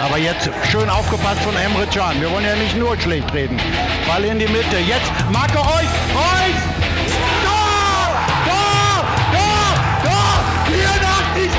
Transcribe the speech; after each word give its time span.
Aber 0.00 0.16
jetzt 0.16 0.48
schön 0.70 0.88
aufgepasst 0.88 1.42
von 1.42 1.54
Emre 1.56 1.86
Can. 1.86 2.18
Wir 2.20 2.30
wollen 2.30 2.44
ja 2.44 2.56
nicht 2.56 2.74
nur 2.74 2.98
schlecht 2.98 3.32
reden. 3.34 3.60
Ball 4.06 4.24
in 4.24 4.38
die 4.38 4.48
Mitte. 4.48 4.78
Jetzt 4.78 5.12
Marco 5.30 5.60
Reus. 5.60 5.90
Reus! 6.14 6.56
Tor! 7.44 8.08
Tor! 8.46 9.04
Tor! 9.34 9.68
Tor! 10.02 10.34
84. 10.72 11.50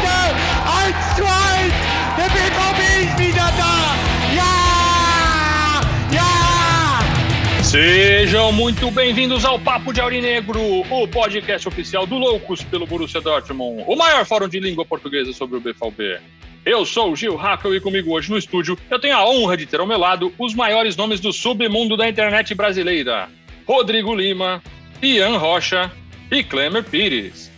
1 0.88 1.16
zu 1.16 1.24
1. 1.24 1.74
Der 2.18 2.30
BVB 2.36 2.82
ist 3.06 3.20
wieder 3.20 3.52
da. 3.60 3.96
Ja! 4.36 5.82
Ja! 6.12 7.64
Sejam 7.64 8.54
muito 8.54 8.90
bem-vindos 8.90 9.46
ao 9.46 9.60
Papo 9.60 9.94
de 9.94 10.02
Aurinegro, 10.02 10.84
o 10.90 11.08
podcast 11.08 11.68
oficial 11.68 12.08
do 12.08 12.18
Loucos 12.18 12.64
pelo 12.64 12.88
Borussia 12.88 13.22
Dortmund, 13.22 13.84
o 13.86 13.96
maior 13.96 14.26
fórum 14.26 14.50
de 14.50 14.60
língua 14.60 14.84
portuguesa 14.84 15.32
sobre 15.32 15.58
o 15.58 15.62
BVB. 15.62 16.20
Eu 16.64 16.86
sou 16.86 17.12
o 17.12 17.16
Gil 17.16 17.36
Hackel 17.36 17.76
e 17.76 17.82
comigo 17.82 18.12
hoje 18.12 18.30
no 18.30 18.38
estúdio 18.38 18.78
eu 18.90 19.00
tenho 19.00 19.16
a 19.16 19.28
honra 19.28 19.58
de 19.58 19.66
ter 19.66 19.80
ao 19.80 19.88
meu 19.88 19.98
lado 19.98 20.32
os 20.38 20.54
maiores 20.54 20.96
nomes 20.96 21.20
do 21.20 21.34
submundo 21.34 21.98
da 21.98 22.08
internet 22.08 22.54
brasileira: 22.54 23.30
Rodrigo 23.66 24.14
Lima, 24.14 24.62
Ian 25.02 25.38
Rocha 25.38 25.92
e 26.30 26.44
Klemer 26.44 26.84
Pires. 26.84 27.51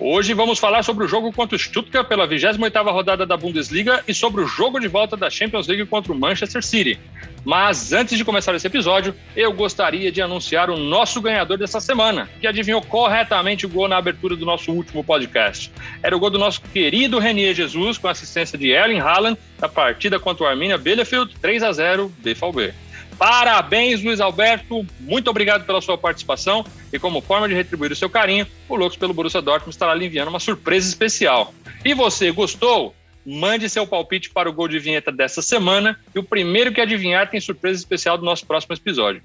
Hoje 0.00 0.32
vamos 0.32 0.60
falar 0.60 0.84
sobre 0.84 1.04
o 1.04 1.08
jogo 1.08 1.32
contra 1.32 1.56
o 1.56 1.58
Stuttgart 1.58 2.06
pela 2.06 2.26
28ª 2.28 2.92
rodada 2.92 3.26
da 3.26 3.36
Bundesliga 3.36 4.04
e 4.06 4.14
sobre 4.14 4.42
o 4.42 4.46
jogo 4.46 4.78
de 4.78 4.86
volta 4.86 5.16
da 5.16 5.28
Champions 5.28 5.66
League 5.66 5.84
contra 5.86 6.12
o 6.12 6.14
Manchester 6.14 6.62
City. 6.62 7.00
Mas 7.44 7.92
antes 7.92 8.16
de 8.16 8.24
começar 8.24 8.54
esse 8.54 8.66
episódio, 8.66 9.12
eu 9.34 9.52
gostaria 9.52 10.12
de 10.12 10.22
anunciar 10.22 10.70
o 10.70 10.76
nosso 10.76 11.20
ganhador 11.20 11.58
dessa 11.58 11.80
semana, 11.80 12.28
que 12.40 12.46
adivinhou 12.46 12.80
corretamente 12.80 13.66
o 13.66 13.68
gol 13.68 13.88
na 13.88 13.96
abertura 13.96 14.36
do 14.36 14.46
nosso 14.46 14.70
último 14.70 15.02
podcast. 15.02 15.72
Era 16.00 16.16
o 16.16 16.20
gol 16.20 16.30
do 16.30 16.38
nosso 16.38 16.60
querido 16.60 17.18
Renier 17.18 17.52
Jesus 17.52 17.98
com 17.98 18.06
assistência 18.06 18.56
de 18.56 18.70
Erling 18.70 19.00
Haaland 19.00 19.36
na 19.60 19.68
partida 19.68 20.20
contra 20.20 20.44
o 20.44 20.46
Arminia 20.46 20.78
Bielefeld 20.78 21.34
3 21.40 21.64
a 21.64 21.72
0 21.72 22.12
BVB. 22.18 22.72
Parabéns, 23.18 24.02
Luiz 24.02 24.20
Alberto. 24.20 24.86
Muito 25.00 25.28
obrigado 25.28 25.66
pela 25.66 25.80
sua 25.80 25.98
participação. 25.98 26.64
E 26.92 26.98
como 26.98 27.20
forma 27.20 27.48
de 27.48 27.54
retribuir 27.54 27.90
o 27.90 27.96
seu 27.96 28.08
carinho, 28.08 28.46
o 28.68 28.76
Loucos 28.76 28.96
pelo 28.96 29.12
Borussia 29.12 29.42
Dortmund 29.42 29.70
estará 29.70 29.92
lhe 29.94 30.06
enviando 30.06 30.28
uma 30.28 30.38
surpresa 30.38 30.88
especial. 30.88 31.52
E 31.84 31.92
você, 31.94 32.30
gostou? 32.30 32.94
Mande 33.26 33.68
seu 33.68 33.86
palpite 33.86 34.30
para 34.30 34.48
o 34.48 34.52
gol 34.52 34.68
de 34.68 34.78
vinheta 34.78 35.10
dessa 35.10 35.42
semana. 35.42 35.98
E 36.14 36.18
o 36.18 36.22
primeiro 36.22 36.72
que 36.72 36.80
adivinhar 36.80 37.28
tem 37.28 37.40
surpresa 37.40 37.78
especial 37.78 38.16
do 38.16 38.24
nosso 38.24 38.46
próximo 38.46 38.74
episódio. 38.74 39.20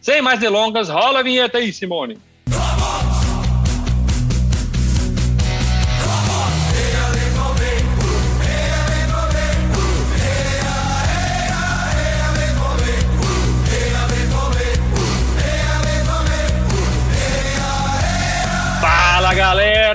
Sem 0.00 0.20
mais 0.20 0.40
delongas, 0.40 0.88
rola 0.88 1.20
a 1.20 1.22
vinheta 1.22 1.58
aí, 1.58 1.72
Simone. 1.72 2.18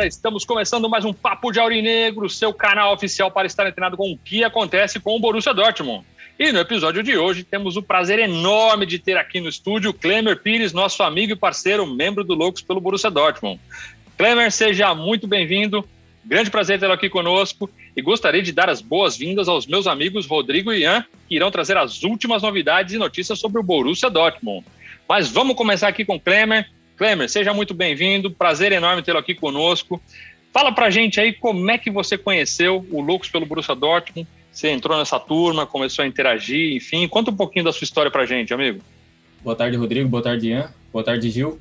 Galera, 0.04 0.08
estamos 0.08 0.44
começando 0.44 0.90
mais 0.90 1.06
um 1.06 1.14
Papo 1.14 1.52
de 1.52 1.60
Aurinegro, 1.60 2.30
seu 2.30 2.54
canal 2.54 2.94
oficial 2.94 3.32
para 3.32 3.48
estar 3.48 3.66
antenado 3.66 3.96
com 3.96 4.12
o 4.12 4.18
que 4.18 4.44
acontece 4.44 5.00
com 5.00 5.16
o 5.16 5.20
Borussia 5.20 5.54
Dortmund. 5.54 6.06
E 6.38 6.52
no 6.52 6.60
episódio 6.60 7.02
de 7.04 7.16
hoje 7.16 7.44
temos 7.44 7.78
o 7.78 7.84
prazer 7.84 8.20
enorme 8.20 8.86
de 8.86 9.00
ter 9.00 9.18
aqui 9.18 9.40
no 9.40 9.48
estúdio 9.48 9.94
Klemer 9.94 10.42
Pires, 10.42 10.74
nosso 10.74 11.04
amigo 11.04 11.34
e 11.34 11.36
parceiro, 11.36 11.86
membro 11.86 12.24
do 12.24 12.34
Loucos 12.34 12.62
pelo 12.62 12.82
Borussia 12.82 13.10
Dortmund. 13.10 13.60
Klemer, 14.18 14.52
seja 14.52 14.94
muito 14.94 15.28
bem-vindo, 15.28 15.88
grande 16.26 16.50
prazer 16.50 16.80
tê-lo 16.80 16.94
aqui 16.94 17.10
conosco 17.10 17.70
e 17.96 18.02
gostaria 18.02 18.42
de 18.42 18.52
dar 18.52 18.70
as 18.70 18.82
boas-vindas 18.82 19.48
aos 19.48 19.66
meus 19.66 19.88
amigos 19.88 20.26
Rodrigo 20.26 20.74
e 20.74 20.82
Ian, 20.82 21.06
que 21.30 21.36
irão 21.36 21.52
trazer 21.52 21.78
as 21.78 22.04
últimas 22.04 22.42
novidades 22.42 22.94
e 22.94 22.98
notícias 22.98 23.40
sobre 23.40 23.60
o 23.60 23.64
Borussia 23.64 24.10
Dortmund. 24.10 24.66
Mas 25.08 25.30
vamos 25.30 25.56
começar 25.56 25.88
aqui 25.88 26.04
com 26.04 26.20
Klemer. 26.20 26.68
Klemer, 26.98 27.28
seja 27.28 27.54
muito 27.54 27.74
bem-vindo, 27.74 28.30
prazer 28.30 28.72
enorme 28.72 29.02
tê-lo 29.02 29.18
aqui 29.18 29.34
conosco. 29.34 30.02
Fala 30.52 30.72
pra 30.72 30.92
gente 30.92 31.20
aí 31.20 31.34
como 31.34 31.70
é 31.72 31.78
que 31.78 31.90
você 31.90 32.18
conheceu 32.18 32.86
o 32.92 33.02
Loucos 33.02 33.30
pelo 33.30 33.46
Borussia 33.46 33.74
Dortmund, 33.74 34.28
você 34.52 34.70
entrou 34.70 34.96
nessa 34.98 35.20
turma, 35.20 35.66
começou 35.66 36.04
a 36.04 36.08
interagir, 36.08 36.76
enfim, 36.76 37.08
conta 37.08 37.32
um 37.32 37.36
pouquinho 37.36 37.66
da 37.66 37.74
sua 37.74 37.86
história 37.86 38.12
pra 38.12 38.28
gente, 38.28 38.54
amigo. 38.54 38.82
Boa 39.44 39.56
tarde, 39.56 39.76
Rodrigo, 39.76 40.08
boa 40.08 40.22
tarde, 40.22 40.50
Ian, 40.50 40.72
boa 40.92 41.04
tarde, 41.04 41.32
Gil. 41.32 41.60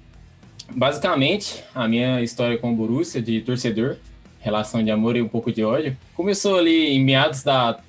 Basicamente, 0.71 1.65
a 1.75 1.89
minha 1.89 2.21
história 2.21 2.59
com 2.59 2.71
o 2.71 2.77
Borussia, 2.77 3.23
de 3.23 3.41
torcedor, 3.41 3.97
relação 4.41 4.85
de 4.85 4.91
amor 4.91 5.17
e 5.17 5.23
um 5.23 5.29
pouco 5.29 5.51
de 5.51 5.65
ódio, 5.65 5.97
começou 6.15 6.59
ali 6.59 6.89
em 6.91 7.03
meados 7.03 7.43
da, 7.43 7.81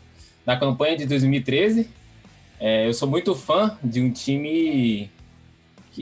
da 0.46 0.56
campanha 0.56 0.96
de 0.96 1.06
2013. 1.06 1.90
É, 2.59 2.88
eu 2.88 2.94
sou 2.94 3.09
muito 3.09 3.35
fã 3.35 3.78
de 3.84 4.00
um 4.00 4.09
time 4.09 5.12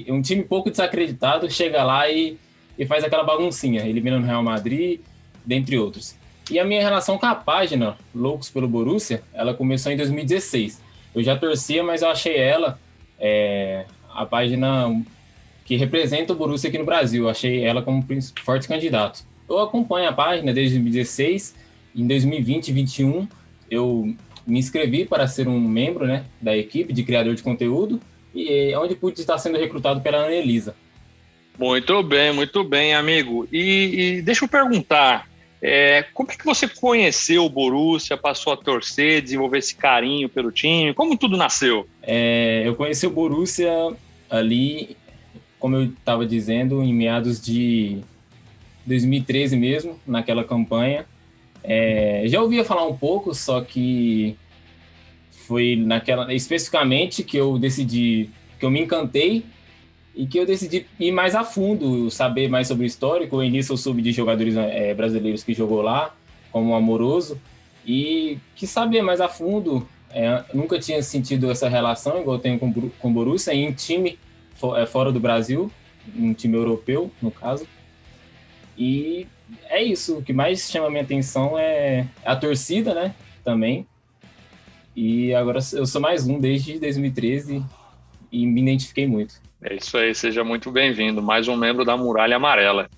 um 0.08 0.22
time 0.22 0.44
pouco 0.44 0.70
desacreditado 0.70 1.50
chega 1.50 1.84
lá 1.84 2.10
e, 2.10 2.38
e 2.78 2.86
faz 2.86 3.04
aquela 3.04 3.24
baguncinha, 3.24 3.86
eliminando 3.86 4.24
o 4.24 4.28
Real 4.28 4.44
Madrid, 4.44 5.00
dentre 5.46 5.78
outros. 5.78 6.16
E 6.50 6.60
a 6.60 6.66
minha 6.66 6.82
relação 6.82 7.18
com 7.18 7.26
a 7.26 7.36
página 7.36 7.98
Loucos 8.14 8.50
pelo 8.50 8.68
Borussia, 8.68 9.22
ela 9.34 9.54
começou 9.54 9.92
em 9.92 9.98
2016. 9.98 10.82
Eu 11.14 11.24
já 11.24 11.36
torcia, 11.38 11.84
mas 11.84 12.02
eu 12.02 12.10
achei 12.10 12.38
ela 12.38 12.80
é, 13.20 13.86
a 14.14 14.26
página 14.26 15.04
que 15.66 15.76
representa 15.76 16.34
o 16.34 16.36
Borussia 16.36 16.70
aqui 16.70 16.78
no 16.78 16.86
Brasil. 16.86 17.24
Eu 17.24 17.30
achei 17.30 17.64
ela 17.64 17.82
como 17.82 18.06
forte 18.44 18.68
candidato. 18.68 19.24
Eu 19.48 19.60
acompanho 19.60 20.10
a 20.10 20.14
página 20.14 20.54
desde 20.54 20.76
2016. 20.76 21.56
Em 21.96 22.08
2020 22.08 22.70
e 22.70 22.74
2021, 22.74 23.28
eu 23.70 24.16
me 24.48 24.60
inscrevi 24.60 25.06
para 25.06 25.28
ser 25.28 25.48
um 25.48 25.60
membro 25.60 26.06
né, 26.06 26.26
da 26.42 26.56
equipe 26.56 26.94
de 26.94 27.04
criador 27.04 27.36
de 27.36 27.44
conteúdo 27.44 28.02
e 28.34 28.74
onde 28.76 28.96
pude 28.96 29.20
estar 29.20 29.38
sendo 29.38 29.58
recrutado 29.58 30.02
pela 30.02 30.20
Ana 30.20 30.34
Elisa. 30.34 30.76
Muito 31.58 32.02
bem, 32.02 32.34
muito 32.34 32.64
bem, 32.64 32.94
amigo. 32.96 33.48
E, 33.52 34.18
e 34.18 34.22
deixa 34.22 34.46
eu 34.46 34.50
perguntar, 34.50 35.28
é, 35.62 36.04
como 36.14 36.32
é 36.32 36.36
que 36.36 36.46
você 36.46 36.68
conheceu 36.68 37.46
o 37.46 37.50
Borussia, 37.50 38.18
passou 38.18 38.54
a 38.54 38.58
torcer, 38.58 39.22
desenvolver 39.22 39.60
esse 39.60 39.76
carinho 39.76 40.28
pelo 40.28 40.52
time? 40.52 40.94
Como 40.94 41.18
tudo 41.18 41.38
nasceu? 41.38 41.88
É, 42.02 42.64
eu 42.66 42.76
conheci 42.76 43.06
o 43.06 43.12
Borussia 43.12 43.70
ali, 44.30 44.98
como 45.60 45.76
eu 45.76 45.84
estava 45.84 46.26
dizendo, 46.26 46.82
em 46.82 46.94
meados 46.94 47.40
de 47.40 48.00
2013 48.86 49.56
mesmo, 49.56 50.00
naquela 50.08 50.44
campanha. 50.44 51.06
É, 51.64 52.24
já 52.26 52.42
ouvia 52.42 52.66
falar 52.66 52.88
um 52.88 52.98
pouco, 52.98 53.36
só 53.36 53.62
que 53.62 54.36
foi 55.52 55.76
naquela 55.76 56.34
especificamente 56.34 57.24
que 57.24 57.36
eu 57.36 57.60
decidi, 57.60 58.30
que 58.58 58.66
eu 58.66 58.72
me 58.72 58.80
encantei 58.80 59.44
e 60.16 60.26
que 60.26 60.40
eu 60.40 60.46
decidi 60.46 60.86
ir 60.98 61.12
mais 61.12 61.36
a 61.36 61.44
fundo, 61.44 62.10
saber 62.10 62.48
mais 62.48 62.70
sobre 62.70 62.86
o 62.86 62.88
histórico. 62.88 63.36
No 63.36 63.44
início 63.44 63.74
eu 63.74 63.78
soube 63.78 64.02
de 64.02 64.14
jogadores 64.14 64.56
é, 64.56 64.94
brasileiros 64.94 65.44
que 65.44 65.54
jogou 65.54 65.82
lá, 65.82 66.16
como 66.54 66.72
o 66.72 66.74
Amoroso, 66.74 67.38
e 67.86 68.38
que 68.56 68.66
saber 68.66 69.02
mais 69.02 69.20
a 69.20 69.28
fundo. 69.28 69.86
É, 70.10 70.42
nunca 70.54 70.80
tinha 70.80 71.04
sentido 71.04 71.52
essa 71.52 71.68
relação, 71.68 72.22
igual 72.22 72.38
eu 72.38 72.42
tenho 72.42 72.58
com, 72.58 72.72
com 72.72 73.10
o 73.10 73.12
Borussia, 73.12 73.54
em 73.54 73.74
time 73.74 74.18
é, 74.78 74.86
fora 74.86 75.12
do 75.12 75.20
Brasil, 75.20 75.70
um 76.16 76.34
time 76.34 76.56
europeu, 76.56 77.12
no 77.22 77.30
caso. 77.30 77.68
E 78.78 79.28
é 79.68 79.84
isso, 79.84 80.20
o 80.20 80.24
que 80.24 80.32
mais 80.32 80.72
chama 80.72 80.90
minha 80.90 81.04
atenção 81.04 81.60
é 81.60 82.08
a 82.24 82.38
torcida, 82.38 82.94
né, 82.94 83.14
também. 83.44 83.86
E 84.96 85.34
agora 85.34 85.60
eu 85.74 85.86
sou 85.86 86.02
mais 86.02 86.28
um 86.28 86.40
desde 86.40 86.78
2013 86.78 87.64
e 88.32 88.46
me 88.46 88.62
identifiquei 88.62 89.08
muito. 89.08 89.36
É 89.64 89.76
isso 89.76 89.98
aí, 89.98 90.14
seja 90.14 90.44
muito 90.44 90.70
bem-vindo, 90.72 91.22
mais 91.22 91.48
um 91.48 91.56
membro 91.56 91.86
da 91.86 91.96
Muralha 91.96 92.36
Amarela. 92.36 92.90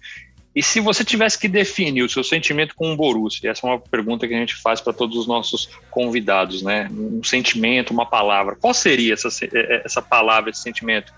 E 0.55 0.61
se 0.61 0.79
você 0.79 1.03
tivesse 1.03 1.37
que 1.37 1.47
definir 1.47 2.03
o 2.03 2.09
seu 2.09 2.23
sentimento 2.23 2.75
com 2.75 2.93
o 2.93 2.95
Borussia, 2.95 3.49
essa 3.49 3.65
é 3.65 3.69
uma 3.69 3.79
pergunta 3.79 4.27
que 4.27 4.33
a 4.33 4.37
gente 4.37 4.55
faz 4.55 4.79
para 4.79 4.93
todos 4.93 5.17
os 5.17 5.27
nossos 5.27 5.69
convidados, 5.89 6.61
né? 6.61 6.89
Um 6.91 7.23
sentimento, 7.23 7.91
uma 7.91 8.05
palavra. 8.05 8.55
Qual 8.55 8.73
seria 8.73 9.13
essa, 9.13 9.29
é, 9.45 9.49
é, 9.53 9.81
essa 9.83 10.01
palavra, 10.01 10.51
esse 10.51 10.61
sentimento, 10.61 11.11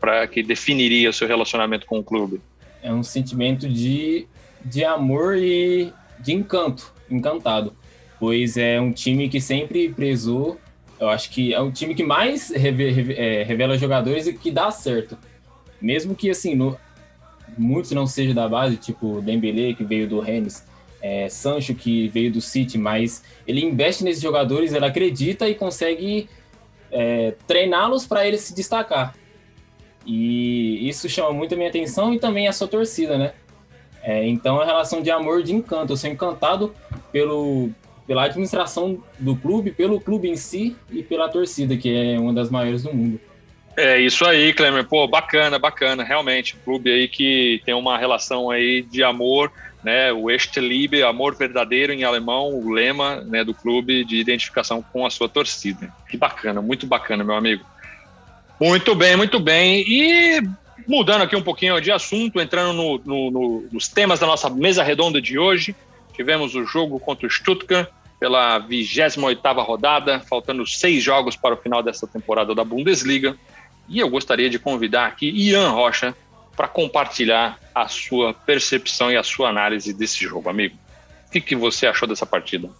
para 0.00 0.26
que 0.26 0.42
definiria 0.42 1.10
o 1.10 1.12
seu 1.12 1.26
relacionamento 1.26 1.84
com 1.84 1.98
o 1.98 2.04
clube? 2.04 2.40
É 2.80 2.92
um 2.92 3.02
sentimento 3.02 3.68
de, 3.68 4.26
de 4.64 4.84
amor 4.84 5.36
e 5.36 5.92
de 6.20 6.32
encanto, 6.32 6.92
encantado 7.10 7.74
pois 8.18 8.56
é 8.56 8.80
um 8.80 8.92
time 8.92 9.28
que 9.28 9.40
sempre 9.40 9.88
prezou. 9.88 10.58
Eu 10.98 11.08
acho 11.08 11.30
que 11.30 11.52
é 11.52 11.60
um 11.60 11.70
time 11.70 11.94
que 11.94 12.02
mais 12.02 12.50
é, 12.50 13.42
revela 13.42 13.76
jogadores 13.76 14.26
e 14.26 14.32
que 14.32 14.50
dá 14.50 14.70
certo. 14.70 15.16
Mesmo 15.80 16.14
que, 16.14 16.30
assim, 16.30 16.54
no, 16.54 16.76
muitos 17.56 17.90
não 17.92 18.06
sejam 18.06 18.34
da 18.34 18.48
base, 18.48 18.76
tipo 18.76 19.20
Dembele, 19.20 19.74
que 19.74 19.84
veio 19.84 20.08
do 20.08 20.20
Rennes, 20.20 20.66
é, 21.02 21.28
Sancho, 21.28 21.74
que 21.74 22.08
veio 22.08 22.32
do 22.32 22.40
City, 22.40 22.78
mas 22.78 23.22
ele 23.46 23.64
investe 23.64 24.02
nesses 24.02 24.22
jogadores, 24.22 24.72
ele 24.72 24.84
acredita 24.84 25.48
e 25.48 25.54
consegue 25.54 26.28
é, 26.90 27.34
treiná-los 27.46 28.06
para 28.06 28.26
eles 28.26 28.40
se 28.40 28.54
destacar. 28.54 29.14
E 30.04 30.88
isso 30.88 31.08
chama 31.08 31.32
muito 31.32 31.54
a 31.54 31.56
minha 31.56 31.68
atenção 31.68 32.14
e 32.14 32.18
também 32.18 32.48
a 32.48 32.52
sua 32.52 32.68
torcida, 32.68 33.18
né? 33.18 33.32
É, 34.02 34.26
então, 34.26 34.60
a 34.60 34.64
relação 34.64 35.02
de 35.02 35.10
amor, 35.10 35.42
de 35.42 35.52
encanto. 35.52 35.92
Eu 35.92 35.96
sou 35.96 36.08
encantado 36.08 36.72
pelo, 37.10 37.70
pela 38.06 38.24
administração 38.24 39.02
do 39.18 39.34
clube, 39.36 39.72
pelo 39.72 40.00
clube 40.00 40.28
em 40.28 40.36
si 40.36 40.76
e 40.90 41.02
pela 41.02 41.28
torcida, 41.28 41.76
que 41.76 41.94
é 41.94 42.18
uma 42.18 42.32
das 42.32 42.50
maiores 42.50 42.82
do 42.82 42.94
mundo. 42.94 43.20
É 43.76 44.00
isso 44.00 44.24
aí, 44.24 44.54
Clemer. 44.54 44.86
Pô, 44.86 45.06
bacana, 45.06 45.58
bacana, 45.58 46.02
realmente. 46.02 46.56
Clube 46.64 46.90
aí 46.90 47.08
que 47.08 47.60
tem 47.64 47.74
uma 47.74 47.98
relação 47.98 48.50
aí 48.50 48.80
de 48.80 49.02
amor, 49.02 49.52
né? 49.84 50.10
O 50.12 50.30
Echte 50.30 50.60
Liebe, 50.60 51.02
amor 51.02 51.36
verdadeiro 51.36 51.92
em 51.92 52.02
alemão, 52.02 52.54
o 52.54 52.70
lema 52.70 53.16
né, 53.26 53.44
do 53.44 53.52
clube 53.52 54.02
de 54.04 54.16
identificação 54.16 54.82
com 54.82 55.04
a 55.04 55.10
sua 55.10 55.28
torcida. 55.28 55.92
Que 56.08 56.16
bacana, 56.16 56.62
muito 56.62 56.86
bacana, 56.86 57.22
meu 57.22 57.34
amigo. 57.34 57.64
Muito 58.58 58.94
bem, 58.94 59.14
muito 59.14 59.38
bem. 59.38 59.84
E 59.86 60.40
mudando 60.88 61.22
aqui 61.22 61.36
um 61.36 61.42
pouquinho 61.42 61.78
de 61.80 61.92
assunto, 61.92 62.40
entrando 62.40 62.72
no, 62.72 62.98
no, 63.04 63.30
no, 63.30 63.68
nos 63.70 63.88
temas 63.88 64.18
da 64.18 64.26
nossa 64.26 64.48
mesa 64.48 64.82
redonda 64.82 65.20
de 65.20 65.38
hoje, 65.38 65.76
tivemos 66.16 66.54
o 66.54 66.64
jogo 66.64 66.98
contra 66.98 67.26
o 67.26 67.30
Stuttgart 67.30 67.88
pela 68.18 68.58
28ª 68.60 69.62
rodada, 69.62 70.20
faltando 70.20 70.66
seis 70.66 71.02
jogos 71.02 71.36
para 71.36 71.54
o 71.54 71.58
final 71.58 71.82
dessa 71.82 72.06
temporada 72.06 72.54
da 72.54 72.64
Bundesliga. 72.64 73.36
E 73.88 74.00
eu 74.00 74.08
gostaria 74.08 74.48
de 74.48 74.58
convidar 74.58 75.06
aqui 75.06 75.28
Ian 75.30 75.70
Rocha 75.70 76.14
para 76.56 76.66
compartilhar 76.66 77.58
a 77.74 77.86
sua 77.86 78.32
percepção 78.32 79.12
e 79.12 79.16
a 79.16 79.22
sua 79.22 79.50
análise 79.50 79.92
desse 79.92 80.24
jogo, 80.24 80.48
amigo. 80.48 80.74
O 81.28 81.30
que, 81.30 81.40
que 81.40 81.54
você 81.54 81.86
achou 81.86 82.08
dessa 82.08 82.24
partida? 82.24 82.70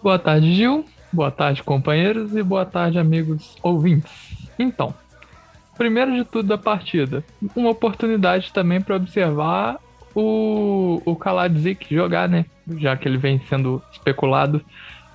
Boa 0.00 0.18
tarde, 0.18 0.54
Gil. 0.54 0.84
Boa 1.12 1.30
tarde, 1.30 1.62
companheiros, 1.62 2.36
e 2.36 2.42
boa 2.42 2.64
tarde, 2.64 2.98
amigos 2.98 3.56
ouvintes. 3.62 4.12
Então, 4.58 4.94
primeiro 5.76 6.14
de 6.14 6.24
tudo 6.24 6.48
da 6.48 6.58
partida, 6.58 7.24
uma 7.56 7.70
oportunidade 7.70 8.52
também 8.52 8.80
para 8.80 8.96
observar 8.96 9.80
o, 10.18 11.00
o 11.04 11.14
Kaladzik 11.14 11.94
jogar, 11.94 12.28
né? 12.28 12.44
Já 12.76 12.96
que 12.96 13.06
ele 13.06 13.16
vem 13.16 13.40
sendo 13.48 13.80
especulado. 13.92 14.60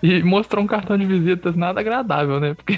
E 0.01 0.23
mostrou 0.23 0.63
um 0.63 0.67
cartão 0.67 0.97
de 0.97 1.05
visitas 1.05 1.55
nada 1.55 1.81
agradável, 1.81 2.39
né? 2.39 2.53
Porque 2.53 2.77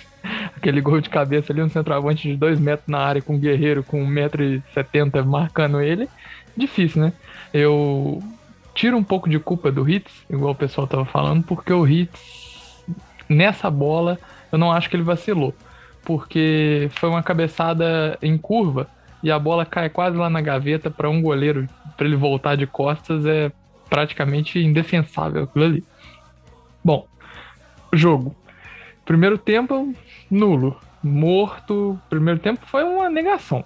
aquele 0.56 0.80
gol 0.80 1.00
de 1.02 1.10
cabeça 1.10 1.52
ali, 1.52 1.62
um 1.62 1.68
centroavante 1.68 2.28
de 2.28 2.36
2 2.36 2.58
metros 2.58 2.88
na 2.88 2.98
área 2.98 3.20
com 3.20 3.34
um 3.34 3.38
guerreiro 3.38 3.84
com 3.84 4.02
1,70m 4.06 5.24
marcando 5.24 5.80
ele, 5.80 6.08
difícil, 6.56 7.02
né? 7.02 7.12
Eu 7.52 8.22
tiro 8.74 8.96
um 8.96 9.04
pouco 9.04 9.28
de 9.28 9.38
culpa 9.38 9.70
do 9.70 9.88
Hitz, 9.88 10.10
igual 10.30 10.52
o 10.52 10.56
pessoal 10.56 10.86
tava 10.86 11.04
falando, 11.04 11.42
porque 11.44 11.72
o 11.72 11.86
Hitz, 11.86 12.84
nessa 13.28 13.70
bola, 13.70 14.18
eu 14.50 14.58
não 14.58 14.72
acho 14.72 14.88
que 14.88 14.96
ele 14.96 15.02
vacilou. 15.02 15.54
Porque 16.04 16.88
foi 16.94 17.08
uma 17.10 17.22
cabeçada 17.22 18.16
em 18.22 18.38
curva 18.38 18.88
e 19.26 19.30
a 19.32 19.40
bola 19.40 19.66
cai 19.66 19.90
quase 19.90 20.16
lá 20.16 20.30
na 20.30 20.40
gaveta 20.40 20.88
para 20.88 21.10
um 21.10 21.20
goleiro, 21.20 21.68
para 21.96 22.06
ele 22.06 22.14
voltar 22.14 22.54
de 22.54 22.64
costas, 22.64 23.26
é 23.26 23.50
praticamente 23.90 24.60
indefensável 24.60 25.42
aquilo 25.42 25.64
ali. 25.64 25.84
Bom, 26.84 27.08
jogo. 27.92 28.36
Primeiro 29.04 29.36
tempo, 29.36 29.92
nulo. 30.30 30.76
Morto. 31.02 32.00
Primeiro 32.08 32.38
tempo 32.38 32.64
foi 32.66 32.84
uma 32.84 33.10
negação. 33.10 33.64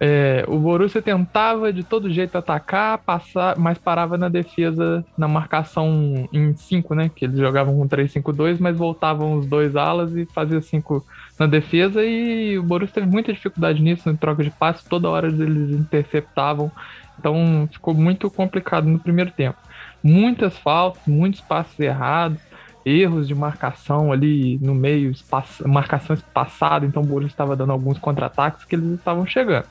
É, 0.00 0.42
o 0.48 0.58
Borussia 0.58 1.02
tentava 1.02 1.70
de 1.70 1.84
todo 1.84 2.10
jeito 2.10 2.38
atacar, 2.38 2.96
passar, 2.96 3.58
mas 3.58 3.76
parava 3.76 4.16
na 4.16 4.30
defesa, 4.30 5.04
na 5.18 5.28
marcação 5.28 6.26
em 6.32 6.56
5, 6.56 6.94
né? 6.94 7.10
Que 7.14 7.26
eles 7.26 7.38
jogavam 7.38 7.76
com 7.76 7.86
3-5-2, 7.86 8.56
mas 8.58 8.74
voltavam 8.74 9.34
os 9.34 9.44
dois 9.44 9.76
alas 9.76 10.16
e 10.16 10.24
fazia 10.24 10.62
5 10.62 11.04
na 11.38 11.46
defesa. 11.46 12.04
E 12.04 12.58
o 12.58 12.62
Borussia 12.62 12.94
teve 12.94 13.06
muita 13.06 13.32
dificuldade 13.32 13.82
nisso, 13.82 14.08
em 14.08 14.16
troca 14.16 14.42
de 14.42 14.50
passe, 14.50 14.88
toda 14.88 15.10
hora 15.10 15.28
eles 15.28 15.70
interceptavam. 15.70 16.70
Então 17.18 17.68
ficou 17.72 17.94
muito 17.94 18.30
complicado 18.30 18.86
no 18.86 18.98
primeiro 18.98 19.30
tempo. 19.30 19.58
Muitas 20.02 20.58
faltas, 20.58 21.02
muitos 21.06 21.40
passes 21.40 21.78
errados 21.78 22.38
erros 22.84 23.26
de 23.26 23.34
marcação 23.34 24.12
ali 24.12 24.58
no 24.60 24.74
meio, 24.74 25.10
espaço, 25.10 25.66
marcação 25.66 26.14
espaçada, 26.14 26.84
então 26.84 27.02
o 27.02 27.06
Borussia 27.06 27.32
estava 27.32 27.56
dando 27.56 27.72
alguns 27.72 27.98
contra-ataques 27.98 28.64
que 28.64 28.74
eles 28.74 28.98
estavam 28.98 29.26
chegando. 29.26 29.66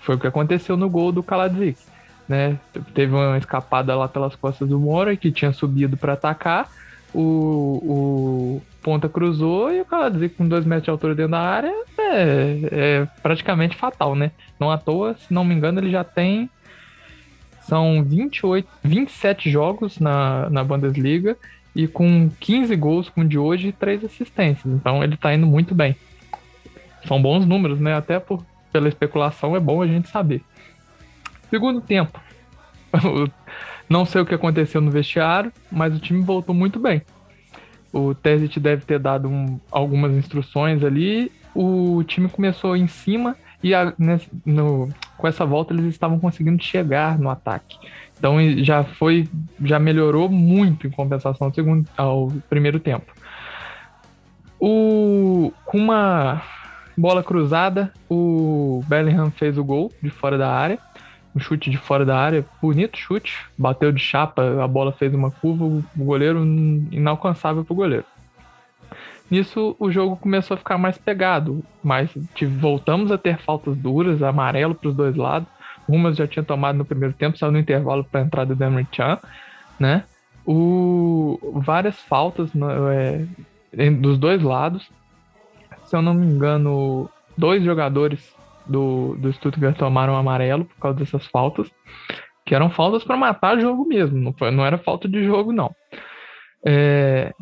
Foi 0.00 0.14
o 0.14 0.18
que 0.18 0.26
aconteceu 0.26 0.76
no 0.76 0.88
gol 0.88 1.10
do 1.10 1.22
Kaladzic. 1.22 1.78
Né? 2.28 2.58
Teve 2.94 3.14
uma 3.14 3.38
escapada 3.38 3.94
lá 3.96 4.08
pelas 4.08 4.36
costas 4.36 4.68
do 4.68 4.78
Mora, 4.78 5.16
que 5.16 5.32
tinha 5.32 5.52
subido 5.52 5.96
para 5.96 6.12
atacar, 6.12 6.68
o, 7.18 8.60
o 8.60 8.62
ponta 8.82 9.08
cruzou 9.08 9.72
e 9.72 9.80
o 9.80 9.84
Kaladzic 9.84 10.36
com 10.36 10.46
dois 10.46 10.64
metros 10.64 10.84
de 10.84 10.90
altura 10.90 11.14
dentro 11.14 11.32
da 11.32 11.40
área 11.40 11.72
é, 11.98 12.58
é 12.70 13.08
praticamente 13.22 13.74
fatal, 13.74 14.14
né? 14.14 14.30
Não 14.60 14.70
à 14.70 14.76
toa, 14.76 15.16
se 15.16 15.32
não 15.32 15.44
me 15.44 15.54
engano, 15.54 15.80
ele 15.80 15.90
já 15.90 16.04
tem 16.04 16.50
são 17.62 18.04
28, 18.04 18.68
27 18.84 19.50
jogos 19.50 19.98
na, 19.98 20.48
na 20.50 20.62
Bundesliga 20.62 21.36
e 21.74 21.88
com 21.88 22.30
15 22.38 22.76
gols 22.76 23.08
com 23.08 23.26
de 23.26 23.38
hoje 23.38 23.68
e 23.68 23.72
3 23.72 24.04
assistências. 24.04 24.72
Então 24.72 25.02
ele 25.02 25.16
tá 25.16 25.34
indo 25.34 25.46
muito 25.46 25.74
bem. 25.74 25.96
São 27.08 27.20
bons 27.20 27.44
números, 27.44 27.80
né? 27.80 27.94
Até 27.94 28.20
por, 28.20 28.44
pela 28.72 28.88
especulação 28.88 29.56
é 29.56 29.60
bom 29.60 29.82
a 29.82 29.86
gente 29.86 30.08
saber. 30.08 30.42
Segundo 31.50 31.80
tempo. 31.80 32.20
Não 33.88 34.04
sei 34.04 34.20
o 34.20 34.26
que 34.26 34.34
aconteceu 34.34 34.80
no 34.80 34.90
vestiário, 34.90 35.52
mas 35.70 35.94
o 35.94 36.00
time 36.00 36.22
voltou 36.22 36.54
muito 36.54 36.78
bem. 36.78 37.02
O 37.92 38.14
Terzic 38.14 38.58
deve 38.58 38.84
ter 38.84 38.98
dado 38.98 39.28
um, 39.28 39.60
algumas 39.70 40.12
instruções 40.12 40.82
ali. 40.82 41.30
O 41.54 42.02
time 42.04 42.28
começou 42.28 42.76
em 42.76 42.86
cima 42.86 43.36
e 43.62 43.74
a, 43.74 43.92
nesse, 43.98 44.28
no, 44.44 44.88
com 45.16 45.26
essa 45.26 45.46
volta 45.46 45.72
eles 45.72 45.86
estavam 45.86 46.18
conseguindo 46.18 46.62
chegar 46.62 47.18
no 47.18 47.30
ataque. 47.30 47.78
Então 48.18 48.36
já 48.58 48.84
foi, 48.84 49.28
já 49.62 49.78
melhorou 49.78 50.28
muito 50.28 50.86
em 50.86 50.90
compensação 50.90 51.46
ao, 51.46 51.54
segundo, 51.54 51.88
ao 51.96 52.32
primeiro 52.48 52.80
tempo. 52.80 53.12
O, 54.58 55.52
com 55.64 55.78
uma 55.78 56.42
bola 56.96 57.22
cruzada, 57.22 57.92
o 58.08 58.82
Bellingham 58.86 59.30
fez 59.30 59.58
o 59.58 59.64
gol 59.64 59.92
de 60.02 60.10
fora 60.10 60.38
da 60.38 60.50
área. 60.50 60.78
Um 61.36 61.38
chute 61.38 61.68
de 61.68 61.76
fora 61.76 62.02
da 62.02 62.18
área, 62.18 62.46
bonito 62.62 62.96
chute, 62.96 63.44
bateu 63.58 63.92
de 63.92 64.00
chapa, 64.00 64.64
a 64.64 64.66
bola 64.66 64.90
fez 64.90 65.12
uma 65.12 65.30
curva, 65.30 65.66
o 65.66 65.84
goleiro 65.94 66.42
inalcançável 66.90 67.62
para 67.62 67.74
o 67.74 67.76
goleiro. 67.76 68.06
Nisso 69.30 69.76
o 69.78 69.90
jogo 69.90 70.16
começou 70.16 70.54
a 70.54 70.58
ficar 70.58 70.78
mais 70.78 70.96
pegado, 70.96 71.62
mas 71.84 72.10
voltamos 72.58 73.12
a 73.12 73.18
ter 73.18 73.36
faltas 73.38 73.76
duras, 73.76 74.22
amarelo 74.22 74.74
para 74.74 74.88
os 74.88 74.94
dois 74.94 75.14
lados. 75.14 75.46
Umas 75.86 76.16
já 76.16 76.26
tinha 76.26 76.42
tomado 76.42 76.78
no 76.78 76.86
primeiro 76.86 77.12
tempo, 77.12 77.36
saiu 77.36 77.52
no 77.52 77.58
intervalo 77.58 78.02
para 78.02 78.22
a 78.22 78.24
entrada 78.24 78.54
do 78.54 78.64
Emery 78.64 78.88
Chan, 78.90 79.18
né? 79.78 80.04
O, 80.46 81.38
várias 81.56 82.00
faltas 82.00 82.50
é, 83.74 83.90
dos 83.90 84.16
dois 84.16 84.42
lados. 84.42 84.88
Se 85.84 85.94
eu 85.94 86.00
não 86.00 86.14
me 86.14 86.24
engano, 86.24 87.10
dois 87.36 87.62
jogadores 87.62 88.34
do, 88.68 89.16
do 89.16 89.32
Stuttgart 89.32 89.76
tomaram 89.76 90.16
amarelo 90.16 90.64
por 90.64 90.76
causa 90.76 90.98
dessas 90.98 91.26
faltas, 91.26 91.70
que 92.44 92.54
eram 92.54 92.70
faltas 92.70 93.04
para 93.04 93.16
matar 93.16 93.60
jogo 93.60 93.86
mesmo, 93.86 94.18
não, 94.18 94.32
foi, 94.32 94.50
não 94.50 94.64
era 94.64 94.78
falta 94.78 95.08
de 95.08 95.24
jogo, 95.24 95.52
não. 95.52 95.74
É, 96.64 97.32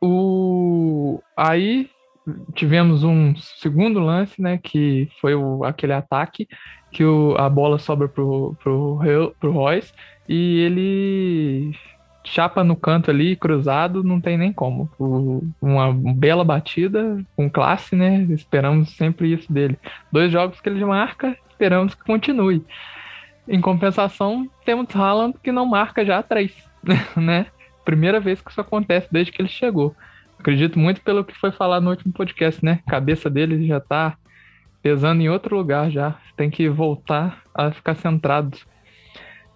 o, 0.00 1.20
aí 1.36 1.88
tivemos 2.54 3.02
um 3.04 3.34
segundo 3.36 4.00
lance, 4.00 4.40
né, 4.40 4.58
que 4.62 5.08
foi 5.20 5.34
o, 5.34 5.64
aquele 5.64 5.92
ataque 5.92 6.46
que 6.90 7.04
o, 7.04 7.34
a 7.38 7.48
bola 7.48 7.78
sobra 7.78 8.08
pro, 8.08 8.54
pro, 8.62 9.00
pro 9.40 9.52
Royce 9.52 9.92
e 10.28 10.60
ele 10.60 11.76
chapa 12.24 12.62
no 12.62 12.76
canto 12.76 13.10
ali, 13.10 13.36
cruzado, 13.36 14.02
não 14.02 14.20
tem 14.20 14.38
nem 14.38 14.52
como. 14.52 14.90
O, 14.98 15.42
uma 15.60 15.92
bela 15.92 16.44
batida, 16.44 17.24
com 17.36 17.50
classe, 17.50 17.96
né? 17.96 18.22
Esperamos 18.30 18.90
sempre 18.96 19.32
isso 19.32 19.52
dele. 19.52 19.78
Dois 20.10 20.30
jogos 20.30 20.60
que 20.60 20.68
ele 20.68 20.84
marca, 20.84 21.36
esperamos 21.50 21.94
que 21.94 22.04
continue. 22.04 22.64
Em 23.48 23.60
compensação, 23.60 24.48
temos 24.64 24.94
Haaland 24.94 25.36
que 25.42 25.50
não 25.50 25.66
marca 25.66 26.04
já 26.04 26.22
três, 26.22 26.54
né? 27.16 27.46
Primeira 27.84 28.20
vez 28.20 28.40
que 28.40 28.50
isso 28.50 28.60
acontece 28.60 29.08
desde 29.10 29.32
que 29.32 29.42
ele 29.42 29.48
chegou. 29.48 29.94
Acredito 30.38 30.78
muito 30.78 31.00
pelo 31.02 31.24
que 31.24 31.34
foi 31.34 31.52
falado 31.52 31.82
no 31.82 31.90
último 31.90 32.12
podcast, 32.12 32.64
né? 32.64 32.80
A 32.86 32.90
cabeça 32.90 33.28
dele 33.28 33.66
já 33.66 33.80
tá 33.80 34.16
pesando 34.82 35.20
em 35.22 35.28
outro 35.28 35.56
lugar 35.56 35.90
já. 35.90 36.16
Tem 36.36 36.50
que 36.50 36.68
voltar 36.68 37.42
a 37.54 37.70
ficar 37.70 37.94
centrado. 37.94 38.58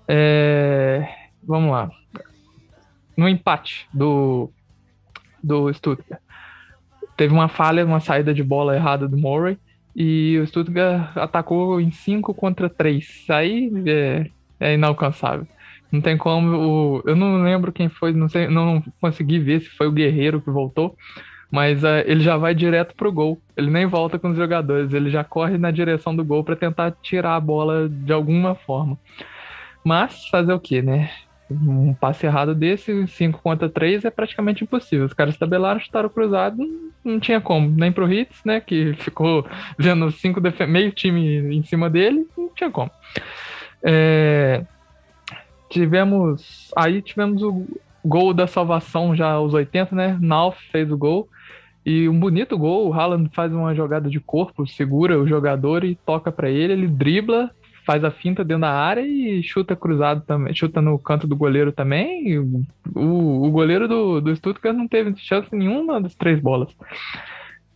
É... 0.08 1.08
Vamos 1.42 1.70
lá. 1.70 1.90
No 3.16 3.28
empate 3.28 3.88
do, 3.92 4.50
do 5.42 5.72
Stuttgart. 5.72 6.20
Teve 7.16 7.32
uma 7.32 7.48
falha, 7.48 7.84
uma 7.84 8.00
saída 8.00 8.34
de 8.34 8.42
bola 8.42 8.76
errada 8.76 9.08
do 9.08 9.16
Murray. 9.16 9.58
E 9.94 10.38
o 10.38 10.46
Stuttgart 10.46 11.16
atacou 11.16 11.80
em 11.80 11.90
5 11.90 12.34
contra 12.34 12.68
3. 12.68 13.26
Aí 13.30 13.72
é, 13.86 14.26
é, 14.60 14.74
inalcançável. 14.74 15.46
Não 15.90 16.00
tem 16.00 16.18
como. 16.18 16.56
O, 16.56 17.02
eu 17.06 17.16
não 17.16 17.42
lembro 17.42 17.72
quem 17.72 17.88
foi, 17.88 18.12
não 18.12 18.28
sei, 18.28 18.48
não 18.48 18.82
consegui 19.00 19.38
ver 19.38 19.60
se 19.60 19.70
foi 19.70 19.86
o 19.86 19.92
Guerreiro 19.92 20.40
que 20.40 20.50
voltou 20.50 20.96
mas 21.50 21.82
uh, 21.84 22.02
ele 22.04 22.22
já 22.22 22.36
vai 22.36 22.54
direto 22.54 22.94
pro 22.94 23.12
gol. 23.12 23.40
Ele 23.56 23.70
nem 23.70 23.86
volta 23.86 24.18
com 24.18 24.30
os 24.30 24.36
jogadores, 24.36 24.92
ele 24.92 25.10
já 25.10 25.24
corre 25.24 25.56
na 25.56 25.70
direção 25.70 26.14
do 26.14 26.24
gol 26.24 26.44
para 26.44 26.56
tentar 26.56 26.92
tirar 27.02 27.36
a 27.36 27.40
bola 27.40 27.88
de 27.88 28.12
alguma 28.12 28.54
forma. 28.54 28.98
Mas 29.84 30.26
fazer 30.28 30.52
o 30.52 30.60
que, 30.60 30.82
né? 30.82 31.10
Um 31.50 31.94
passe 31.94 32.26
errado 32.26 32.54
desse, 32.54 33.06
5 33.06 33.40
contra 33.40 33.68
3, 33.68 34.04
é 34.04 34.10
praticamente 34.10 34.64
impossível. 34.64 35.06
Os 35.06 35.12
caras 35.12 35.36
tabelaram, 35.36 35.78
chutaram 35.78 36.08
cruzado, 36.08 36.56
não 37.04 37.20
tinha 37.20 37.40
como. 37.40 37.68
Nem 37.68 37.92
pro 37.92 38.12
Hits, 38.12 38.42
né? 38.44 38.60
Que 38.60 38.94
ficou 38.98 39.46
vendo 39.78 40.10
cinco 40.10 40.40
meio 40.68 40.90
time 40.90 41.56
em 41.56 41.62
cima 41.62 41.88
dele, 41.88 42.26
não 42.36 42.48
tinha 42.48 42.70
como. 42.70 42.90
É... 43.82 44.64
Tivemos. 45.70 46.72
Aí 46.76 47.00
tivemos 47.00 47.42
o 47.42 47.66
gol 48.04 48.32
da 48.34 48.46
salvação 48.46 49.14
já 49.14 49.30
aos 49.30 49.54
80, 49.54 49.94
né? 49.94 50.18
Nauf 50.20 50.60
fez 50.70 50.90
o 50.90 50.98
gol. 50.98 51.28
E 51.84 52.08
um 52.08 52.18
bonito 52.18 52.58
gol, 52.58 52.88
o 52.88 52.92
Haaland 52.92 53.30
faz 53.32 53.52
uma 53.52 53.72
jogada 53.72 54.10
de 54.10 54.18
corpo, 54.18 54.66
segura 54.66 55.20
o 55.20 55.26
jogador 55.26 55.84
e 55.84 55.94
toca 55.94 56.32
para 56.32 56.50
ele, 56.50 56.72
ele 56.72 56.88
dribla, 56.88 57.48
faz 57.86 58.02
a 58.02 58.10
finta 58.10 58.44
dentro 58.44 58.62
da 58.62 58.72
área 58.72 59.00
e 59.00 59.40
chuta 59.44 59.76
cruzado 59.76 60.20
também, 60.22 60.52
chuta 60.52 60.82
no 60.82 60.98
canto 60.98 61.24
do 61.26 61.36
goleiro 61.36 61.70
também. 61.70 62.36
O, 62.36 63.46
o 63.46 63.50
goleiro 63.50 63.86
do, 63.86 64.20
do 64.20 64.34
Stuttgart 64.34 64.76
não 64.76 64.88
teve 64.88 65.16
chance 65.16 65.54
nenhuma 65.54 66.00
das 66.00 66.14
três 66.16 66.40
bolas. 66.40 66.74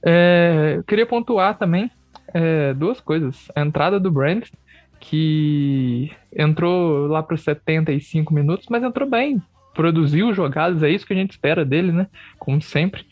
É, 0.05 0.75
eu 0.79 0.83
queria 0.83 1.07
pontuar 1.07 1.57
também 1.57 1.89
é, 2.35 2.75
duas 2.75 3.01
coisas. 3.01 3.49
A 3.55 3.61
entrada 3.61 4.01
do 4.01 4.11
Brandt, 4.11 4.53
que 4.99 6.11
entrou 6.37 7.07
lá 7.07 7.23
para 7.23 7.37
os 7.37 7.43
75 7.43 8.35
minutos, 8.35 8.67
mas 8.69 8.83
entrou 8.83 9.09
bem, 9.09 9.41
produziu 9.73 10.35
jogadas, 10.35 10.83
é 10.83 10.91
isso 10.91 11.07
que 11.07 11.13
a 11.13 11.17
gente 11.17 11.31
espera 11.31 11.65
dele, 11.65 11.93
né? 11.93 12.09
Como 12.37 12.61
sempre. 12.61 13.07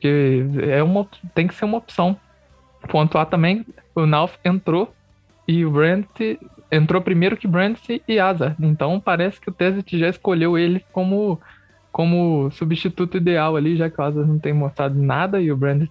Que 0.00 0.44
é 0.70 0.80
uma, 0.80 1.08
tem 1.34 1.48
que 1.48 1.54
ser 1.54 1.64
uma 1.64 1.78
opção. 1.78 2.16
Pontuar 2.88 3.26
também, 3.26 3.66
o 3.96 4.06
Nauf 4.06 4.38
entrou 4.44 4.94
e 5.46 5.64
o 5.64 5.70
Brandt 5.70 6.38
entrou 6.70 7.00
primeiro 7.00 7.36
que 7.36 7.46
Brandt 7.46 8.02
e 8.06 8.18
Asa. 8.18 8.56
Então 8.60 8.98
parece 9.00 9.40
que 9.40 9.48
o 9.48 9.52
Tesit 9.52 9.98
já 9.98 10.08
escolheu 10.08 10.58
ele 10.58 10.84
como 10.92 11.40
como 11.92 12.50
substituto 12.50 13.16
ideal 13.16 13.56
ali, 13.56 13.74
já 13.74 13.88
que 13.88 13.98
o 13.98 14.04
Asa 14.04 14.22
não 14.22 14.38
tem 14.38 14.52
mostrado 14.52 14.94
nada 14.94 15.40
e 15.40 15.50
o 15.50 15.56
Brandt 15.56 15.90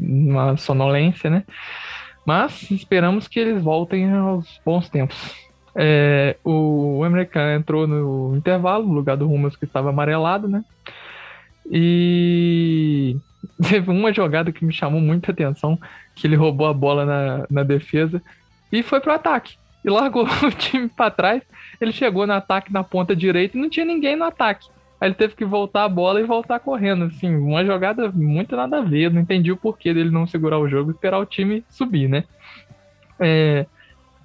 uma 0.00 0.56
sonolência, 0.56 1.28
né? 1.28 1.44
Mas 2.24 2.70
esperamos 2.70 3.28
que 3.28 3.38
eles 3.38 3.62
voltem 3.62 4.10
aos 4.12 4.58
bons 4.64 4.88
tempos. 4.88 5.34
É, 5.74 6.36
o 6.42 7.04
americano 7.04 7.60
entrou 7.60 7.86
no 7.86 8.34
intervalo, 8.34 8.86
no 8.86 8.94
lugar 8.94 9.18
do 9.18 9.26
Rumas 9.26 9.54
que 9.54 9.66
estava 9.66 9.90
amarelado, 9.90 10.48
né? 10.48 10.64
E 11.70 13.18
teve 13.68 13.90
uma 13.90 14.14
jogada 14.14 14.50
que 14.50 14.64
me 14.64 14.72
chamou 14.72 15.02
muita 15.02 15.32
atenção, 15.32 15.78
que 16.14 16.26
ele 16.26 16.34
roubou 16.34 16.66
a 16.66 16.72
bola 16.72 17.04
na, 17.04 17.46
na 17.50 17.62
defesa 17.62 18.22
e 18.78 18.82
foi 18.82 19.00
pro 19.00 19.12
ataque. 19.12 19.56
E 19.84 19.90
largou 19.90 20.24
o 20.42 20.50
time 20.50 20.88
para 20.88 21.10
trás. 21.10 21.42
Ele 21.80 21.92
chegou 21.92 22.26
no 22.26 22.32
ataque 22.32 22.72
na 22.72 22.82
ponta 22.84 23.14
direita 23.14 23.56
e 23.56 23.60
não 23.60 23.70
tinha 23.70 23.86
ninguém 23.86 24.16
no 24.16 24.24
ataque. 24.24 24.68
Aí 25.00 25.08
ele 25.08 25.14
teve 25.14 25.34
que 25.34 25.44
voltar 25.44 25.84
a 25.84 25.88
bola 25.88 26.20
e 26.20 26.24
voltar 26.24 26.58
correndo. 26.58 27.04
Assim, 27.04 27.34
uma 27.34 27.64
jogada 27.64 28.10
muito 28.12 28.56
nada 28.56 28.78
a 28.78 28.82
ver. 28.82 29.12
Não 29.12 29.20
entendi 29.20 29.52
o 29.52 29.56
porquê 29.56 29.92
dele 29.92 30.10
não 30.10 30.26
segurar 30.26 30.58
o 30.58 30.68
jogo 30.68 30.90
e 30.90 30.94
esperar 30.94 31.18
o 31.18 31.26
time 31.26 31.64
subir, 31.68 32.08
né? 32.08 32.24
É, 33.20 33.66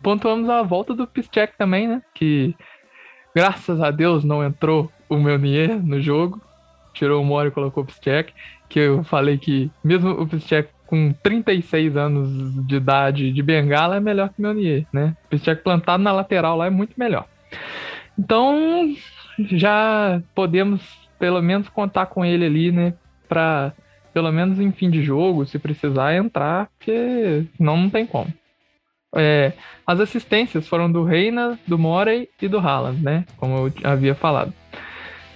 pontuamos 0.02 0.50
a 0.50 0.62
volta 0.64 0.94
do 0.94 1.08
Piszczek 1.08 1.58
também, 1.58 1.88
né? 1.88 2.02
Que 2.14 2.56
graças 3.36 3.82
a 3.82 3.92
Deus 3.92 4.24
não 4.24 4.44
entrou 4.44 4.92
o 5.10 5.18
Meunier 5.18 5.82
no 5.82 6.02
jogo. 6.02 6.42
Tirou 6.94 7.22
o 7.22 7.26
Mori 7.26 7.50
e 7.50 7.52
colocou 7.52 7.84
o 7.84 7.86
Piszczek. 7.86 8.34
Que 8.70 8.80
eu 8.80 9.04
falei 9.04 9.38
que 9.38 9.70
mesmo 9.84 10.10
o 10.12 10.28
Piszczek 10.28 10.70
com 10.92 11.14
36 11.24 11.96
anos 11.96 12.68
de 12.68 12.76
idade 12.76 13.32
de 13.32 13.42
bengala 13.42 13.96
é 13.96 14.00
melhor 14.02 14.28
que 14.28 14.40
o 14.40 14.42
Meunier, 14.42 14.86
né? 14.92 15.16
Piszczek 15.30 15.64
plantado 15.64 16.04
na 16.04 16.12
lateral 16.12 16.58
lá 16.58 16.66
é 16.66 16.70
muito 16.70 16.96
melhor. 16.98 17.26
Então, 18.20 18.94
já 19.40 20.22
podemos 20.36 20.82
pelo 21.18 21.42
menos 21.42 21.70
contar 21.70 22.08
com 22.08 22.26
ele 22.26 22.46
ali, 22.46 22.74
né? 22.74 22.94
Para 23.30 23.72
pelo 24.14 24.30
menos 24.34 24.60
em 24.60 24.74
fim 24.74 24.90
de 24.90 25.02
jogo, 25.02 25.46
se 25.46 25.58
precisar 25.58 26.14
entrar, 26.14 26.68
porque 26.78 27.46
senão 27.56 27.78
não 27.78 27.90
tem 27.90 28.06
como. 28.06 28.28
É, 29.16 29.54
as 29.88 30.02
assistências 30.02 30.68
foram 30.68 30.92
do 30.92 31.06
Reina, 31.06 31.58
do 31.66 31.80
Morey 31.80 32.28
e 32.42 32.50
do 32.50 32.60
Haaland, 32.60 33.02
né? 33.02 33.24
Como 33.38 33.56
eu 33.56 33.74
havia 33.86 34.14
falado. 34.14 34.54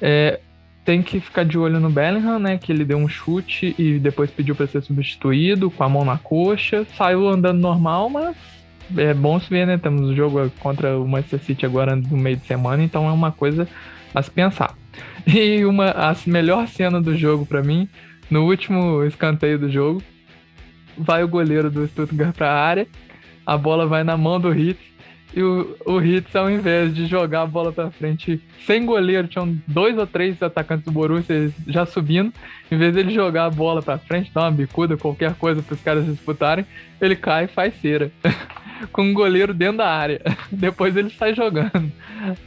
É, 0.01 0.41
tem 0.85 1.01
que 1.01 1.19
ficar 1.19 1.43
de 1.43 1.57
olho 1.57 1.79
no 1.79 1.89
Bellingham, 1.89 2.37
né? 2.37 2.59
Que 2.59 2.71
ele 2.71 2.85
deu 2.85 2.97
um 2.97 3.07
chute 3.07 3.75
e 3.77 3.97
depois 3.97 4.29
pediu 4.29 4.55
para 4.55 4.67
ser 4.67 4.81
substituído 4.83 5.71
com 5.71 5.83
a 5.83 5.89
mão 5.89 6.05
na 6.05 6.17
coxa. 6.19 6.85
Saiu 6.95 7.27
andando 7.27 7.59
normal, 7.59 8.07
mas 8.07 8.37
é 8.95 9.11
bom 9.13 9.39
se 9.39 9.49
ver, 9.49 9.65
né? 9.65 9.79
Temos 9.79 10.07
o 10.07 10.15
jogo 10.15 10.49
contra 10.59 10.97
o 10.97 11.07
Manchester 11.07 11.39
City 11.39 11.65
agora 11.65 11.95
no 11.95 12.15
meio 12.15 12.37
de 12.37 12.45
semana, 12.45 12.83
então 12.83 13.09
é 13.09 13.11
uma 13.11 13.31
coisa 13.31 13.67
a 14.13 14.21
se 14.21 14.29
pensar. 14.31 14.73
E 15.27 15.65
uma 15.65 15.89
a 15.89 16.15
melhor 16.27 16.67
cena 16.67 17.01
do 17.01 17.17
jogo 17.17 17.47
para 17.47 17.63
mim, 17.63 17.89
no 18.29 18.45
último 18.45 19.03
escanteio 19.03 19.57
do 19.57 19.71
jogo, 19.71 20.03
vai 20.95 21.23
o 21.23 21.27
goleiro 21.27 21.71
do 21.71 21.87
Stuttgart 21.87 22.35
para 22.35 22.51
a 22.51 22.63
área, 22.63 22.87
a 23.43 23.57
bola 23.57 23.87
vai 23.87 24.03
na 24.03 24.15
mão 24.15 24.39
do 24.39 24.53
Hitz 24.53 24.94
e 25.33 25.43
o, 25.43 25.75
o 25.85 26.01
Hitz, 26.01 26.35
ao 26.35 26.49
invés 26.49 26.93
de 26.93 27.07
jogar 27.07 27.41
a 27.41 27.45
bola 27.45 27.71
para 27.71 27.91
frente 27.91 28.41
sem 28.65 28.85
goleiro, 28.85 29.27
tinham 29.27 29.57
dois 29.67 29.97
ou 29.97 30.07
três 30.07 30.41
atacantes 30.41 30.85
do 30.85 30.91
Borussia 30.91 31.51
já 31.67 31.85
subindo. 31.85 32.33
Em 32.71 32.77
vez 32.77 32.93
dele 32.93 33.13
jogar 33.13 33.45
a 33.45 33.49
bola 33.49 33.81
para 33.81 33.97
frente, 33.97 34.31
dar 34.33 34.43
uma 34.43 34.51
bicuda, 34.51 34.97
qualquer 34.97 35.33
coisa 35.35 35.61
para 35.61 35.73
os 35.73 35.81
caras 35.81 36.05
disputarem, 36.05 36.65
ele 37.01 37.15
cai 37.15 37.45
e 37.45 37.47
faz 37.47 37.73
cera. 37.81 38.11
com 38.91 39.03
um 39.03 39.13
goleiro 39.13 39.53
dentro 39.53 39.77
da 39.77 39.89
área. 39.89 40.21
Depois 40.51 40.95
ele 40.95 41.09
sai 41.09 41.33
jogando. 41.33 41.91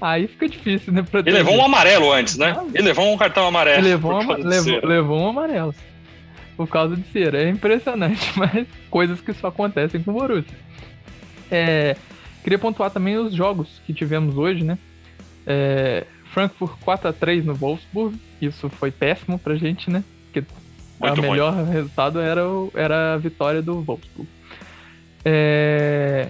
Aí 0.00 0.26
fica 0.26 0.48
difícil, 0.48 0.92
né? 0.92 1.04
Ele 1.12 1.30
levou 1.30 1.56
um 1.56 1.64
amarelo 1.64 2.12
antes, 2.12 2.36
né? 2.36 2.56
Ele 2.74 2.88
levou 2.88 3.12
um 3.12 3.16
cartão 3.16 3.46
amarelo. 3.46 3.78
Ele 3.78 3.88
levou, 3.88 4.20
uma, 4.20 4.36
levou, 4.36 4.80
levou 4.86 5.20
um 5.20 5.28
amarelo. 5.28 5.74
Por 6.56 6.68
causa 6.68 6.96
de 6.96 7.06
cera. 7.08 7.42
É 7.42 7.48
impressionante, 7.48 8.32
mas 8.36 8.66
coisas 8.90 9.20
que 9.20 9.32
só 9.32 9.48
acontecem 9.48 10.02
com 10.02 10.10
o 10.10 10.14
Borussia. 10.14 10.58
É, 11.50 11.96
queria 12.42 12.58
pontuar 12.58 12.90
também 12.90 13.16
os 13.16 13.34
jogos 13.34 13.80
que 13.86 13.92
tivemos 13.92 14.36
hoje, 14.36 14.64
né? 14.64 14.78
É, 15.46 16.06
Frankfurt 16.32 16.78
4x3 16.84 17.44
no 17.44 17.54
Wolfsburg. 17.54 18.18
Isso 18.40 18.68
foi 18.68 18.90
péssimo 18.90 19.38
pra 19.38 19.56
gente, 19.56 19.90
né? 19.90 20.04
Porque 20.24 20.44
o 21.00 21.22
melhor 21.22 21.54
resultado 21.64 22.20
era, 22.20 22.46
o, 22.46 22.70
era 22.74 23.14
a 23.14 23.16
vitória 23.16 23.62
do 23.62 23.82
Wolfsburg. 23.82 24.28
É... 25.24 26.28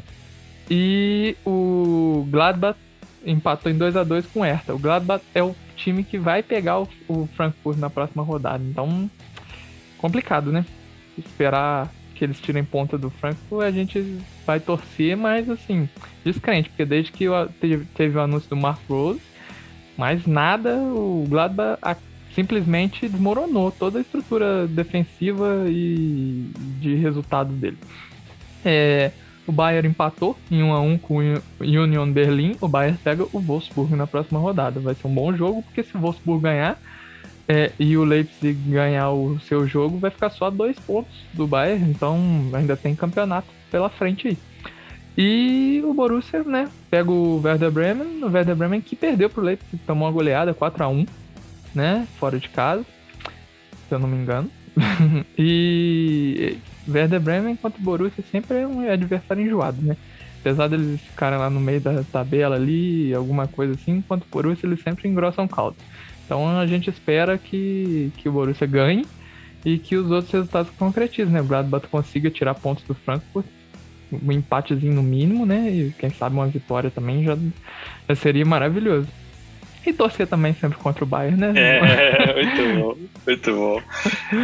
E 0.71 1.37
o 1.45 2.27
Gladbach 2.31 2.79
empatou 3.25 3.71
em 3.71 3.77
2 3.77 3.97
a 3.97 4.05
2 4.05 4.27
com 4.27 4.41
o 4.41 4.45
Hertha. 4.45 4.75
O 4.75 4.79
Gladbach 4.79 5.25
é 5.35 5.43
o 5.43 5.55
time 5.77 6.05
que 6.05 6.19
vai 6.19 6.43
pegar 6.43 6.81
o, 6.81 6.89
o 7.09 7.29
Frankfurt 7.37 7.79
na 7.79 7.89
próxima 7.89 8.23
rodada. 8.23 8.63
Então, 8.63 9.11
complicado, 9.97 10.53
né? 10.53 10.65
Esperar 11.17 11.91
que 12.19 12.25
eles 12.25 12.41
tirem 12.41 12.65
ponta 12.65 12.99
do 12.99 13.11
Frankfurt, 13.11 13.65
a 13.65 13.71
gente 13.71 14.19
vai 14.45 14.59
torcer, 14.59 15.17
mas 15.17 15.49
assim, 15.49 15.89
descrente, 16.25 16.69
porque 16.69 16.85
desde 16.85 17.13
que 17.13 17.27
teve, 17.95 18.19
o 18.19 18.21
anúncio 18.21 18.51
do 18.51 18.57
Mark 18.57 18.81
Rose, 18.89 19.21
mais 19.97 20.27
nada, 20.27 20.75
o 20.77 21.25
Gladbach 21.29 22.01
simplesmente 22.35 23.09
desmoronou 23.09 23.71
toda 23.71 23.99
a 23.99 24.03
estrutura 24.03 24.67
defensiva 24.67 25.65
e 25.69 26.51
de 26.81 26.95
resultados 26.97 27.57
dele. 27.57 27.79
É, 28.65 29.13
o 29.47 29.53
Bayern 29.53 29.89
empatou 29.89 30.37
em 30.51 30.63
1 30.63 30.73
a 30.73 30.81
1 30.81 30.99
com 30.99 31.19
o 31.19 31.41
Union 31.61 32.13
Berlin. 32.13 32.57
O 32.61 32.69
Bayern 32.69 32.99
pega 33.03 33.25
o 33.33 33.41
Wolfsburg 33.41 33.95
na 33.97 34.07
próxima 34.07 34.39
rodada. 34.39 34.79
Vai 34.79 34.95
ser 34.95 35.07
um 35.07 35.15
bom 35.15 35.35
jogo, 35.35 35.63
porque 35.63 35.83
se 35.83 35.97
o 35.97 36.01
Wolfsburg 36.01 36.43
ganhar 36.43 36.79
é, 37.49 37.73
e 37.79 37.97
o 37.97 38.05
Leipzig 38.05 38.53
ganhar 38.71 39.11
o 39.11 39.41
seu 39.41 39.67
jogo, 39.67 39.99
vai 39.99 40.11
ficar 40.11 40.29
só 40.29 40.51
dois 40.51 40.79
pontos 40.79 41.13
do 41.33 41.47
Bayern. 41.47 41.91
Então 41.91 42.19
ainda 42.53 42.77
tem 42.77 42.95
campeonato 42.95 43.49
pela 43.71 43.89
frente 43.89 44.29
aí. 44.29 44.39
E 45.17 45.83
o 45.85 45.95
Borussia, 45.95 46.45
né, 46.45 46.69
pega 46.91 47.11
o 47.11 47.41
Werder 47.43 47.71
Bremen. 47.71 48.23
O 48.23 48.31
Werder 48.31 48.55
Bremen 48.55 48.81
que 48.83 48.95
perdeu 48.95 49.31
pro 49.31 49.43
Leipzig, 49.43 49.79
tomou 49.87 50.07
uma 50.07 50.13
goleada 50.13 50.53
4 50.53 50.85
a 50.85 50.89
1 50.89 51.07
né, 51.75 52.07
fora 52.19 52.39
de 52.39 52.49
casa, 52.49 52.85
se 53.89 53.95
eu 53.95 53.99
não 53.99 54.09
me 54.09 54.17
engano. 54.17 54.51
e 55.37 56.59
Werder 56.87 57.21
Bremen 57.21 57.57
contra 57.57 57.81
o 57.81 57.83
Borussia 57.83 58.23
sempre 58.31 58.59
é 58.59 58.67
um 58.67 58.89
adversário 58.89 59.45
enjoado, 59.45 59.81
né? 59.83 59.97
Apesar 60.41 60.69
deles 60.69 61.01
ficarem 61.01 61.39
lá 61.39 61.51
no 61.51 61.59
meio 61.59 61.81
da 61.81 62.05
tabela 62.05 62.57
ali, 62.57 63.13
alguma 63.13 63.49
coisa 63.49 63.75
assim, 63.75 63.97
enquanto 63.97 64.23
o 64.23 64.29
Borussia 64.31 64.67
eles 64.69 64.81
sempre 64.83 65.09
engrossam 65.09 65.49
caldo. 65.49 65.77
Então 66.29 66.47
a 66.47 66.67
gente 66.67 66.91
espera 66.91 67.39
que, 67.39 68.13
que 68.19 68.29
o 68.29 68.33
Borussia 68.33 68.67
ganhe 68.67 69.07
e 69.65 69.79
que 69.79 69.97
os 69.97 70.11
outros 70.11 70.31
resultados 70.31 70.71
concretizem, 70.79 71.33
né? 71.33 71.41
O 71.41 71.45
Gladbach 71.45 71.89
consiga 71.89 72.29
tirar 72.29 72.55
pontos 72.55 72.85
do 72.85 72.95
Frankfurt, 72.95 73.47
um 74.13 74.31
empatezinho 74.31 74.93
no 74.93 75.03
mínimo, 75.03 75.47
né? 75.47 75.71
E 75.71 75.95
quem 75.99 76.11
sabe 76.11 76.37
uma 76.37 76.47
vitória 76.47 76.91
também 76.91 77.25
já, 77.25 77.35
já 78.07 78.15
seria 78.15 78.45
maravilhoso. 78.45 79.09
E 79.87 79.93
torcer 79.93 80.27
também 80.27 80.55
sempre 80.55 80.79
contra 80.79 81.05
o 81.05 81.07
Bayern, 81.07 81.39
né? 81.39 81.53
É, 81.57 82.35
muito 82.45 82.81
bom, 82.81 82.97
muito 83.27 83.55
bom. 83.55 83.83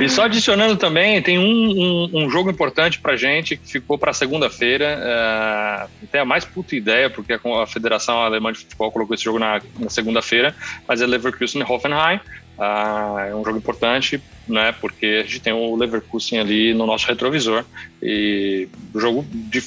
E 0.02 0.08
só 0.08 0.24
adicionando 0.24 0.76
também, 0.76 1.20
tem 1.20 1.38
um, 1.38 1.44
um, 1.44 2.24
um 2.24 2.30
jogo 2.30 2.50
importante 2.50 2.98
pra 3.00 3.16
gente 3.16 3.56
que 3.56 3.72
ficou 3.72 3.98
pra 3.98 4.12
segunda-feira. 4.12 4.98
Uh, 5.00 6.06
tenho 6.06 6.22
a 6.22 6.26
mais 6.26 6.44
puta 6.44 6.74
ideia, 6.76 7.10
porque 7.10 7.32
a 7.32 7.66
Federação 7.66 8.22
Alemã 8.22 8.52
de 8.52 8.60
Futebol 8.60 8.90
colocou 8.90 9.14
esse 9.14 9.24
jogo 9.24 9.38
na, 9.38 9.60
na 9.78 9.90
segunda-feira, 9.90 10.54
mas 10.86 11.00
é 11.00 11.06
Leverkusen 11.06 11.60
e 11.60 11.64
Hoffenheim. 11.64 12.20
Uh, 12.56 13.18
é 13.18 13.34
um 13.34 13.44
jogo 13.44 13.58
importante, 13.58 14.22
né? 14.46 14.72
Porque 14.80 15.06
a 15.06 15.22
gente 15.22 15.40
tem 15.40 15.52
o 15.52 15.74
Leverkusen 15.74 16.38
ali 16.38 16.72
no 16.72 16.86
nosso 16.86 17.06
retrovisor. 17.06 17.64
E 18.00 18.68
o 18.94 19.00
jogo 19.00 19.26
de, 19.28 19.62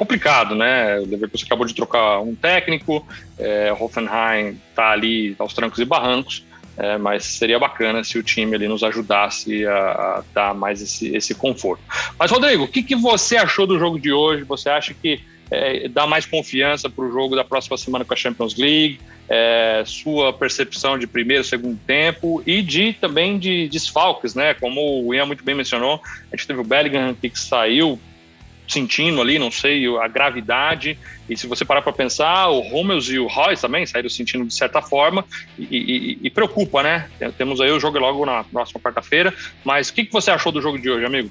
complicado, 0.00 0.54
né? 0.54 0.98
O 0.98 1.04
Leverkusen 1.04 1.44
acabou 1.44 1.66
de 1.66 1.74
trocar 1.74 2.20
um 2.20 2.34
técnico, 2.34 3.06
é, 3.38 3.70
Hoffenheim 3.78 4.58
está 4.70 4.92
ali 4.92 5.36
aos 5.38 5.52
trancos 5.52 5.78
e 5.78 5.84
barrancos, 5.84 6.42
é, 6.78 6.96
mas 6.96 7.22
seria 7.24 7.58
bacana 7.58 8.02
se 8.02 8.18
o 8.18 8.22
time 8.22 8.54
ali 8.54 8.66
nos 8.66 8.82
ajudasse 8.82 9.66
a, 9.66 9.76
a 9.76 10.24
dar 10.32 10.54
mais 10.54 10.80
esse, 10.80 11.14
esse 11.14 11.34
conforto. 11.34 11.82
Mas, 12.18 12.30
Rodrigo, 12.30 12.64
o 12.64 12.68
que, 12.68 12.82
que 12.82 12.96
você 12.96 13.36
achou 13.36 13.66
do 13.66 13.78
jogo 13.78 14.00
de 14.00 14.10
hoje? 14.10 14.42
Você 14.44 14.70
acha 14.70 14.94
que 14.94 15.20
é, 15.50 15.86
dá 15.88 16.06
mais 16.06 16.24
confiança 16.24 16.88
para 16.88 17.04
o 17.04 17.12
jogo 17.12 17.36
da 17.36 17.44
próxima 17.44 17.76
semana 17.76 18.02
com 18.02 18.14
a 18.14 18.16
Champions 18.16 18.56
League? 18.56 18.98
É, 19.28 19.82
sua 19.84 20.32
percepção 20.32 20.98
de 20.98 21.06
primeiro, 21.06 21.44
segundo 21.44 21.78
tempo 21.86 22.42
e 22.46 22.62
de 22.62 22.94
também 22.94 23.38
de 23.38 23.68
desfalques, 23.68 24.34
né? 24.34 24.54
Como 24.54 25.06
o 25.06 25.14
Ian 25.14 25.26
muito 25.26 25.44
bem 25.44 25.54
mencionou, 25.54 26.00
a 26.32 26.36
gente 26.36 26.46
teve 26.46 26.60
o 26.60 26.64
Bellingham 26.64 27.14
que 27.14 27.38
saiu 27.38 28.00
sentindo 28.70 29.20
ali, 29.20 29.38
não 29.38 29.50
sei, 29.50 29.86
a 29.98 30.06
gravidade. 30.06 30.98
E 31.28 31.36
se 31.36 31.46
você 31.46 31.64
parar 31.64 31.82
para 31.82 31.92
pensar, 31.92 32.48
o 32.48 32.60
Romeus 32.60 33.08
e 33.08 33.18
o 33.18 33.26
Royce 33.26 33.62
também 33.62 33.84
saíram 33.84 34.08
sentindo 34.08 34.44
de 34.44 34.54
certa 34.54 34.80
forma 34.80 35.24
e, 35.58 35.64
e, 35.64 36.18
e, 36.22 36.30
preocupa, 36.30 36.82
né? 36.82 37.10
Temos 37.36 37.60
aí 37.60 37.70
o 37.70 37.80
jogo 37.80 37.98
logo 37.98 38.24
na 38.24 38.44
próxima 38.44 38.80
quarta-feira. 38.80 39.34
Mas 39.64 39.88
o 39.88 39.94
que, 39.94 40.04
que 40.04 40.12
você 40.12 40.30
achou 40.30 40.52
do 40.52 40.62
jogo 40.62 40.78
de 40.78 40.90
hoje, 40.90 41.04
amigo? 41.04 41.30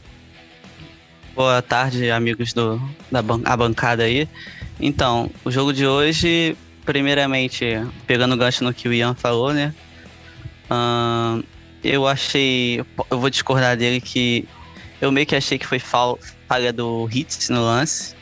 Boa 1.35 1.61
tarde, 1.61 2.11
amigos 2.11 2.53
do, 2.53 2.81
da 3.09 3.21
ban 3.21 3.41
a 3.45 3.55
bancada 3.55 4.03
aí. 4.03 4.27
Então, 4.79 5.31
o 5.45 5.51
jogo 5.51 5.71
de 5.73 5.85
hoje, 5.85 6.55
primeiramente, 6.85 7.65
pegando 8.05 8.35
o 8.35 8.37
gancho 8.37 8.63
no 8.63 8.73
que 8.73 8.87
o 8.87 8.93
Ian 8.93 9.15
falou, 9.15 9.53
né? 9.53 9.73
Uh, 10.69 11.43
eu 11.83 12.07
achei. 12.07 12.83
Eu 13.09 13.19
vou 13.19 13.29
discordar 13.29 13.77
dele 13.77 14.01
que 14.01 14.47
eu 15.01 15.11
meio 15.11 15.25
que 15.25 15.35
achei 15.35 15.57
que 15.57 15.65
foi 15.65 15.79
falha 16.49 16.73
do 16.73 17.07
Hits 17.11 17.49
no 17.49 17.61
lance. 17.61 18.15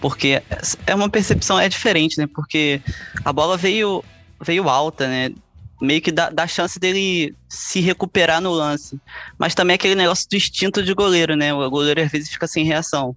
Porque 0.00 0.40
é 0.86 0.94
uma 0.94 1.10
percepção, 1.10 1.58
é 1.58 1.68
diferente, 1.68 2.16
né? 2.16 2.28
Porque 2.32 2.80
a 3.24 3.32
bola 3.32 3.56
veio, 3.56 4.04
veio 4.40 4.68
alta, 4.68 5.08
né? 5.08 5.32
Meio 5.80 6.00
que 6.00 6.12
dá, 6.12 6.30
dá 6.30 6.46
chance 6.46 6.78
dele 6.78 7.34
se 7.48 7.80
recuperar 7.80 8.40
no 8.40 8.52
lance. 8.52 9.00
Mas 9.36 9.54
também 9.54 9.74
aquele 9.74 9.96
negócio 9.96 10.28
do 10.30 10.36
instinto 10.36 10.82
de 10.82 10.94
goleiro, 10.94 11.34
né? 11.34 11.52
O 11.52 11.68
goleiro 11.68 12.00
às 12.00 12.10
vezes 12.10 12.30
fica 12.30 12.46
sem 12.46 12.64
reação. 12.64 13.16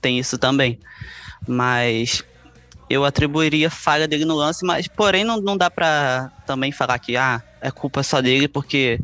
Tem 0.00 0.18
isso 0.18 0.38
também. 0.38 0.78
Mas 1.46 2.22
eu 2.88 3.04
atribuiria 3.04 3.68
falha 3.68 4.06
dele 4.06 4.24
no 4.24 4.34
lance, 4.34 4.64
mas 4.64 4.86
porém 4.86 5.24
não, 5.24 5.40
não 5.40 5.56
dá 5.56 5.70
para 5.70 6.30
também 6.46 6.70
falar 6.70 6.98
que 6.98 7.16
ah, 7.16 7.42
é 7.60 7.70
culpa 7.70 8.02
só 8.02 8.20
dele, 8.20 8.48
porque 8.48 9.00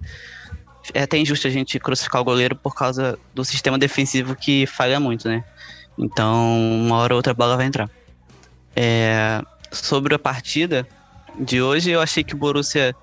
é 0.93 1.03
até 1.03 1.17
injusto 1.17 1.47
a 1.47 1.51
gente 1.51 1.79
crucificar 1.79 2.21
o 2.21 2.25
goleiro 2.25 2.57
por 2.57 2.75
causa 2.75 3.19
do 3.35 3.45
sistema 3.45 3.79
defensivo 3.79 4.35
que 4.35 4.67
falha 4.67 5.01
muito, 5.01 5.29
né? 5.29 5.45
Então, 5.99 6.59
uma 6.59 6.97
hora 6.97 7.15
ou 7.15 7.19
outra 7.19 7.33
a 7.33 7.35
bola 7.35 7.57
vai 7.57 7.67
entrar. 7.67 7.89
É, 8.75 9.41
sobre 9.71 10.15
a 10.15 10.19
partida 10.19 10.87
de 11.39 11.63
hoje, 11.63 11.91
eu 11.91 12.01
achei 12.01 12.23
que 12.25 12.35
o 12.35 12.39
Borussia 12.39 12.95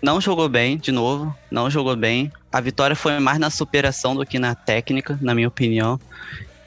não 0.00 0.20
jogou 0.20 0.48
bem, 0.48 0.76
de 0.76 0.92
novo, 0.92 1.34
não 1.50 1.70
jogou 1.70 1.96
bem. 1.96 2.30
A 2.52 2.60
vitória 2.60 2.94
foi 2.94 3.18
mais 3.18 3.38
na 3.38 3.50
superação 3.50 4.14
do 4.14 4.24
que 4.24 4.38
na 4.38 4.54
técnica, 4.54 5.18
na 5.20 5.34
minha 5.34 5.48
opinião. 5.48 5.98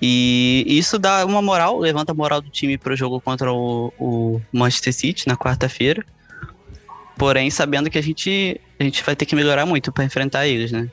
E 0.02 0.66
isso 0.68 0.98
dá 0.98 1.26
uma 1.26 1.42
moral, 1.42 1.78
levanta 1.78 2.12
a 2.12 2.16
moral 2.16 2.42
do 2.42 2.50
time 2.50 2.78
para 2.78 2.94
o 2.94 2.96
jogo 2.96 3.22
contra 3.22 3.54
o, 3.54 3.94
o 4.00 4.42
Manchester 4.52 4.94
City 4.94 5.28
na 5.28 5.38
quarta-feira. 5.38 6.04
Porém, 7.18 7.52
sabendo 7.52 7.90
que 7.90 8.00
a 8.00 8.02
gente, 8.02 8.60
a 8.82 8.84
gente 8.84 9.04
vai 9.04 9.16
ter 9.16 9.26
que 9.26 9.36
melhorar 9.36 9.66
muito 9.66 9.92
para 9.92 10.04
enfrentar 10.04 10.48
eles, 10.48 10.72
né? 10.72 10.90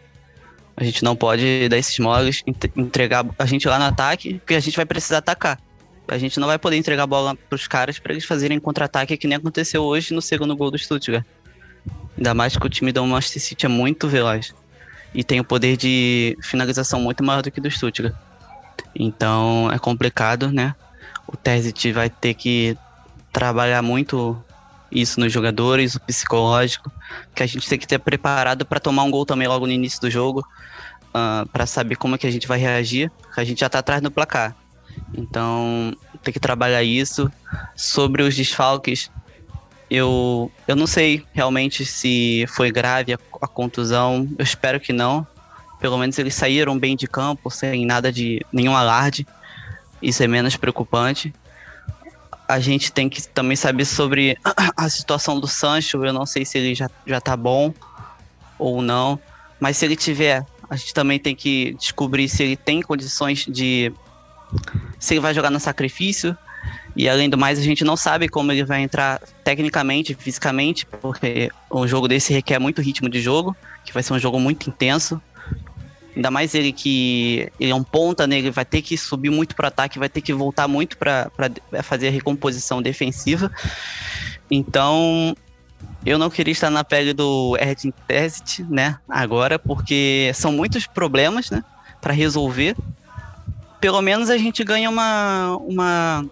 A 0.77 0.85
gente 0.85 1.03
não 1.03 1.17
pode 1.17 1.69
dar 1.69 1.79
esses 1.79 1.99
moles, 1.99 2.45
entregar 2.77 3.27
a 3.39 3.47
gente 3.47 3.67
lá 3.67 3.79
no 3.79 3.87
ataque, 3.87 4.35
porque 4.35 4.55
a 4.55 4.61
gente 4.61 4.77
vai 4.77 4.85
precisar 4.85 5.19
atacar. 5.19 5.59
A 6.07 6.19
gente 6.19 6.39
não 6.39 6.47
vai 6.47 6.59
poder 6.59 6.77
entregar 6.77 7.03
a 7.03 7.07
bola 7.07 7.35
para 7.35 7.57
os 7.57 7.67
caras 7.67 7.99
para 7.99 8.13
eles 8.13 8.25
fazerem 8.25 8.61
contra-ataque, 8.61 9.17
que 9.17 9.27
nem 9.27 9.37
aconteceu 9.37 9.83
hoje 9.83 10.15
no 10.15 10.23
segundo 10.23 10.55
gol 10.55 10.71
do 10.71 10.79
Stuttgart. 10.79 11.25
Ainda 12.17 12.35
mais 12.35 12.57
que 12.57 12.67
o 12.67 12.69
time 12.69 12.93
do 12.93 13.05
Manchester 13.07 13.43
City 13.43 13.67
é 13.67 13.69
muito 13.69 14.07
veloz 14.07 14.55
e 15.15 15.25
tem 15.25 15.41
o 15.41 15.45
poder 15.45 15.77
de 15.77 16.37
finalização 16.43 17.01
muito 17.01 17.25
maior 17.25 17.43
do 17.43 17.51
que 17.51 17.61
do 17.61 17.71
Stuttgart. 17.71 18.15
Então 18.95 19.71
é 19.73 19.79
complicado, 19.79 20.53
né? 20.53 20.75
O 21.27 21.37
Terzic 21.37 21.91
vai 21.93 22.11
ter 22.11 22.35
que 22.35 22.77
trabalhar 23.33 23.83
muito 23.83 24.37
isso 24.91 25.21
nos 25.21 25.33
jogadores, 25.33 25.95
o 25.95 26.01
psicológico, 26.01 26.91
que 27.35 27.43
a 27.43 27.47
gente 27.47 27.69
tem 27.69 27.79
que 27.79 27.87
ter 27.87 27.99
preparado 27.99 28.65
para 28.65 28.81
tomar 28.81 29.03
um 29.05 29.11
gol 29.11 29.27
também 29.27 29.47
logo 29.47 29.67
no 29.67 29.73
início 29.73 30.01
do 30.01 30.11
jogo, 30.11 30.41
uh, 30.41 30.45
ah, 31.15 31.47
para 31.53 31.67
saber 31.67 31.97
como 31.97 32.15
é 32.15 32.19
que 32.19 32.27
a 32.27 32.31
gente 32.31 32.47
vai 32.49 32.59
reagir, 32.59 33.11
que 33.35 33.41
a 33.41 33.45
gente 33.45 33.61
já 33.61 33.67
está 33.67 33.81
atrás 33.81 34.01
no 34.01 34.11
placar. 34.11 34.57
Então, 35.15 35.95
tem 36.23 36.33
que 36.33 36.41
trabalhar 36.41 36.83
isso. 36.83 37.31
Sobre 37.77 38.23
os 38.23 38.35
desfalques, 38.35 39.11
eu, 39.91 40.51
eu 40.67 40.75
não 40.75 40.87
sei 40.87 41.25
realmente 41.33 41.85
se 41.85 42.45
foi 42.49 42.71
grave 42.71 43.13
a, 43.13 43.19
a 43.41 43.47
contusão, 43.47 44.29
eu 44.39 44.43
espero 44.43 44.81
que 44.81 44.93
não. 44.93 45.27
Pelo 45.79 45.97
menos 45.97 46.19
eles 46.19 46.35
saíram 46.35 46.77
bem 46.79 46.97
de 46.97 47.07
campo, 47.07 47.51
sem 47.51 47.87
nada 47.87 48.11
de 48.11 48.45
nenhum 48.53 48.77
alarde. 48.77 49.27
Isso 50.03 50.23
é 50.23 50.27
menos 50.27 50.57
preocupante 50.57 51.33
a 52.49 52.59
gente 52.59 52.91
tem 52.91 53.11
que 53.11 53.29
também 53.29 53.57
saber 53.57 53.85
sobre 53.85 54.39
a 54.75 54.89
situação 54.89 55.39
do 55.39 55.47
Sancho. 55.47 56.03
Eu 56.03 56.13
não 56.15 56.25
sei 56.25 56.47
se 56.47 56.57
ele 56.57 56.75
já, 56.75 56.89
já 57.07 57.21
tá 57.21 57.37
bom 57.37 57.75
ou 58.59 58.81
não. 58.81 59.21
Mas 59.61 59.77
se 59.77 59.85
ele 59.85 59.95
tiver, 59.95 60.45
a 60.71 60.75
gente 60.75 60.95
também 60.95 61.19
tem 61.19 61.37
que 61.37 61.75
descobrir 61.75 62.27
se 62.27 62.43
ele 62.43 62.57
tem 62.57 62.81
condições 62.81 63.45
de. 63.47 63.93
Se 64.99 65.13
ele 65.15 65.21
vai 65.21 65.35
jogar 65.35 65.51
no 65.51 65.61
sacrifício. 65.61 66.37
E 66.97 67.09
além 67.09 67.29
do 67.29 67.39
mais, 67.39 67.59
a 67.59 67.63
gente 67.63 67.85
não 67.85 67.97
sabe 67.97 68.29
como 68.29 68.51
ele 68.51 68.65
vai 68.65 68.83
entrar 68.83 69.21
tecnicamente, 69.45 70.15
fisicamente, 70.15 70.85
porque 70.85 71.51
um 71.71 71.87
jogo 71.87 72.09
desse 72.09 72.33
requer 72.33 72.59
muito 72.59 72.83
ritmo 72.83 73.09
de 73.09 73.21
jogo, 73.21 73.57
que 73.85 73.93
vai 73.93 74.03
ser 74.03 74.15
um 74.15 74.19
jogo 74.19 74.41
muito 74.41 74.69
intenso. 74.69 75.21
Ainda 76.19 76.33
mais 76.33 76.53
ele 76.53 76.73
que 76.73 77.49
ele 77.61 77.71
é 77.71 77.75
um 77.77 77.85
ponta, 77.85 78.27
né? 78.27 78.39
Ele 78.39 78.51
vai 78.51 78.65
ter 78.65 78.83
que 78.83 78.99
subir 78.99 79.31
muito 79.31 79.55
para 79.55 79.69
ataque, 79.69 80.01
vai 80.01 80.09
ter 80.09 80.21
que 80.21 80.35
voltar 80.35 80.67
muito 80.67 80.99
para 80.99 81.31
fazer 81.85 82.09
a 82.09 82.11
recomposição 82.11 82.83
defensiva. 82.83 83.53
Então, 84.51 85.33
eu 86.05 86.19
não 86.19 86.29
queria 86.29 86.51
estar 86.51 86.71
na 86.71 86.83
pele 86.83 87.13
do 87.13 87.57
Erdin 87.61 87.93
Terzic, 88.09 88.65
né? 88.65 88.99
Agora, 89.09 89.61
porque 89.61 90.33
são 90.35 90.51
muitos 90.51 90.89
problemas, 90.89 91.53
né? 91.53 91.63
Para 92.01 92.13
resolver. 92.13 92.75
Pelo 93.81 94.03
menos 94.03 94.29
a 94.29 94.37
gente 94.37 94.65
ganha 94.65 94.91
uma, 94.91 95.57
uma, 95.61 96.27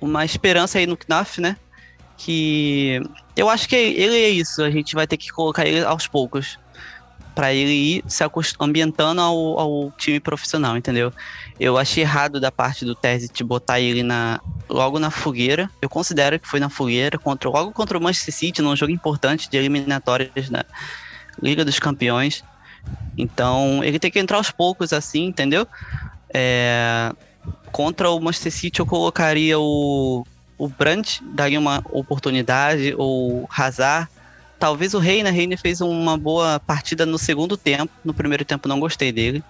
uma 0.00 0.24
esperança 0.24 0.78
aí 0.78 0.86
no 0.86 0.96
Knaf, 0.96 1.40
né? 1.40 1.56
Que 2.16 3.02
eu 3.36 3.50
acho 3.50 3.68
que 3.68 3.74
ele 3.74 4.14
é 4.14 4.28
isso. 4.28 4.62
A 4.62 4.70
gente 4.70 4.94
vai 4.94 5.04
ter 5.04 5.16
que 5.16 5.32
colocar 5.32 5.66
ele 5.66 5.84
aos 5.84 6.06
poucos 6.06 6.56
para 7.36 7.52
ele 7.52 7.70
ir 7.70 8.04
se 8.08 8.24
ambientando 8.58 9.20
ao, 9.20 9.60
ao, 9.60 9.92
time 9.98 10.18
profissional, 10.18 10.74
entendeu? 10.74 11.12
Eu 11.60 11.76
achei 11.76 12.02
errado 12.02 12.40
da 12.40 12.50
parte 12.50 12.82
do 12.82 12.94
Terzic 12.94 13.44
botar 13.44 13.78
ele 13.78 14.02
na, 14.02 14.40
logo 14.70 14.98
na 14.98 15.10
fogueira. 15.10 15.70
Eu 15.82 15.90
considero 15.90 16.40
que 16.40 16.48
foi 16.48 16.58
na 16.58 16.70
fogueira, 16.70 17.18
contra, 17.18 17.50
logo 17.50 17.72
contra 17.72 17.98
o 17.98 18.00
Manchester 18.00 18.32
City, 18.32 18.62
num 18.62 18.74
jogo 18.74 18.90
importante 18.90 19.50
de 19.50 19.56
eliminatórias 19.58 20.48
na 20.48 20.64
Liga 21.42 21.62
dos 21.62 21.78
Campeões. 21.78 22.42
Então, 23.18 23.84
ele 23.84 23.98
tem 23.98 24.10
que 24.10 24.18
entrar 24.18 24.38
aos 24.38 24.50
poucos 24.50 24.94
assim, 24.94 25.26
entendeu? 25.26 25.68
É, 26.32 27.12
contra 27.70 28.08
o 28.08 28.18
Manchester 28.18 28.52
City, 28.52 28.80
eu 28.80 28.86
colocaria 28.86 29.58
o, 29.58 30.26
o 30.56 30.68
Brandt, 30.68 31.22
daria 31.22 31.60
uma 31.60 31.84
oportunidade, 31.90 32.94
ou 32.96 33.46
Hazard, 33.54 34.08
Talvez 34.58 34.94
o 34.94 34.98
Reina, 34.98 35.30
Reina 35.30 35.56
fez 35.56 35.80
uma 35.80 36.16
boa 36.16 36.58
partida 36.58 37.04
no 37.04 37.18
segundo 37.18 37.56
tempo. 37.56 37.92
No 38.04 38.14
primeiro 38.14 38.44
tempo 38.44 38.68
não 38.68 38.80
gostei 38.80 39.12
dele. 39.12 39.42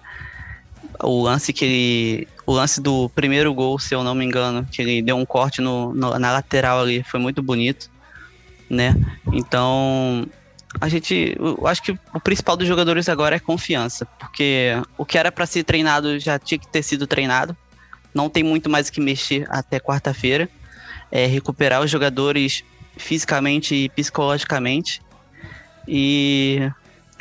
O 1.01 1.21
lance 1.21 1.53
que 1.53 1.65
ele. 1.65 2.27
O 2.45 2.51
lance 2.51 2.81
do 2.81 3.09
primeiro 3.09 3.53
gol, 3.53 3.79
se 3.79 3.95
eu 3.95 4.03
não 4.03 4.15
me 4.15 4.25
engano, 4.25 4.67
que 4.69 4.81
ele 4.81 5.01
deu 5.01 5.15
um 5.15 5.25
corte 5.25 5.61
no, 5.61 5.93
no 5.93 6.17
na 6.19 6.31
lateral 6.33 6.81
ali, 6.81 7.03
foi 7.03 7.19
muito 7.19 7.41
bonito. 7.41 7.89
Né? 8.69 8.95
Então, 9.31 10.27
a 10.81 10.89
gente. 10.89 11.35
Eu 11.39 11.65
acho 11.67 11.81
que 11.83 11.97
o 12.13 12.19
principal 12.19 12.57
dos 12.57 12.67
jogadores 12.67 13.07
agora 13.07 13.37
é 13.37 13.39
confiança. 13.39 14.05
Porque 14.19 14.73
o 14.97 15.05
que 15.05 15.17
era 15.17 15.31
para 15.31 15.45
ser 15.45 15.63
treinado 15.63 16.19
já 16.19 16.37
tinha 16.37 16.57
que 16.57 16.67
ter 16.67 16.83
sido 16.83 17.07
treinado. 17.07 17.55
Não 18.13 18.29
tem 18.29 18.43
muito 18.43 18.69
mais 18.69 18.89
o 18.89 18.91
que 18.91 18.99
mexer 18.99 19.47
até 19.49 19.79
quarta-feira. 19.79 20.49
É 21.09 21.25
recuperar 21.25 21.81
os 21.81 21.89
jogadores 21.89 22.63
fisicamente 22.97 23.75
e 23.75 23.89
psicologicamente. 23.89 25.01
E 25.87 26.69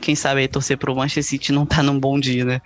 quem 0.00 0.14
sabe 0.14 0.40
aí 0.40 0.48
torcer 0.48 0.76
pro 0.76 0.94
Manchester 0.94 1.24
City 1.24 1.52
não 1.52 1.64
tá 1.64 1.82
num 1.82 1.98
bom 1.98 2.18
dia, 2.18 2.44
né? 2.44 2.60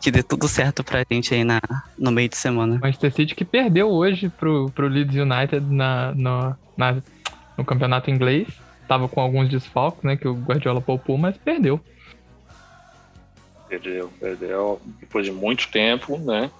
Que 0.00 0.10
dê 0.10 0.22
tudo 0.22 0.48
certo 0.48 0.82
pra 0.82 1.04
gente 1.10 1.34
aí 1.34 1.44
na, 1.44 1.60
no 1.98 2.10
meio 2.10 2.28
de 2.28 2.36
semana. 2.36 2.78
Manchester 2.80 3.12
City 3.12 3.34
que 3.34 3.44
perdeu 3.44 3.90
hoje 3.90 4.28
pro, 4.28 4.70
pro 4.70 4.88
Leeds 4.88 5.16
United 5.16 5.60
na, 5.60 6.12
no, 6.14 6.56
na, 6.76 6.96
no 7.56 7.64
campeonato 7.64 8.10
inglês. 8.10 8.48
Tava 8.88 9.08
com 9.08 9.20
alguns 9.20 9.48
desfalques, 9.48 10.02
né? 10.02 10.16
Que 10.16 10.28
o 10.28 10.34
Guardiola 10.34 10.80
poupou, 10.80 11.16
mas 11.16 11.36
perdeu. 11.36 11.80
Perdeu, 13.68 14.12
perdeu 14.20 14.80
depois 15.00 15.24
de 15.24 15.32
muito 15.32 15.68
tempo, 15.68 16.18
né? 16.18 16.50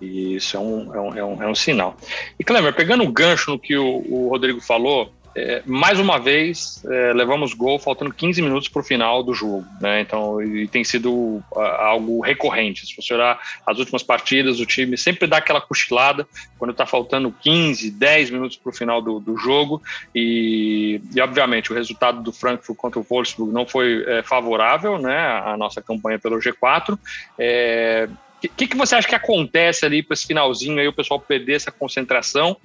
E 0.00 0.36
isso 0.36 0.56
é 0.56 0.60
um, 0.60 0.94
é 0.94 1.00
um, 1.00 1.14
é 1.14 1.24
um, 1.24 1.42
é 1.42 1.48
um 1.48 1.54
sinal. 1.54 1.96
E 2.38 2.44
Clemer, 2.44 2.74
pegando 2.74 3.04
o 3.04 3.12
gancho 3.12 3.52
no 3.52 3.58
que 3.58 3.76
o, 3.76 4.04
o 4.08 4.28
Rodrigo 4.28 4.60
falou, 4.60 5.12
é, 5.34 5.62
mais 5.64 6.00
uma 6.00 6.18
vez, 6.18 6.84
é, 6.84 7.12
levamos 7.12 7.54
gol 7.54 7.78
faltando 7.78 8.12
15 8.12 8.42
minutos 8.42 8.68
para 8.68 8.80
o 8.80 8.84
final 8.84 9.22
do 9.22 9.32
jogo. 9.32 9.64
Né? 9.80 10.00
Então, 10.00 10.42
e 10.42 10.66
tem 10.66 10.82
sido 10.82 11.42
algo 11.54 12.20
recorrente. 12.20 12.86
Se 12.86 12.96
você 12.96 13.14
olhar 13.14 13.38
as 13.64 13.78
últimas 13.78 14.02
partidas, 14.02 14.58
o 14.58 14.66
time 14.66 14.98
sempre 14.98 15.28
dá 15.28 15.36
aquela 15.36 15.60
cochilada 15.60 16.26
quando 16.58 16.72
está 16.72 16.84
faltando 16.84 17.32
15, 17.42 17.90
10 17.92 18.30
minutos 18.30 18.56
para 18.56 18.70
o 18.70 18.72
final 18.72 19.00
do, 19.00 19.20
do 19.20 19.36
jogo. 19.36 19.80
E, 20.14 21.00
e, 21.14 21.20
obviamente, 21.20 21.70
o 21.70 21.74
resultado 21.76 22.22
do 22.22 22.32
Frankfurt 22.32 22.76
contra 22.76 22.98
o 22.98 23.06
Wolfsburg 23.08 23.52
não 23.52 23.66
foi 23.66 24.04
é, 24.06 24.22
favorável 24.22 24.98
né, 24.98 25.16
à 25.44 25.56
nossa 25.56 25.80
campanha 25.80 26.18
pelo 26.18 26.38
G4. 26.38 26.94
O 26.94 26.98
é, 27.38 28.08
que, 28.56 28.66
que 28.66 28.76
você 28.76 28.96
acha 28.96 29.06
que 29.06 29.14
acontece 29.14 29.84
ali 29.86 30.02
para 30.02 30.14
esse 30.14 30.26
finalzinho 30.26 30.80
aí, 30.80 30.88
o 30.88 30.92
pessoal 30.92 31.20
perder 31.20 31.54
essa 31.54 31.70
concentração? 31.70 32.56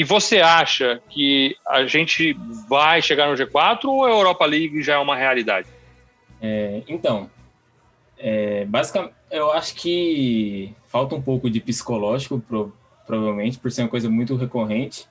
E 0.00 0.04
você 0.04 0.38
acha 0.38 0.98
que 1.10 1.54
a 1.68 1.84
gente 1.84 2.32
vai 2.66 3.02
chegar 3.02 3.28
no 3.28 3.34
G4 3.34 3.84
ou 3.84 4.06
a 4.06 4.08
Europa 4.08 4.46
League 4.46 4.80
já 4.82 4.94
é 4.94 4.98
uma 4.98 5.14
realidade? 5.14 5.68
É, 6.40 6.82
então, 6.88 7.30
é, 8.16 8.64
basicamente, 8.64 9.12
eu 9.30 9.52
acho 9.52 9.74
que 9.74 10.74
falta 10.88 11.14
um 11.14 11.20
pouco 11.20 11.50
de 11.50 11.60
psicológico, 11.60 12.40
pro, 12.40 12.74
provavelmente, 13.06 13.58
por 13.58 13.70
ser 13.70 13.82
uma 13.82 13.90
coisa 13.90 14.08
muito 14.08 14.36
recorrente. 14.36 15.06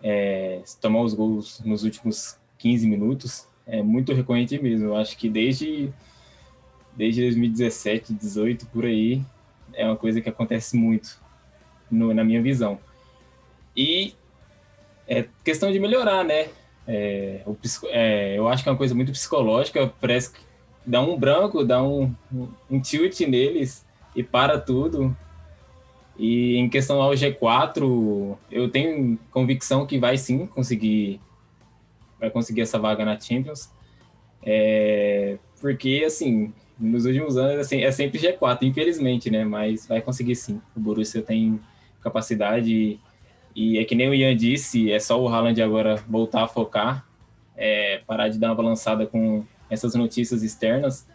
É, 0.00 0.62
tomar 0.80 1.00
os 1.00 1.12
gols 1.12 1.60
nos 1.64 1.82
últimos 1.82 2.38
15 2.58 2.86
minutos 2.86 3.48
é 3.66 3.82
muito 3.82 4.14
recorrente 4.14 4.56
mesmo. 4.62 4.90
Eu 4.90 4.96
acho 4.96 5.18
que 5.18 5.28
desde, 5.28 5.92
desde 6.96 7.22
2017, 7.22 8.12
2018, 8.12 8.66
por 8.66 8.84
aí, 8.84 9.24
é 9.74 9.84
uma 9.84 9.96
coisa 9.96 10.20
que 10.20 10.28
acontece 10.28 10.76
muito, 10.76 11.20
no, 11.90 12.14
na 12.14 12.22
minha 12.22 12.40
visão. 12.40 12.78
E 13.76 14.14
é 15.10 15.26
questão 15.44 15.72
de 15.72 15.80
melhorar, 15.80 16.24
né? 16.24 16.48
É, 16.86 17.42
o, 17.44 17.56
é, 17.88 18.38
eu 18.38 18.46
acho 18.48 18.62
que 18.62 18.68
é 18.68 18.72
uma 18.72 18.78
coisa 18.78 18.94
muito 18.94 19.10
psicológica, 19.10 19.92
parece 20.00 20.32
que 20.32 20.40
dá 20.86 21.00
um 21.00 21.18
branco, 21.18 21.64
dá 21.64 21.82
um, 21.82 22.14
um 22.70 22.80
tilt 22.80 23.20
neles 23.22 23.84
e 24.14 24.22
para 24.22 24.58
tudo. 24.58 25.14
E 26.16 26.56
em 26.56 26.68
questão 26.68 27.02
ao 27.02 27.12
G4, 27.12 28.36
eu 28.50 28.70
tenho 28.70 29.18
convicção 29.32 29.84
que 29.84 29.98
vai 29.98 30.16
sim 30.16 30.46
conseguir 30.46 31.20
vai 32.18 32.30
conseguir 32.30 32.60
essa 32.60 32.78
vaga 32.78 33.04
na 33.04 33.18
Champions. 33.18 33.70
É, 34.42 35.38
porque, 35.60 36.02
assim, 36.06 36.52
nos 36.78 37.04
últimos 37.06 37.36
anos 37.36 37.58
assim, 37.58 37.80
é 37.82 37.90
sempre 37.90 38.18
G4, 38.18 38.62
infelizmente, 38.62 39.30
né? 39.30 39.44
Mas 39.44 39.86
vai 39.86 40.00
conseguir 40.00 40.36
sim. 40.36 40.60
O 40.76 40.80
Borussia 40.80 41.22
tem 41.22 41.58
capacidade 42.02 43.00
e 43.54 43.78
é 43.78 43.84
que 43.84 43.94
nem 43.94 44.08
o 44.08 44.14
Ian 44.14 44.36
disse, 44.36 44.92
é 44.92 44.98
só 44.98 45.20
o 45.20 45.28
Haaland 45.28 45.60
agora 45.60 45.96
voltar 46.08 46.44
a 46.44 46.48
focar, 46.48 47.04
é, 47.56 48.02
parar 48.06 48.28
de 48.28 48.38
dar 48.38 48.48
uma 48.48 48.54
balançada 48.54 49.06
com 49.06 49.44
essas 49.68 49.94
notícias 49.94 50.42
externas, 50.42 51.06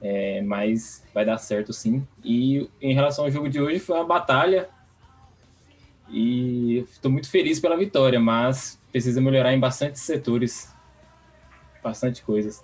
é, 0.00 0.42
mas 0.42 1.04
vai 1.14 1.24
dar 1.24 1.38
certo 1.38 1.72
sim. 1.72 2.06
E 2.24 2.68
em 2.80 2.94
relação 2.94 3.24
ao 3.24 3.30
jogo 3.30 3.48
de 3.48 3.60
hoje, 3.60 3.78
foi 3.78 3.96
uma 3.96 4.04
batalha 4.04 4.68
e 6.10 6.84
estou 6.90 7.10
muito 7.10 7.30
feliz 7.30 7.58
pela 7.58 7.76
vitória, 7.76 8.20
mas 8.20 8.78
precisa 8.90 9.20
melhorar 9.20 9.54
em 9.54 9.60
bastante 9.60 9.98
setores, 9.98 10.70
bastante 11.82 12.22
coisas. 12.22 12.62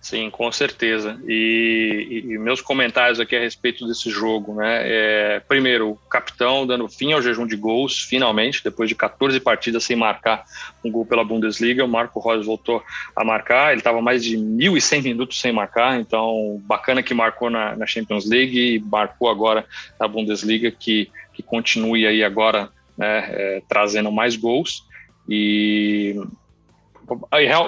Sim, 0.00 0.30
com 0.30 0.50
certeza. 0.52 1.20
E, 1.26 2.22
e, 2.24 2.38
meus 2.38 2.60
comentários 2.60 3.18
aqui 3.18 3.34
a 3.34 3.40
respeito 3.40 3.86
desse 3.86 4.08
jogo, 4.10 4.54
né? 4.54 4.82
É, 4.84 5.40
primeiro, 5.40 5.90
o 5.90 5.96
capitão 6.08 6.66
dando 6.66 6.88
fim 6.88 7.12
ao 7.12 7.20
jejum 7.20 7.46
de 7.46 7.56
gols, 7.56 7.98
finalmente, 7.98 8.62
depois 8.62 8.88
de 8.88 8.94
14 8.94 9.40
partidas 9.40 9.82
sem 9.82 9.96
marcar 9.96 10.44
um 10.84 10.90
gol 10.90 11.04
pela 11.04 11.24
Bundesliga, 11.24 11.84
o 11.84 11.88
Marco 11.88 12.20
Reus 12.20 12.46
voltou 12.46 12.82
a 13.14 13.24
marcar. 13.24 13.72
Ele 13.72 13.80
estava 13.80 14.00
mais 14.00 14.22
de 14.22 14.36
1.100 14.36 15.02
minutos 15.02 15.40
sem 15.40 15.52
marcar, 15.52 16.00
então 16.00 16.62
bacana 16.64 17.02
que 17.02 17.12
marcou 17.12 17.50
na, 17.50 17.74
na, 17.74 17.86
Champions 17.86 18.24
League 18.24 18.56
e 18.56 18.78
marcou 18.78 19.28
agora 19.28 19.66
na 19.98 20.06
Bundesliga, 20.06 20.70
que, 20.70 21.10
que 21.34 21.42
continue 21.42 22.06
aí 22.06 22.22
agora 22.22 22.70
né, 22.96 23.26
é, 23.30 23.62
trazendo 23.68 24.12
mais 24.12 24.36
gols. 24.36 24.86
E 25.28 26.16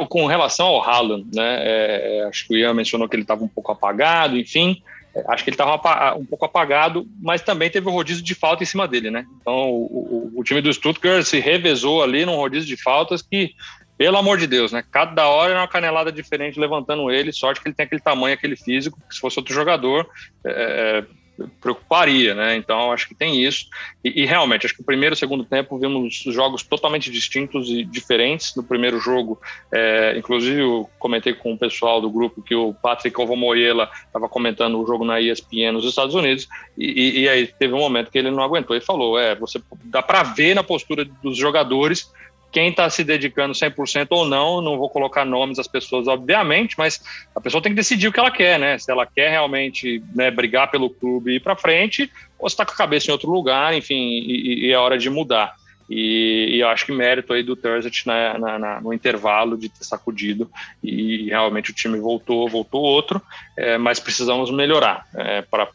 com 0.08 0.26
relação 0.26 0.66
ao 0.66 0.82
Haaland, 0.82 1.26
né, 1.34 1.58
é, 1.62 2.18
é, 2.18 2.24
acho 2.24 2.46
que 2.46 2.54
o 2.54 2.56
Ian 2.56 2.74
mencionou 2.74 3.08
que 3.08 3.16
ele 3.16 3.22
estava 3.22 3.42
um 3.42 3.48
pouco 3.48 3.72
apagado, 3.72 4.36
enfim, 4.36 4.82
é, 5.14 5.24
acho 5.28 5.42
que 5.42 5.50
ele 5.50 5.54
estava 5.54 6.14
um 6.16 6.24
pouco 6.24 6.44
apagado, 6.44 7.06
mas 7.20 7.42
também 7.42 7.70
teve 7.70 7.86
o 7.86 7.90
um 7.90 7.94
rodízio 7.94 8.22
de 8.22 8.34
falta 8.34 8.62
em 8.62 8.66
cima 8.66 8.86
dele, 8.86 9.10
né? 9.10 9.26
Então 9.40 9.70
o, 9.70 10.30
o, 10.34 10.40
o, 10.40 10.44
time 10.44 10.60
do 10.60 10.72
Stuttgart 10.72 11.24
se 11.24 11.40
revezou 11.40 12.02
ali 12.02 12.24
num 12.24 12.36
rodízio 12.36 12.68
de 12.68 12.80
faltas 12.80 13.22
que, 13.22 13.54
pelo 13.98 14.16
amor 14.16 14.38
de 14.38 14.46
Deus, 14.46 14.72
né? 14.72 14.84
Cada 14.90 15.28
hora 15.28 15.52
era 15.52 15.60
uma 15.60 15.68
canelada 15.68 16.12
diferente 16.12 16.60
levantando 16.60 17.10
ele, 17.10 17.32
sorte 17.32 17.60
que 17.60 17.68
ele 17.68 17.74
tem 17.74 17.84
aquele 17.84 18.00
tamanho, 18.00 18.34
aquele 18.34 18.56
físico, 18.56 18.98
que 19.08 19.14
se 19.14 19.20
fosse 19.20 19.38
outro 19.38 19.54
jogador, 19.54 20.08
é, 20.44 21.04
é 21.04 21.19
preocuparia, 21.60 22.34
né? 22.34 22.56
Então 22.56 22.92
acho 22.92 23.08
que 23.08 23.14
tem 23.14 23.42
isso 23.42 23.66
e, 24.04 24.22
e, 24.22 24.26
realmente 24.26 24.66
acho 24.66 24.74
que 24.74 24.82
o 24.82 24.84
primeiro 24.84 25.14
e 25.14 25.18
segundo 25.18 25.44
tempo 25.44 25.78
vimos 25.78 26.22
jogos 26.26 26.62
totalmente 26.62 27.10
distintos 27.10 27.68
e 27.68 27.84
diferentes. 27.84 28.54
No 28.54 28.62
primeiro 28.62 28.98
jogo, 28.98 29.40
é, 29.72 30.16
inclusive 30.16 30.60
eu 30.60 30.88
comentei 30.98 31.32
com 31.32 31.52
o 31.52 31.58
pessoal 31.58 32.00
do 32.00 32.10
grupo 32.10 32.42
que 32.42 32.54
o 32.54 32.74
Patrick 32.74 33.18
Ovomoyela 33.20 33.90
estava 34.06 34.28
comentando 34.28 34.80
o 34.80 34.86
jogo 34.86 35.04
na 35.04 35.20
ESPN 35.20 35.72
nos 35.72 35.84
Estados 35.84 36.14
Unidos 36.14 36.48
e, 36.76 37.20
e, 37.20 37.28
aí 37.28 37.46
teve 37.46 37.74
um 37.74 37.78
momento 37.78 38.10
que 38.10 38.18
ele 38.18 38.30
não 38.30 38.42
aguentou 38.42 38.76
e 38.76 38.80
falou: 38.80 39.18
é, 39.18 39.34
você 39.34 39.60
dá 39.84 40.02
para 40.02 40.22
ver 40.22 40.54
na 40.54 40.62
postura 40.62 41.04
dos 41.04 41.36
jogadores 41.36 42.10
quem 42.50 42.70
está 42.70 42.88
se 42.90 43.04
dedicando 43.04 43.54
100% 43.54 44.08
ou 44.10 44.26
não, 44.26 44.60
não 44.60 44.76
vou 44.76 44.90
colocar 44.90 45.24
nomes 45.24 45.56
das 45.56 45.68
pessoas, 45.68 46.08
obviamente, 46.08 46.74
mas 46.76 47.00
a 47.34 47.40
pessoa 47.40 47.62
tem 47.62 47.72
que 47.72 47.76
decidir 47.76 48.08
o 48.08 48.12
que 48.12 48.20
ela 48.20 48.30
quer, 48.30 48.58
né? 48.58 48.78
Se 48.78 48.90
ela 48.90 49.06
quer 49.06 49.30
realmente 49.30 50.02
né, 50.14 50.30
brigar 50.30 50.70
pelo 50.70 50.90
clube 50.90 51.32
e 51.32 51.36
ir 51.36 51.40
para 51.40 51.56
frente, 51.56 52.10
ou 52.38 52.48
se 52.48 52.54
está 52.54 52.64
com 52.64 52.72
a 52.72 52.76
cabeça 52.76 53.08
em 53.08 53.12
outro 53.12 53.30
lugar, 53.30 53.74
enfim, 53.74 53.94
e, 53.94 54.66
e 54.66 54.72
é 54.72 54.78
hora 54.78 54.98
de 54.98 55.08
mudar. 55.08 55.54
E, 55.90 56.50
e, 56.52 56.60
eu 56.60 56.68
acho 56.68 56.86
que 56.86 56.92
mérito 56.92 57.32
aí 57.32 57.42
do 57.42 57.56
Thursday 57.56 57.90
na, 58.06 58.38
na, 58.38 58.58
na, 58.60 58.80
no 58.80 58.94
intervalo 58.94 59.58
de 59.58 59.68
ter 59.68 59.82
sacudido 59.82 60.48
e 60.80 61.26
realmente 61.26 61.72
o 61.72 61.74
time 61.74 61.98
voltou, 61.98 62.48
voltou 62.48 62.80
outro, 62.80 63.20
é, 63.56 63.76
mas 63.76 63.98
precisamos 63.98 64.52
melhorar 64.52 65.04
é, 65.16 65.42
para 65.42 65.68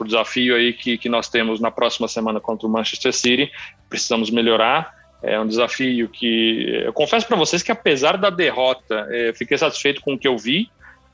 o 0.00 0.04
desafio 0.04 0.56
aí 0.56 0.72
que, 0.72 0.96
que 0.96 1.10
nós 1.10 1.28
temos 1.28 1.60
na 1.60 1.70
próxima 1.70 2.08
semana 2.08 2.40
contra 2.40 2.66
o 2.66 2.70
Manchester 2.70 3.12
City, 3.12 3.52
precisamos 3.90 4.30
melhorar 4.30 4.97
é 5.22 5.38
um 5.38 5.46
desafio 5.46 6.08
que 6.08 6.82
eu 6.84 6.92
confesso 6.92 7.26
para 7.26 7.36
vocês 7.36 7.62
que 7.62 7.72
apesar 7.72 8.16
da 8.16 8.30
derrota, 8.30 9.06
é, 9.10 9.32
fiquei 9.32 9.58
satisfeito 9.58 10.00
com 10.00 10.14
o 10.14 10.18
que 10.18 10.28
eu 10.28 10.38
vi, 10.38 10.70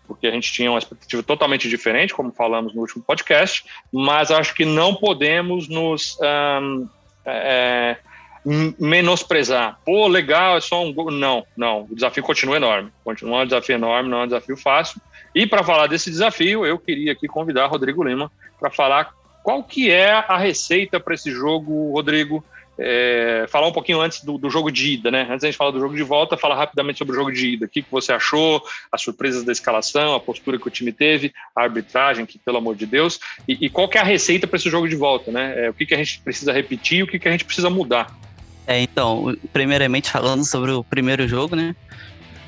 porque 0.07 0.27
a 0.27 0.31
gente 0.31 0.53
tinha 0.53 0.71
uma 0.71 0.79
expectativa 0.79 1.23
totalmente 1.23 1.69
diferente, 1.69 2.13
como 2.13 2.31
falamos 2.31 2.75
no 2.75 2.83
último 2.83 3.03
podcast, 3.03 3.65
mas 3.91 4.31
acho 4.31 4.55
que 4.55 4.65
não 4.65 4.95
podemos 4.95 5.69
nos 5.69 6.19
um, 6.61 6.87
é, 7.25 7.97
menosprezar. 8.79 9.79
Pô, 9.85 10.07
legal, 10.07 10.59
é 10.59 10.61
só 10.61 10.85
um 10.85 10.93
gol. 10.93 11.11
Não, 11.11 11.47
não, 11.57 11.87
o 11.91 11.95
desafio 11.95 12.23
continua 12.23 12.57
enorme. 12.57 12.93
Continua 13.03 13.43
um 13.43 13.47
desafio 13.47 13.77
enorme, 13.77 14.11
não 14.11 14.21
é 14.21 14.25
um 14.25 14.27
desafio 14.27 14.57
fácil. 14.57 15.01
E 15.35 15.47
para 15.47 15.65
falar 15.65 15.87
desse 15.87 16.11
desafio, 16.11 16.67
eu 16.67 16.79
queria 16.79 17.13
aqui 17.13 17.27
convidar 17.27 17.67
Rodrigo 17.67 18.05
Lima 18.05 18.31
para 18.61 18.71
falar 18.71 19.11
qual 19.45 19.63
que 19.63 19.91
é 19.91 20.11
a 20.11 20.39
receita 20.39 20.99
para 20.99 21.15
esse 21.15 21.31
jogo, 21.31 21.93
Rodrigo, 21.93 22.43
é, 22.79 23.45
falar 23.51 23.69
um 23.69 23.73
pouquinho 23.73 24.01
antes 24.01 24.25
do, 24.25 24.39
do, 24.39 24.49
jogo 24.49 24.73
de 24.73 24.95
ida, 24.95 25.11
né? 25.11 25.27
Antes 25.29 25.43
da 25.43 25.49
gente 25.49 25.57
falar 25.57 25.71
do 25.71 25.79
jogo 25.79 25.95
de 25.95 26.03
volta, 26.03 26.35
falar 26.35 26.57
rapidamente 26.57 26.99
sobre 26.99 27.13
o 27.13 27.15
jogo 27.15 27.31
de 27.31 27.51
ida. 27.51 27.67
O 27.67 27.69
que, 27.69 27.83
que 27.83 27.91
você 27.91 28.11
achou, 28.11 28.63
as 28.91 29.03
surpresas 29.03 29.45
da 29.45 29.53
escalação, 29.53 30.15
a 30.15 30.19
postura 30.19 30.59
que 30.59 30.67
o 30.67 30.71
time 30.71 30.91
teve, 30.93 31.31
a 31.55 31.63
arbitragem, 31.63 32.25
que 32.25 32.39
pelo 32.39 32.57
amor 32.57 32.75
de 32.75 32.87
Deus, 32.87 33.21
e, 33.47 33.67
e 33.67 33.69
qual 33.69 33.87
que 33.87 33.99
é 33.99 34.01
a 34.01 34.05
receita 34.05 34.47
para 34.47 34.57
esse 34.57 34.71
jogo 34.71 34.89
de 34.89 34.97
volta, 34.97 35.31
né? 35.31 35.67
É, 35.67 35.71
o 35.71 35.75
que, 35.75 35.85
que 35.85 35.95
a 35.95 35.99
gente 35.99 36.21
precisa 36.21 36.51
repetir, 36.51 37.05
o 37.05 37.07
que, 37.07 37.19
que 37.19 37.29
a 37.29 37.31
gente 37.31 37.45
precisa 37.45 37.69
mudar. 37.69 38.17
É, 38.67 38.81
então, 38.81 39.37
primeiramente 39.53 40.11
falando 40.11 40.43
sobre 40.43 40.71
o 40.71 40.83
primeiro 40.83 41.29
jogo, 41.29 41.55
né? 41.55 41.77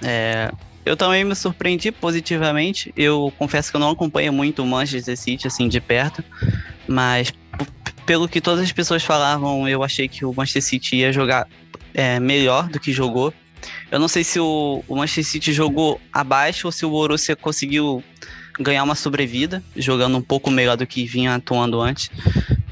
É, 0.03 0.51
eu 0.87 0.97
também 0.97 1.25
me 1.25 1.35
surpreendi 1.35 1.91
positivamente. 1.91 2.95
Eu 2.97 3.33
confesso 3.37 3.71
que 3.71 3.77
eu 3.77 3.81
não 3.81 3.91
acompanho 3.91 4.33
muito 4.33 4.63
o 4.63 4.67
Manchester 4.67 5.17
City 5.17 5.47
assim 5.47 5.69
de 5.69 5.81
perto, 5.81 6.25
mas 6.87 7.33
pelo 8.05 8.29
que 8.29 8.41
todas 8.41 8.63
as 8.63 8.73
pessoas 8.73 9.03
falavam, 9.03 9.69
eu 9.69 9.83
achei 9.83 10.09
que 10.09 10.25
o 10.25 10.33
Manchester 10.33 10.63
City 10.63 10.97
ia 10.97 11.13
jogar 11.13 11.49
é, 11.93 12.21
melhor 12.21 12.69
do 12.69 12.79
que 12.79 12.93
jogou. 12.93 13.35
Eu 13.91 13.99
não 13.99 14.07
sei 14.07 14.23
se 14.23 14.39
o, 14.39 14.85
o 14.87 14.97
Manchester 14.97 15.25
City 15.25 15.53
jogou 15.53 16.01
abaixo 16.13 16.69
ou 16.69 16.73
se 16.73 16.87
o 16.87 16.91
Borussia 16.91 17.35
conseguiu 17.35 18.03
ganhar 18.61 18.85
uma 18.85 18.95
sobrevida, 18.95 19.63
jogando 19.75 20.17
um 20.17 20.23
pouco 20.23 20.51
melhor 20.51 20.77
do 20.77 20.87
que 20.87 21.05
vinha 21.05 21.35
atuando 21.35 21.81
antes. 21.81 22.11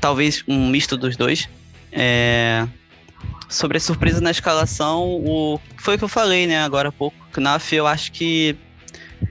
Talvez 0.01 0.45
um 0.47 0.69
misto 0.69 0.97
dos 0.97 1.17
dois. 1.17 1.49
É... 1.91 2.67
Sobre 3.49 3.77
a 3.77 3.81
surpresa 3.81 4.21
na 4.21 4.31
escalação, 4.31 5.03
o... 5.03 5.61
foi 5.77 5.95
o 5.97 5.99
que 5.99 6.05
eu 6.05 6.09
falei, 6.09 6.47
né, 6.47 6.63
agora 6.63 6.89
há 6.89 6.93
pouco. 6.93 7.17
Knaf, 7.33 7.73
eu 7.73 7.87
acho 7.87 8.13
que 8.13 8.57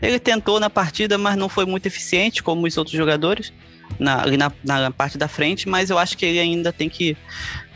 ele 0.01 0.19
tentou 0.19 0.59
na 0.59 0.69
partida, 0.69 1.17
mas 1.17 1.35
não 1.35 1.49
foi 1.49 1.65
muito 1.65 1.85
eficiente, 1.85 2.41
como 2.41 2.65
os 2.65 2.77
outros 2.77 2.95
jogadores, 2.95 3.53
na, 3.99 4.21
ali 4.21 4.37
na, 4.37 4.51
na 4.63 4.91
parte 4.91 5.17
da 5.17 5.27
frente, 5.27 5.67
mas 5.67 5.89
eu 5.89 5.97
acho 5.97 6.17
que 6.17 6.25
ele 6.25 6.39
ainda 6.39 6.71
tem 6.71 6.89
que 6.89 7.17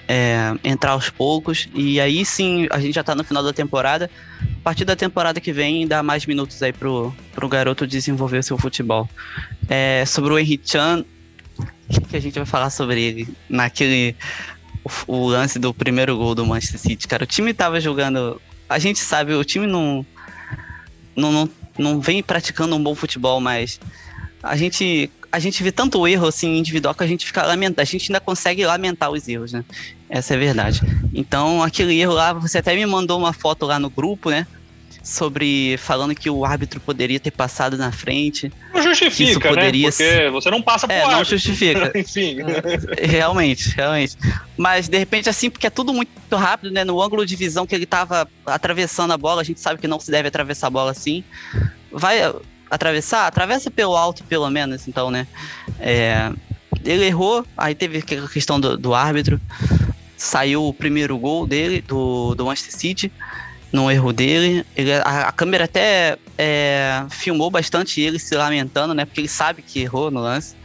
é, 0.07 0.53
entrar 0.63 0.91
aos 0.91 1.09
poucos. 1.09 1.67
E 1.73 1.99
aí 1.99 2.23
sim, 2.23 2.67
a 2.71 2.79
gente 2.79 2.95
já 2.95 3.03
tá 3.03 3.13
no 3.13 3.23
final 3.23 3.43
da 3.43 3.51
temporada. 3.51 4.09
A 4.41 4.63
partir 4.63 4.85
da 4.85 4.95
temporada 4.95 5.41
que 5.41 5.51
vem, 5.51 5.87
dá 5.87 6.01
mais 6.01 6.25
minutos 6.25 6.61
aí 6.63 6.71
pro, 6.71 7.13
pro 7.33 7.49
garoto 7.49 7.85
desenvolver 7.85 8.43
seu 8.43 8.57
futebol. 8.57 9.09
É, 9.67 10.03
sobre 10.05 10.33
o 10.33 10.39
Henry 10.39 10.59
Chan, 10.63 11.03
o 11.89 12.01
que 12.01 12.17
a 12.17 12.21
gente 12.21 12.35
vai 12.35 12.45
falar 12.45 12.69
sobre 12.69 13.01
ele 13.01 13.27
naquele 13.49 14.15
o, 15.07 15.13
o, 15.13 15.27
lance 15.27 15.59
do 15.59 15.73
primeiro 15.73 16.15
gol 16.17 16.33
do 16.33 16.45
Manchester 16.45 16.79
City, 16.79 17.07
cara? 17.07 17.23
O 17.23 17.27
time 17.27 17.53
tava 17.53 17.79
jogando. 17.81 18.41
A 18.69 18.79
gente 18.79 18.99
sabe, 18.99 19.33
o 19.33 19.43
time 19.43 19.65
não, 19.65 20.05
não, 21.15 21.31
não, 21.31 21.49
não 21.77 22.01
vem 22.01 22.21
praticando 22.21 22.75
um 22.75 22.83
bom 22.83 22.95
futebol, 22.95 23.39
mas 23.39 23.79
a 24.43 24.55
gente 24.55 25.09
a 25.31 25.39
gente 25.39 25.61
vê 25.63 25.71
tanto 25.71 26.07
erro 26.07 26.27
assim 26.27 26.57
individual 26.57 26.93
que 26.93 27.03
a 27.03 27.07
gente 27.07 27.25
fica 27.25 27.43
lamentando, 27.43 27.81
a 27.81 27.85
gente 27.85 28.11
ainda 28.11 28.19
consegue 28.19 28.65
lamentar 28.65 29.11
os 29.11 29.27
erros, 29.27 29.51
né? 29.53 29.63
Essa 30.09 30.33
é 30.33 30.37
a 30.37 30.39
verdade. 30.39 30.81
Então, 31.13 31.61
aquele 31.61 31.99
erro 31.99 32.13
lá, 32.13 32.33
você 32.33 32.59
até 32.59 32.75
me 32.75 32.85
mandou 32.85 33.19
uma 33.19 33.33
foto 33.33 33.65
lá 33.65 33.77
no 33.79 33.89
grupo, 33.89 34.29
né? 34.29 34.47
Sobre 35.03 35.77
falando 35.77 36.13
que 36.13 36.29
o 36.29 36.43
árbitro 36.43 36.81
poderia 36.81 37.19
ter 37.19 37.31
passado 37.31 37.77
na 37.77 37.91
frente. 37.93 38.51
Não 38.73 38.81
justifica, 38.83 39.31
isso 39.31 39.39
né? 39.39 39.49
poderia 39.49 39.87
né? 39.87 39.91
Porque 39.91 40.29
você 40.31 40.51
não 40.51 40.61
passa 40.61 40.85
por 40.85 40.93
É, 40.93 40.97
árbitro. 40.97 41.17
não 41.17 41.25
justifica. 41.25 41.91
Enfim. 41.97 42.37
É, 42.97 43.05
realmente, 43.05 43.69
realmente. 43.75 44.17
Mas 44.57 44.89
de 44.89 44.97
repente, 44.97 45.29
assim, 45.29 45.49
porque 45.49 45.67
é 45.67 45.69
tudo 45.69 45.93
muito 45.93 46.09
rápido, 46.35 46.73
né? 46.73 46.83
No 46.83 47.01
ângulo 47.01 47.25
de 47.25 47.35
visão 47.37 47.65
que 47.65 47.73
ele 47.73 47.85
tava 47.85 48.27
atravessando 48.45 49.11
a 49.13 49.17
bola, 49.17 49.41
a 49.41 49.45
gente 49.45 49.61
sabe 49.61 49.79
que 49.79 49.87
não 49.87 49.99
se 49.99 50.11
deve 50.11 50.27
atravessar 50.27 50.67
a 50.67 50.71
bola 50.71 50.91
assim. 50.91 51.23
Vai 51.89 52.19
atravessar, 52.69 53.27
atravessa 53.27 53.71
pelo 53.71 53.95
alto, 53.95 54.23
pelo 54.23 54.49
menos, 54.49 54.87
então, 54.87 55.09
né? 55.09 55.27
É, 55.79 56.31
ele 56.83 57.05
errou, 57.05 57.45
aí 57.57 57.75
teve 57.75 57.99
a 57.99 58.27
questão 58.27 58.59
do, 58.59 58.77
do, 58.77 58.93
árbitro, 58.93 59.39
saiu 60.15 60.65
o 60.65 60.73
primeiro 60.73 61.17
gol 61.17 61.47
dele, 61.47 61.81
do, 61.81 62.35
do 62.35 62.45
Manchester 62.45 62.79
City, 62.79 63.11
no 63.71 63.91
erro 63.91 64.13
dele. 64.13 64.65
Ele, 64.75 64.93
a, 64.93 65.27
a 65.27 65.31
câmera 65.31 65.65
até 65.65 66.17
é, 66.37 67.05
filmou 67.09 67.49
bastante 67.49 68.01
ele 68.01 68.19
se 68.19 68.35
lamentando, 68.35 68.93
né? 68.93 69.05
Porque 69.05 69.21
ele 69.21 69.27
sabe 69.27 69.61
que 69.61 69.79
errou 69.79 70.11
no 70.11 70.21
lance. 70.21 70.55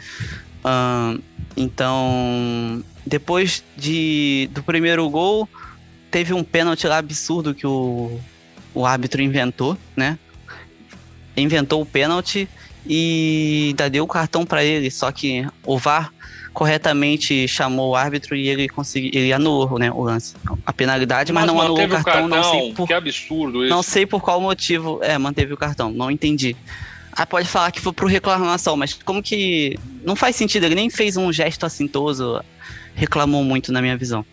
então, 1.57 2.83
depois 3.07 3.65
de, 3.77 4.49
do 4.53 4.63
primeiro 4.63 5.09
gol, 5.11 5.49
teve 6.11 6.33
um 6.33 6.45
pênalti 6.45 6.87
lá 6.87 6.99
absurdo 6.99 7.55
que 7.55 7.67
o, 7.67 8.21
o 8.75 8.87
árbitro 8.87 9.23
inventou, 9.23 9.77
né? 9.97 10.19
Inventou 11.37 11.81
o 11.81 11.87
pênalti 11.87 12.49
e 12.87 13.69
ainda 13.71 13.89
deu 13.89 14.05
o 14.05 14.09
cartão 14.09 14.45
para 14.45 14.65
ele, 14.65 14.91
só 14.91 15.11
que 15.13 15.47
o 15.65 15.79
VAR 15.79 16.13
corretamente 16.53 17.49
chamou 17.49 17.91
o 17.91 17.97
árbitro 17.97 18.37
e 18.37 18.49
ele 18.49 18.69
conseguiu, 18.69 19.11
ele 19.15 19.33
anulou, 19.33 19.79
né, 19.79 19.91
o 19.91 20.03
lance. 20.03 20.35
A 20.67 20.73
penalidade, 20.73 21.33
mas, 21.33 21.45
mas 21.45 21.53
não 21.53 21.61
anulou 21.61 21.85
o 21.85 21.89
cartão, 21.89 22.27
o 22.27 22.29
cartão, 22.29 22.29
não 22.29 22.51
sei 22.51 22.75
por 22.75 22.87
Que 22.87 22.95
absurdo 22.95 23.65
isso. 23.65 23.75
Não 23.75 23.83
sei 23.83 24.07
por 24.07 24.21
qual 24.21 24.41
motivo, 24.41 25.01
é, 25.03 25.17
manteve 25.17 25.53
o 25.55 25.57
cartão, 25.57 25.91
não 25.91 26.11
entendi. 26.11 26.57
Aí 27.15 27.27
pode 27.27 27.49
falar 27.49 27.71
que 27.71 27.81
foi 27.81 27.93
por 27.93 28.09
reclamação, 28.09 28.77
mas 28.77 28.95
como 28.95 29.23
que 29.23 29.79
não 30.05 30.17
faz 30.17 30.37
sentido, 30.37 30.65
ele 30.65 30.75
nem 30.75 30.91
fez 30.91 31.17
um 31.17 31.33
gesto 31.33 31.65
assintoso, 31.65 32.43
reclamou 32.95 33.45
muito 33.45 33.73
na 33.73 33.81
minha 33.81 33.97
visão. 33.97 34.25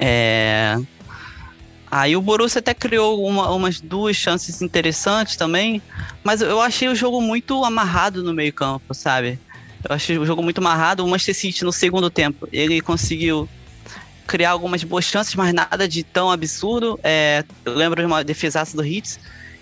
É, 0.00 0.76
Aí 1.90 2.16
o 2.16 2.22
Borussia 2.22 2.60
até 2.60 2.72
criou 2.72 3.26
uma, 3.26 3.50
umas 3.50 3.80
duas 3.80 4.16
chances 4.16 4.62
interessantes 4.62 5.34
também, 5.34 5.82
mas 6.22 6.40
eu 6.40 6.60
achei 6.60 6.88
o 6.88 6.94
jogo 6.94 7.20
muito 7.20 7.64
amarrado 7.64 8.22
no 8.22 8.32
meio 8.32 8.52
campo, 8.52 8.94
sabe? 8.94 9.38
Eu 9.88 9.94
achei 9.94 10.16
o 10.16 10.24
jogo 10.24 10.42
muito 10.42 10.58
amarrado. 10.58 11.04
O 11.04 11.08
Manchester 11.08 11.34
City 11.34 11.64
no 11.64 11.72
segundo 11.72 12.08
tempo, 12.08 12.48
ele 12.52 12.80
conseguiu 12.80 13.48
criar 14.26 14.50
algumas 14.50 14.84
boas 14.84 15.04
chances, 15.04 15.34
mas 15.34 15.52
nada 15.52 15.88
de 15.88 16.04
tão 16.04 16.30
absurdo. 16.30 17.00
É, 17.02 17.44
eu 17.64 17.74
lembro 17.74 18.00
de 18.00 18.06
uma 18.06 18.22
defesaça 18.22 18.76
do 18.76 18.84
Hitz, 18.84 19.18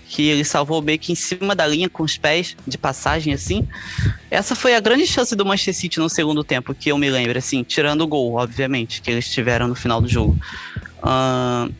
que 0.08 0.28
ele 0.28 0.44
salvou 0.44 0.78
o 0.78 0.82
Beck 0.82 1.10
em 1.10 1.14
cima 1.14 1.54
da 1.54 1.66
linha 1.66 1.88
com 1.88 2.02
os 2.02 2.18
pés 2.18 2.54
de 2.66 2.76
passagem, 2.76 3.32
assim. 3.32 3.66
Essa 4.30 4.54
foi 4.54 4.74
a 4.74 4.80
grande 4.80 5.06
chance 5.06 5.34
do 5.34 5.46
Manchester 5.46 5.74
City 5.74 5.98
no 5.98 6.10
segundo 6.10 6.44
tempo, 6.44 6.74
que 6.74 6.90
eu 6.90 6.98
me 6.98 7.08
lembro, 7.08 7.38
assim, 7.38 7.62
tirando 7.62 8.02
o 8.02 8.06
gol, 8.06 8.34
obviamente, 8.34 9.00
que 9.00 9.10
eles 9.10 9.30
tiveram 9.30 9.68
no 9.68 9.74
final 9.74 10.02
do 10.02 10.08
jogo. 10.08 10.38
Uh, 10.98 11.72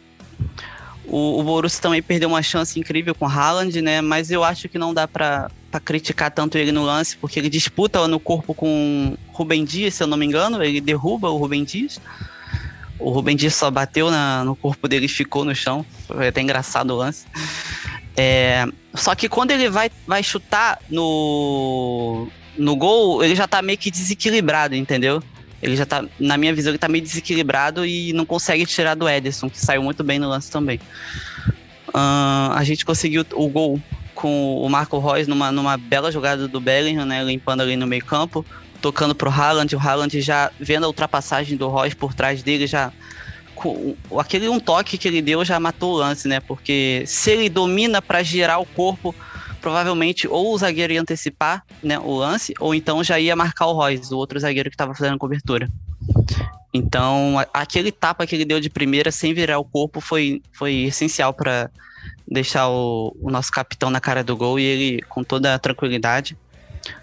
o, 1.09 1.41
o 1.41 1.43
Borussia 1.43 1.81
também 1.81 2.03
perdeu 2.03 2.29
uma 2.29 2.43
chance 2.43 2.79
incrível 2.79 3.15
com 3.15 3.25
o 3.25 3.29
Haaland, 3.29 3.81
né? 3.81 4.01
Mas 4.01 4.31
eu 4.31 4.45
acho 4.45 4.69
que 4.69 4.79
não 4.79 4.93
dá 4.93 5.09
para 5.09 5.51
criticar 5.85 6.31
tanto 6.31 6.59
ele 6.59 6.71
no 6.71 6.85
lance, 6.85 7.17
porque 7.17 7.39
ele 7.39 7.49
disputa 7.49 8.07
no 8.07 8.21
corpo 8.21 8.55
com 8.55 9.17
o 9.29 9.33
Rubem 9.33 9.65
Dias, 9.65 9.95
se 9.95 10.03
eu 10.03 10.07
não 10.07 10.17
me 10.17 10.27
engano, 10.27 10.63
ele 10.63 10.81
derruba 10.81 11.31
o 11.31 11.39
Rubem 11.39 11.65
Dias. 11.65 11.99
O 12.99 13.11
Rubem 13.11 13.37
Dias 13.37 13.55
só 13.55 13.71
bateu 13.71 14.11
na, 14.11 14.45
no 14.45 14.55
corpo 14.55 14.87
dele 14.87 15.07
e 15.07 15.09
ficou 15.09 15.45
no 15.45 15.55
chão. 15.55 15.87
Foi 16.07 16.29
até 16.29 16.41
engraçado 16.41 16.91
o 16.91 16.97
lance. 16.97 17.27
É, 18.17 18.67
só 18.95 19.15
que 19.15 19.29
quando 19.29 19.53
ele 19.53 19.71
vai, 19.71 19.91
vai 20.07 20.23
chutar 20.23 20.79
no, 20.91 22.29
no 22.57 22.77
gol, 22.77 23.23
ele 23.23 23.37
já 23.37 23.47
tá 23.47 23.63
meio 23.63 23.79
que 23.79 23.91
desequilibrado, 23.91 24.75
entendeu? 24.75 25.23
Ele 25.63 25.77
já 25.77 25.85
tá, 25.85 26.05
na 26.19 26.37
minha 26.37 26.55
visão, 26.55 26.71
ele 26.71 26.79
tá 26.79 26.89
meio 26.89 27.03
desequilibrado 27.03 27.85
e 27.85 28.13
não 28.13 28.25
consegue 28.25 28.65
tirar 28.65 28.95
do 28.95 29.09
Ederson, 29.09 29.51
que 29.51 29.59
saiu 29.59 29.83
muito 29.83 30.05
bem 30.05 30.19
no 30.19 30.29
lance 30.29 30.51
também. 30.51 30.81
Uh, 31.89 32.53
a 32.55 32.63
gente 32.65 32.85
conseguiu 32.85 33.25
o 33.33 33.49
gol 33.49 33.81
com 34.15 34.57
o 34.57 34.69
Marco 34.69 34.99
Reus 34.99 35.27
numa, 35.27 35.51
numa 35.51 35.77
bela 35.77 36.11
jogada 36.11 36.47
do 36.47 36.61
Bellingham, 36.61 37.05
né, 37.05 37.23
limpando 37.23 37.61
ali 37.61 37.77
no 37.77 37.87
meio 37.87 38.05
campo, 38.05 38.45
tocando 38.81 39.15
pro 39.15 39.31
Haaland, 39.31 39.75
o 39.75 39.79
Haaland 39.79 40.21
já 40.21 40.51
vendo 40.59 40.85
a 40.85 40.87
ultrapassagem 40.89 41.57
do 41.57 41.69
Reus 41.71 41.95
por 41.95 42.15
trás 42.15 42.43
dele, 42.43 42.67
já 42.67 42.93
com, 43.55 43.97
aquele 44.19 44.49
um 44.49 44.61
toque 44.61 44.99
que 44.99 45.09
ele 45.09 45.23
deu 45.23 45.45
já 45.45 45.59
matou 45.59 45.95
o 45.95 45.97
lance, 45.97 46.29
né, 46.29 46.41
porque 46.41 47.03
se 47.07 47.31
ele 47.31 47.49
domina 47.49 48.03
para 48.03 48.23
girar 48.23 48.61
o 48.61 48.67
corpo 48.67 49.15
provavelmente 49.69 50.27
ou 50.27 50.55
o 50.55 50.57
zagueiro 50.57 50.95
ia 50.95 51.01
antecipar 51.03 51.63
né, 51.83 51.99
o 51.99 52.17
lance, 52.17 52.55
ou 52.59 52.75
então 52.75 53.05
já 53.05 53.21
ia 53.21 53.37
marcar 53.37 53.67
o 53.67 53.75
Royce, 53.75 54.15
o 54.15 54.17
outro 54.17 54.41
zagueiro 54.41 54.71
que 54.71 54.75
estava 54.75 54.95
fazendo 54.95 55.17
a 55.17 55.19
cobertura. 55.19 55.69
Então, 56.73 57.35
aquele 57.53 57.93
tapa 57.93 58.27
que 58.27 58.35
ele 58.35 58.47
deu 58.47 58.61
de 58.61 58.71
primeira 58.71 59.13
sem 59.13 59.35
virar 59.35 59.59
o 59.59 59.65
corpo 59.65 60.01
foi, 60.01 60.41
foi 60.55 60.85
essencial 60.85 61.35
para 61.35 61.71
deixar 62.27 62.71
o, 62.71 63.15
o, 63.21 63.31
nosso 63.31 63.53
capitão 63.53 63.91
na 63.91 64.01
cara 64.01 64.25
do 64.25 64.35
gol 64.35 64.59
e 64.59 64.63
ele, 64.63 65.03
com 65.03 65.23
toda 65.23 65.55
a 65.55 65.59
tranquilidade, 65.59 66.35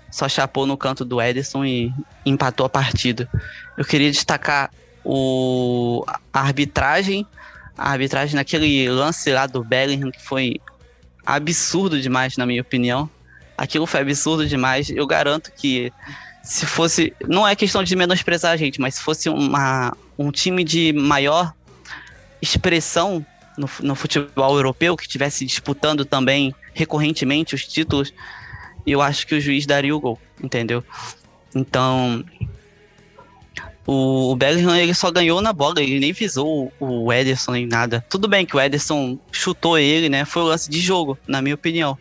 só 0.09 0.27
chapou 0.27 0.65
no 0.65 0.75
canto 0.75 1.05
do 1.05 1.21
Ederson 1.21 1.63
e 1.63 1.93
empatou 2.25 2.65
a 2.65 2.69
partida. 2.69 3.29
Eu 3.77 3.85
queria 3.85 4.09
destacar 4.09 4.71
o, 5.03 6.03
a 6.33 6.39
arbitragem, 6.39 7.27
a 7.77 7.91
arbitragem 7.91 8.33
naquele 8.33 8.89
lance 8.89 9.31
lá 9.31 9.45
do 9.45 9.63
Bellingham, 9.63 10.09
que 10.09 10.23
foi 10.23 10.59
absurdo 11.25 11.99
demais, 11.99 12.37
na 12.37 12.45
minha 12.45 12.61
opinião. 12.61 13.09
Aquilo 13.57 13.85
foi 13.85 14.01
absurdo 14.01 14.47
demais. 14.47 14.89
Eu 14.89 15.07
garanto 15.07 15.51
que 15.51 15.91
se 16.43 16.65
fosse. 16.65 17.13
Não 17.27 17.47
é 17.47 17.55
questão 17.55 17.83
de 17.83 17.95
menosprezar 17.95 18.51
a 18.51 18.57
gente, 18.57 18.79
mas 18.79 18.95
se 18.95 19.01
fosse 19.01 19.29
uma, 19.29 19.95
um 20.17 20.31
time 20.31 20.63
de 20.63 20.93
maior 20.93 21.53
expressão 22.41 23.25
no, 23.57 23.69
no 23.81 23.95
futebol 23.95 24.55
europeu, 24.55 24.95
que 24.95 25.03
estivesse 25.03 25.45
disputando 25.45 26.05
também 26.05 26.53
recorrentemente 26.73 27.55
os 27.55 27.65
títulos, 27.65 28.13
eu 28.85 29.01
acho 29.01 29.25
que 29.25 29.35
o 29.35 29.41
juiz 29.41 29.65
daria 29.65 29.95
o 29.95 29.99
gol, 29.99 30.19
entendeu? 30.43 30.83
Então, 31.55 32.23
o, 33.85 34.31
o 34.31 34.35
Bellingham 34.35 34.75
ele 34.75 34.93
só 34.93 35.11
ganhou 35.11 35.41
na 35.41 35.53
bola, 35.53 35.81
ele 35.81 35.99
nem 35.99 36.11
visou 36.11 36.71
o, 36.79 37.05
o 37.05 37.13
Ederson 37.13 37.51
nem 37.51 37.67
nada. 37.67 38.03
Tudo 38.09 38.27
bem 38.27 38.45
que 38.45 38.55
o 38.55 38.59
Ederson 38.59 39.19
chutou 39.31 39.77
ele, 39.77 40.09
né? 40.09 40.25
Foi 40.25 40.41
o 40.41 40.45
lance 40.45 40.69
de 40.69 40.79
jogo, 40.79 41.17
na 41.27 41.41
minha 41.41 41.55
opinião. 41.55 41.97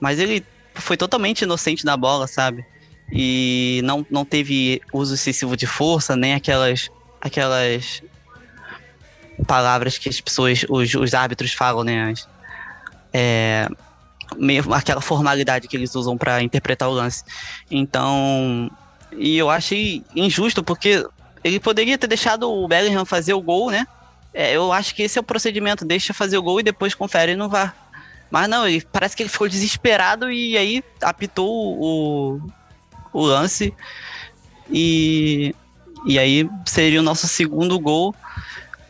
Mas 0.00 0.18
ele 0.18 0.44
foi 0.74 0.96
totalmente 0.96 1.42
inocente 1.42 1.84
na 1.84 1.96
bola, 1.96 2.26
sabe? 2.26 2.64
E 3.12 3.80
não, 3.84 4.06
não 4.10 4.24
teve 4.24 4.80
uso 4.92 5.14
excessivo 5.14 5.56
de 5.56 5.66
força, 5.66 6.14
nem 6.14 6.34
aquelas 6.34 6.90
aquelas 7.20 8.02
palavras 9.46 9.98
que 9.98 10.08
as 10.08 10.20
pessoas, 10.20 10.64
os, 10.68 10.94
os 10.94 11.14
árbitros 11.14 11.52
falam, 11.52 11.84
né? 11.84 12.12
As, 12.12 12.28
é, 13.12 13.68
meio, 14.36 14.72
aquela 14.72 15.00
formalidade 15.00 15.68
que 15.68 15.76
eles 15.76 15.94
usam 15.94 16.16
para 16.16 16.42
interpretar 16.42 16.88
o 16.88 16.92
lance. 16.92 17.24
Então, 17.70 18.70
e 19.12 19.36
eu 19.36 19.50
achei 19.50 20.02
injusto, 20.14 20.62
porque 20.62 21.04
ele 21.42 21.60
poderia 21.60 21.96
ter 21.96 22.06
deixado 22.06 22.50
o 22.50 22.68
Bellingham 22.68 23.04
fazer 23.04 23.34
o 23.34 23.40
gol, 23.40 23.70
né? 23.70 23.86
É, 24.34 24.54
eu 24.54 24.72
acho 24.72 24.94
que 24.94 25.02
esse 25.02 25.18
é 25.18 25.20
o 25.20 25.24
procedimento, 25.24 25.84
deixa 25.84 26.12
fazer 26.12 26.36
o 26.38 26.42
gol 26.42 26.60
e 26.60 26.64
depois 26.64 26.94
confere 26.94 27.34
no 27.34 27.48
VAR. 27.48 27.74
Mas 28.30 28.48
não, 28.48 28.66
ele, 28.66 28.84
parece 28.92 29.16
que 29.16 29.22
ele 29.22 29.30
ficou 29.30 29.48
desesperado 29.48 30.30
e 30.30 30.56
aí 30.56 30.84
apitou 31.02 31.48
o, 31.48 32.40
o 33.12 33.22
lance. 33.22 33.72
E, 34.70 35.54
e 36.06 36.18
aí 36.18 36.48
seria 36.66 37.00
o 37.00 37.02
nosso 37.02 37.26
segundo 37.26 37.78
gol. 37.78 38.14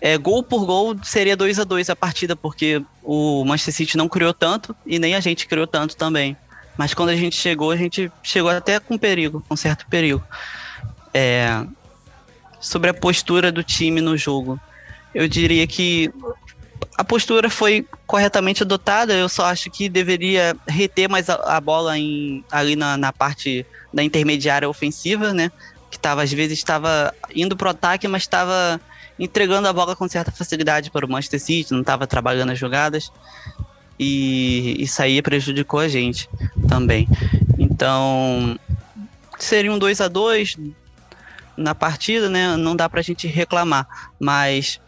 É, 0.01 0.17
gol 0.17 0.43
por 0.43 0.65
gol 0.65 0.97
seria 1.03 1.37
2 1.37 1.61
a 1.61 1.65
2 1.65 1.91
a 1.91 1.97
partida, 1.97 2.37
porque 2.37 2.83
o 3.03 3.45
Manchester 3.45 3.75
City 3.75 3.97
não 3.97 4.09
criou 4.09 4.33
tanto 4.33 4.75
e 4.85 4.99
nem 4.99 5.15
a 5.15 5.21
gente 5.21 5.47
criou 5.47 5.67
tanto 5.67 5.97
também. 5.97 6.37
Mas 6.79 6.95
quando 6.95 7.09
a 7.09 7.17
gente 7.17 7.35
chegou, 7.35 7.73
a 7.73 7.77
gente 7.77 8.11
chegou 8.23 8.53
até 8.53 8.79
com 8.79 8.97
perigo, 8.97 9.45
com 9.49 9.57
certo 9.57 9.85
perigo. 9.89 10.23
É, 11.13 11.67
sobre 12.61 12.89
a 12.89 12.95
postura 12.95 13.51
do 13.51 13.65
time 13.65 14.01
no 14.01 14.17
jogo, 14.17 14.61
eu 15.13 15.27
diria 15.27 15.67
que 15.67 16.09
a 16.97 17.03
postura 17.03 17.51
foi 17.51 17.85
corretamente 18.07 18.63
adotada. 18.63 19.13
Eu 19.13 19.29
só 19.29 19.47
acho 19.47 19.69
que 19.71 19.89
deveria 19.89 20.57
reter 20.69 21.09
mais 21.09 21.29
a, 21.29 21.57
a 21.57 21.61
bola 21.61 21.99
em, 21.99 22.45
ali 22.49 22.77
na, 22.77 22.97
na, 22.97 23.13
parte 23.13 23.67
da 23.93 24.05
intermediária 24.05 24.69
ofensiva, 24.69 25.35
né? 25.35 25.51
Que 25.91 25.99
tava, 25.99 26.23
às 26.23 26.33
vezes 26.33 26.59
estava 26.59 27.13
indo 27.35 27.57
pro 27.57 27.71
ataque, 27.71 28.07
mas 28.07 28.23
estava 28.23 28.81
entregando 29.19 29.67
a 29.67 29.73
bola 29.73 29.97
com 29.97 30.09
certa 30.09 30.31
facilidade 30.31 30.93
para 30.93 31.05
o 31.05 31.11
Manchester 31.11 31.41
City, 31.41 31.73
não 31.73 31.81
estava 31.81 32.07
trabalhando 32.07 32.53
as 32.53 32.59
jogadas. 32.59 33.11
E 33.99 34.77
isso 34.79 35.03
aí 35.03 35.21
prejudicou 35.21 35.81
a 35.81 35.89
gente 35.89 36.29
também. 36.69 37.09
Então, 37.59 38.59
seria 39.39 39.73
um 39.73 39.79
2 39.79 40.01
a 40.01 40.09
2 40.09 40.57
na 41.57 41.75
partida, 41.75 42.31
né? 42.31 42.57
Não 42.57 42.77
dá 42.77 42.89
pra 42.89 43.03
gente 43.03 43.27
reclamar, 43.27 43.87
mas 44.19 44.81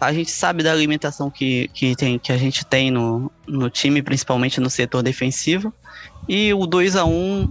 a 0.00 0.12
gente 0.12 0.30
sabe 0.30 0.62
da 0.62 0.72
alimentação 0.72 1.30
que, 1.30 1.68
que, 1.74 1.94
tem, 1.96 2.18
que 2.18 2.32
a 2.32 2.36
gente 2.36 2.64
tem 2.64 2.90
no, 2.90 3.30
no 3.46 3.68
time, 3.68 4.02
principalmente 4.02 4.60
no 4.60 4.70
setor 4.70 5.02
defensivo. 5.02 5.72
E 6.28 6.52
o 6.54 6.66
2 6.66 6.96
a 6.96 7.04
1 7.04 7.48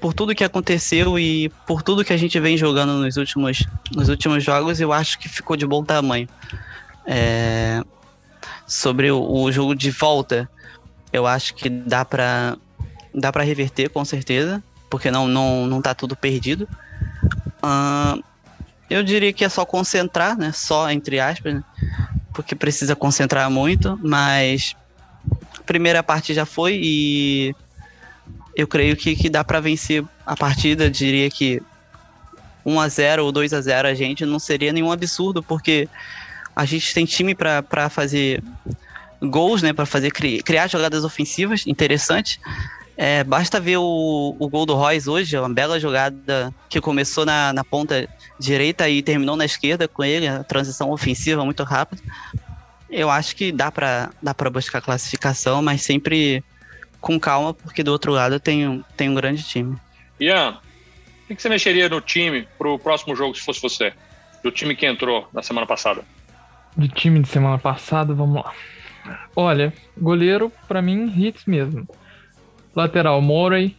por 0.00 0.12
tudo 0.12 0.34
que 0.34 0.44
aconteceu 0.44 1.18
e 1.18 1.48
por 1.66 1.82
tudo 1.82 2.04
que 2.04 2.12
a 2.12 2.16
gente 2.16 2.38
vem 2.38 2.56
jogando 2.56 2.92
nos 2.94 3.16
últimos, 3.16 3.66
nos 3.94 4.08
últimos 4.08 4.44
jogos, 4.44 4.80
eu 4.80 4.92
acho 4.92 5.18
que 5.18 5.28
ficou 5.28 5.56
de 5.56 5.66
bom 5.66 5.82
tamanho. 5.82 6.28
É, 7.06 7.82
sobre 8.66 9.10
o, 9.10 9.22
o, 9.22 9.50
jogo 9.52 9.74
de 9.74 9.90
volta, 9.90 10.48
eu 11.12 11.26
acho 11.26 11.54
que 11.54 11.68
dá 11.68 12.04
para 12.04 12.56
dá 13.14 13.32
para 13.32 13.42
reverter 13.42 13.88
com 13.88 14.04
certeza, 14.04 14.62
porque 14.90 15.10
não, 15.10 15.26
não, 15.26 15.66
não 15.66 15.80
tá 15.80 15.94
tudo 15.94 16.14
perdido. 16.14 16.68
Uh, 17.62 18.22
eu 18.90 19.02
diria 19.02 19.32
que 19.32 19.44
é 19.44 19.48
só 19.48 19.64
concentrar, 19.64 20.36
né? 20.36 20.52
Só 20.52 20.90
entre 20.90 21.18
aspas, 21.18 21.54
né? 21.54 21.64
porque 22.32 22.54
precisa 22.54 22.94
concentrar 22.94 23.50
muito, 23.50 23.98
mas 24.02 24.76
a 25.58 25.62
primeira 25.62 26.02
parte 26.02 26.34
já 26.34 26.44
foi 26.44 26.78
e 26.80 27.54
eu 28.54 28.66
creio 28.68 28.94
que, 28.96 29.16
que 29.16 29.30
dá 29.30 29.42
para 29.42 29.60
vencer 29.60 30.04
a 30.24 30.36
partida. 30.36 30.90
Diria 30.90 31.30
que 31.30 31.62
1 32.64 32.80
a 32.80 32.88
0 32.88 33.24
ou 33.24 33.32
2 33.32 33.54
a 33.54 33.60
0 33.60 33.88
a 33.88 33.94
gente 33.94 34.26
não 34.26 34.38
seria 34.38 34.72
nenhum 34.72 34.92
absurdo, 34.92 35.42
porque 35.42 35.88
a 36.56 36.64
gente 36.64 36.94
tem 36.94 37.04
time 37.04 37.34
para 37.34 37.90
fazer 37.90 38.42
gols, 39.20 39.60
né, 39.60 39.74
para 39.74 39.84
fazer 39.84 40.10
criar 40.10 40.68
jogadas 40.68 41.04
ofensivas 41.04 41.66
interessantes. 41.66 42.40
É, 42.96 43.22
basta 43.22 43.60
ver 43.60 43.76
o, 43.76 44.34
o 44.38 44.48
gol 44.48 44.64
do 44.64 44.74
Royce 44.74 45.08
hoje, 45.08 45.36
uma 45.36 45.50
bela 45.50 45.78
jogada 45.78 46.52
que 46.66 46.80
começou 46.80 47.26
na, 47.26 47.52
na 47.52 47.62
ponta 47.62 48.08
direita 48.40 48.88
e 48.88 49.02
terminou 49.02 49.36
na 49.36 49.44
esquerda 49.44 49.86
com 49.86 50.02
ele, 50.02 50.26
a 50.26 50.42
transição 50.42 50.90
ofensiva 50.90 51.44
muito 51.44 51.62
rápida. 51.62 52.02
Eu 52.88 53.10
acho 53.10 53.36
que 53.36 53.52
dá 53.52 53.70
para 53.70 54.10
dá 54.22 54.32
para 54.32 54.48
buscar 54.48 54.80
classificação, 54.80 55.60
mas 55.60 55.82
sempre 55.82 56.42
com 56.98 57.20
calma, 57.20 57.52
porque 57.52 57.82
do 57.82 57.92
outro 57.92 58.12
lado 58.12 58.40
tem, 58.40 58.82
tem 58.96 59.10
um 59.10 59.14
grande 59.14 59.42
time. 59.42 59.76
Ian, 60.18 60.58
o 61.28 61.34
que 61.36 61.42
você 61.42 61.50
mexeria 61.50 61.90
no 61.90 62.00
time 62.00 62.48
para 62.56 62.68
o 62.68 62.78
próximo 62.78 63.14
jogo, 63.14 63.34
se 63.34 63.44
fosse 63.44 63.60
você? 63.60 63.92
Do 64.42 64.50
time 64.50 64.74
que 64.74 64.86
entrou 64.86 65.28
na 65.34 65.42
semana 65.42 65.66
passada? 65.66 66.02
Do 66.76 66.88
time 66.88 67.20
de 67.20 67.28
semana 67.28 67.58
passada, 67.58 68.12
vamos 68.12 68.42
lá. 68.42 68.52
Olha, 69.34 69.72
goleiro, 69.96 70.52
para 70.68 70.82
mim, 70.82 71.12
hits 71.16 71.46
mesmo. 71.46 71.88
Lateral, 72.74 73.20
Morey. 73.22 73.74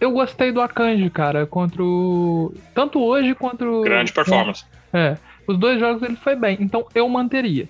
Eu 0.00 0.10
gostei 0.12 0.50
do 0.52 0.60
Akanji, 0.60 1.08
cara, 1.08 1.46
contra 1.46 1.82
o... 1.82 2.52
Tanto 2.74 3.00
hoje 3.00 3.34
quanto... 3.34 3.82
Grande 3.82 4.12
performance. 4.12 4.64
É, 4.92 5.16
os 5.46 5.56
dois 5.56 5.78
jogos 5.78 6.02
ele 6.02 6.16
foi 6.16 6.34
bem, 6.36 6.58
então 6.60 6.86
eu 6.94 7.08
manteria. 7.08 7.68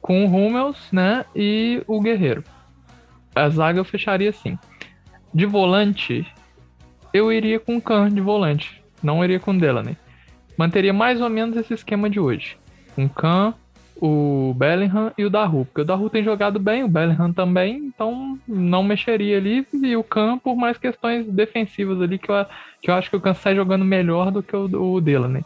Com 0.00 0.24
o 0.24 0.28
Hummels, 0.28 0.90
né, 0.90 1.24
e 1.34 1.82
o 1.86 2.00
Guerreiro. 2.00 2.42
A 3.34 3.48
zaga 3.48 3.78
eu 3.78 3.84
fecharia 3.84 4.30
assim. 4.30 4.58
De 5.32 5.46
volante, 5.46 6.26
eu 7.14 7.32
iria 7.32 7.60
com 7.60 7.76
o 7.76 7.82
Khan 7.82 8.10
de 8.10 8.20
volante, 8.20 8.82
não 9.02 9.24
iria 9.24 9.38
com 9.38 9.52
o 9.52 9.58
Delaney. 9.58 9.96
Manteria 10.60 10.92
mais 10.92 11.22
ou 11.22 11.30
menos 11.30 11.56
esse 11.56 11.72
esquema 11.72 12.10
de 12.10 12.20
hoje. 12.20 12.58
Com 12.94 13.08
Khan, 13.08 13.54
o 13.96 14.52
Bellingham 14.54 15.10
e 15.16 15.24
o 15.24 15.30
Daru, 15.30 15.64
porque 15.64 15.80
o 15.80 15.84
Daru 15.86 16.10
tem 16.10 16.22
jogado 16.22 16.58
bem, 16.58 16.84
o 16.84 16.88
Bellingham 16.88 17.32
também, 17.32 17.78
então 17.78 18.38
não 18.46 18.82
mexeria 18.82 19.38
ali, 19.38 19.66
e 19.72 19.96
o 19.96 20.04
Khan 20.04 20.36
por 20.36 20.54
mais 20.54 20.76
questões 20.76 21.24
defensivas 21.24 22.02
ali, 22.02 22.18
que 22.18 22.30
eu, 22.30 22.44
que 22.82 22.90
eu 22.90 22.94
acho 22.94 23.08
que 23.08 23.16
o 23.16 23.20
Khan 23.22 23.32
sai 23.32 23.56
jogando 23.56 23.86
melhor 23.86 24.30
do 24.30 24.42
que 24.42 24.54
o, 24.54 24.64
o 24.64 25.00
Delaney. 25.00 25.42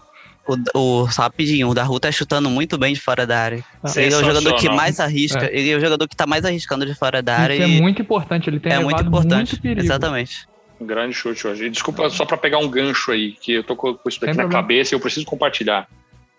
O, 0.48 0.79
o, 0.81 1.05
rapidinho, 1.05 1.68
o 1.68 1.74
Daru 1.74 2.00
tá 2.00 2.11
chutando 2.11 2.50
muito 2.50 2.77
bem 2.77 2.92
de 2.92 3.00
fora 3.00 3.24
da 3.24 3.38
área. 3.38 3.64
Ah, 3.85 3.92
ele 3.94 4.14
é 4.14 4.18
o 4.18 4.24
jogador 4.24 4.57
que 4.57 4.68
mais 4.68 4.98
arrisca, 4.98 5.46
é. 5.46 5.57
ele 5.57 5.70
é 5.70 5.77
o 5.77 5.81
jogador 5.81 6.09
que 6.09 6.16
tá 6.16 6.27
mais 6.27 6.44
arriscando 6.44 6.85
de 6.85 6.94
fora 6.96 7.22
da 7.22 7.38
área. 7.38 7.55
Isso 7.55 7.68
e... 7.68 7.79
é 7.79 7.81
muito 7.81 8.03
importante, 8.03 8.50
ele 8.50 8.59
tem 8.59 8.72
é 8.72 8.81
muito 8.81 9.00
importante, 9.00 9.61
muito 9.62 9.81
exatamente. 9.81 10.48
Um 10.80 10.87
grande 10.87 11.14
chute 11.14 11.46
hoje. 11.46 11.70
desculpa 11.70 12.10
só 12.10 12.24
para 12.24 12.37
pegar 12.37 12.58
um 12.58 12.68
gancho 12.68 13.12
aí, 13.12 13.32
que 13.32 13.52
eu 13.52 13.64
tô 13.64 13.76
com 13.76 13.96
isso 14.06 14.24
aqui 14.24 14.37
na 14.37 14.48
cabeça 14.48 14.94
e 14.94 14.96
eu 14.96 15.00
preciso 15.00 15.24
compartilhar. 15.26 15.88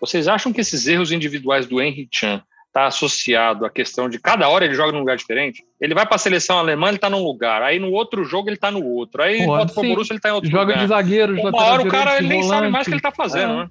Vocês 0.00 0.28
acham 0.28 0.52
que 0.52 0.60
esses 0.60 0.86
erros 0.86 1.10
individuais 1.10 1.66
do 1.66 1.80
Henry 1.80 2.06
Chan 2.10 2.42
está 2.68 2.86
associado 2.86 3.64
à 3.64 3.70
questão 3.70 4.08
de 4.08 4.18
cada 4.18 4.46
hora 4.48 4.66
ele 4.66 4.74
joga 4.74 4.92
num 4.92 4.98
lugar 4.98 5.16
diferente? 5.16 5.64
Ele 5.80 5.94
vai 5.94 6.04
para 6.04 6.16
a 6.16 6.18
seleção 6.18 6.58
alemã, 6.58 6.88
ele 6.88 6.96
está 6.96 7.08
num 7.08 7.24
lugar, 7.24 7.62
aí 7.62 7.78
no 7.78 7.90
outro 7.90 8.22
jogo 8.24 8.48
ele 8.48 8.56
está 8.56 8.70
no 8.70 8.84
outro, 8.84 9.22
aí 9.22 9.38
Pô, 9.38 9.46
volta 9.46 9.72
pro 9.72 9.82
Borussia 9.82 10.12
ele 10.12 10.18
está 10.18 10.28
em 10.28 10.32
outro 10.32 10.50
joga 10.50 10.72
lugar. 10.72 10.78
de 10.80 10.86
zagueiro, 10.88 11.40
Uma 11.40 11.62
hora 11.62 11.82
o 11.82 11.88
cara 11.88 12.18
ele 12.18 12.28
nem 12.28 12.42
sabe 12.42 12.68
mais 12.68 12.86
o 12.86 12.90
que 12.90 12.94
ele 12.94 12.98
está 12.98 13.10
fazendo, 13.10 13.52
é. 13.52 13.56
né? 13.56 13.70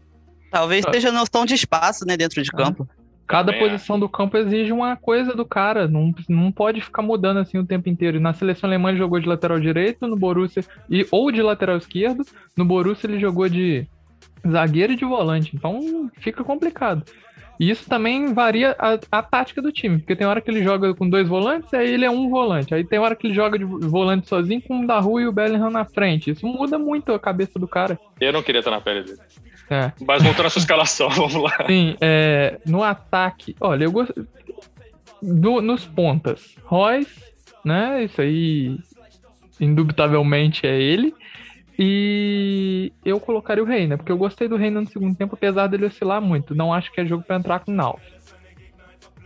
Talvez 0.49 0.85
seja 0.89 1.11
noção 1.11 1.45
de 1.45 1.53
espaço, 1.53 2.05
né, 2.05 2.15
dentro 2.17 2.41
de 2.41 2.49
é. 2.51 2.57
campo. 2.57 2.87
Cada 3.27 3.51
posição 3.53 3.99
do 3.99 4.07
campo 4.07 4.37
exige 4.37 4.71
uma 4.71 4.95
coisa 4.95 5.33
do 5.33 5.43
cara, 5.43 5.87
não, 5.87 6.13
não 6.29 6.51
pode 6.51 6.79
ficar 6.79 7.01
mudando 7.01 7.37
assim 7.37 7.57
o 7.57 7.65
tempo 7.65 7.89
inteiro. 7.89 8.19
Na 8.19 8.33
seleção 8.33 8.69
alemã 8.69 8.89
ele 8.89 8.99
jogou 8.99 9.19
de 9.19 9.27
lateral 9.27 9.59
direito, 9.59 10.07
no 10.07 10.15
Borussia, 10.15 10.63
e, 10.89 11.07
ou 11.09 11.31
de 11.31 11.41
lateral 11.41 11.77
esquerdo, 11.77 12.23
no 12.55 12.63
Borussia 12.63 13.07
ele 13.07 13.19
jogou 13.19 13.49
de 13.49 13.87
zagueiro 14.47 14.93
e 14.93 14.95
de 14.95 15.05
volante. 15.05 15.55
Então 15.55 16.09
fica 16.19 16.43
complicado. 16.43 17.03
E 17.59 17.69
isso 17.69 17.89
também 17.89 18.33
varia 18.33 18.75
a, 18.77 18.99
a, 19.11 19.23
tática 19.23 19.61
do 19.61 19.71
time, 19.71 19.99
porque 19.99 20.15
tem 20.15 20.27
hora 20.27 20.41
que 20.41 20.51
ele 20.51 20.61
joga 20.61 20.93
com 20.93 21.09
dois 21.09 21.27
volantes, 21.27 21.73
aí 21.73 21.93
ele 21.93 22.05
é 22.05 22.11
um 22.11 22.29
volante. 22.29 22.75
Aí 22.75 22.83
tem 22.83 22.99
hora 22.99 23.15
que 23.15 23.27
ele 23.27 23.33
joga 23.33 23.57
de 23.57 23.63
volante 23.63 24.27
sozinho 24.27 24.61
com 24.61 24.81
o 24.81 24.87
Daru 24.87 25.19
e 25.19 25.27
o 25.27 25.31
Bellingham 25.31 25.69
na 25.69 25.85
frente. 25.85 26.31
Isso 26.31 26.45
muda 26.45 26.77
muito 26.77 27.13
a 27.13 27.19
cabeça 27.19 27.57
do 27.57 27.67
cara. 27.67 27.97
Eu 28.19 28.33
não 28.33 28.43
queria 28.43 28.59
estar 28.59 28.71
na 28.71 28.81
pele 28.81 29.03
dele. 29.03 29.19
É. 29.69 29.91
Mas 30.05 30.21
voltando 30.21 30.45
à 30.45 30.49
sua 30.49 30.59
escalação, 30.59 31.09
vamos 31.15 31.35
lá. 31.35 31.65
Sim, 31.67 31.95
é, 31.99 32.59
no 32.65 32.83
ataque, 32.83 33.55
olha, 33.59 33.85
eu 33.85 33.91
gosto. 33.91 34.27
nos 35.21 35.85
pontas, 35.85 36.55
Royce, 36.63 37.23
né? 37.63 38.03
Isso 38.03 38.21
aí, 38.21 38.77
indubitavelmente 39.59 40.65
é 40.67 40.79
ele. 40.79 41.13
E 41.77 42.93
eu 43.03 43.19
colocaria 43.19 43.61
o 43.61 43.67
Reina, 43.67 43.97
porque 43.97 44.11
eu 44.11 44.17
gostei 44.17 44.47
do 44.47 44.55
Reina 44.55 44.79
no 44.79 44.87
segundo 44.87 45.15
tempo, 45.15 45.35
apesar 45.35 45.67
dele 45.67 45.85
oscilar 45.85 46.21
muito. 46.21 46.55
Não 46.55 46.73
acho 46.73 46.91
que 46.91 47.01
é 47.01 47.05
jogo 47.05 47.23
para 47.23 47.35
entrar 47.35 47.59
com 47.59 47.71
o 47.71 47.75
Nalf. 47.75 48.01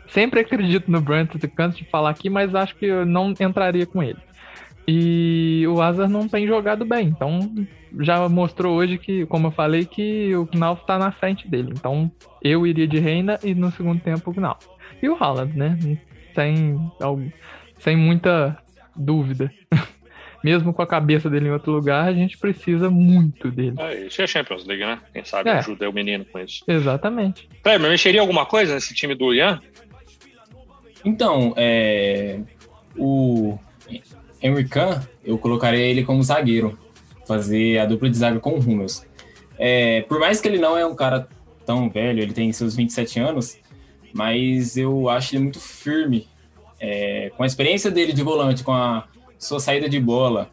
Sempre 0.07 0.39
acredito 0.39 0.89
no 0.89 0.99
Brent, 0.99 1.29
canso 1.55 1.77
de 1.77 1.85
falar 1.85 2.09
aqui, 2.09 2.29
mas 2.29 2.55
acho 2.55 2.75
que 2.75 2.87
eu 2.87 3.05
não 3.05 3.33
entraria 3.39 3.85
com 3.85 4.01
ele. 4.01 4.17
E 4.91 5.67
o 5.67 5.79
Azar 5.83 6.09
não 6.09 6.27
tem 6.27 6.47
jogado 6.47 6.83
bem, 6.83 7.09
então 7.09 7.53
já 7.99 8.27
mostrou 8.27 8.75
hoje 8.75 8.97
que, 8.97 9.23
como 9.27 9.45
eu 9.47 9.51
falei, 9.51 9.85
que 9.85 10.35
o 10.35 10.47
Knauf 10.47 10.83
tá 10.83 10.97
na 10.97 11.11
frente 11.11 11.47
dele. 11.47 11.73
Então 11.73 12.11
eu 12.41 12.65
iria 12.65 12.87
de 12.87 12.97
Reina 12.97 13.37
e 13.43 13.53
no 13.53 13.71
segundo 13.71 14.01
tempo 14.01 14.31
o 14.31 14.33
Knauf. 14.33 14.65
E 14.99 15.07
o 15.07 15.15
Haaland, 15.15 15.55
né? 15.55 15.77
Sem, 16.33 16.79
sem 17.77 17.95
muita 17.95 18.57
dúvida. 18.95 19.53
mesmo 20.43 20.73
com 20.73 20.81
a 20.81 20.87
cabeça 20.87 21.29
dele 21.29 21.49
em 21.49 21.51
outro 21.51 21.71
lugar, 21.71 22.07
a 22.07 22.13
gente 22.13 22.35
precisa 22.39 22.89
muito 22.89 23.51
dele. 23.51 23.75
É, 23.77 24.07
isso 24.07 24.23
é 24.23 24.25
Champions 24.25 24.65
League, 24.65 24.83
né? 24.83 24.99
Quem 25.13 25.23
sabe 25.23 25.51
é. 25.51 25.59
ajuda 25.59 25.87
o 25.87 25.93
menino 25.93 26.25
com 26.25 26.39
isso. 26.39 26.63
Exatamente. 26.67 27.47
Peraí, 27.61 27.77
mas 27.77 27.91
mexeria 27.91 28.21
alguma 28.21 28.47
coisa 28.47 28.73
nesse 28.73 28.95
time 28.95 29.13
do 29.13 29.35
Ian? 29.35 29.61
Então, 31.05 31.53
é... 31.55 32.39
o 32.97 33.59
Henry 34.41 34.67
Khan, 34.67 35.01
eu 35.23 35.37
colocaria 35.37 35.85
ele 35.85 36.03
como 36.03 36.23
zagueiro, 36.23 36.77
fazer 37.25 37.77
a 37.79 37.85
dupla 37.85 38.09
de 38.09 38.17
zaga 38.17 38.39
com 38.39 38.51
o 38.51 38.59
Hummels. 38.59 39.05
É, 39.57 40.01
por 40.03 40.19
mais 40.19 40.39
que 40.39 40.47
ele 40.47 40.57
não 40.57 40.77
é 40.77 40.85
um 40.85 40.95
cara 40.95 41.27
tão 41.65 41.89
velho, 41.89 42.21
ele 42.21 42.33
tem 42.33 42.51
seus 42.53 42.75
27 42.75 43.19
anos, 43.19 43.57
mas 44.13 44.77
eu 44.77 45.09
acho 45.09 45.35
ele 45.35 45.43
muito 45.43 45.59
firme. 45.59 46.27
É, 46.79 47.31
com 47.35 47.43
a 47.43 47.45
experiência 47.45 47.91
dele 47.91 48.13
de 48.13 48.23
volante, 48.23 48.63
com 48.63 48.71
a 48.71 49.05
sua 49.37 49.59
saída 49.59 49.89
de 49.89 49.99
bola, 49.99 50.49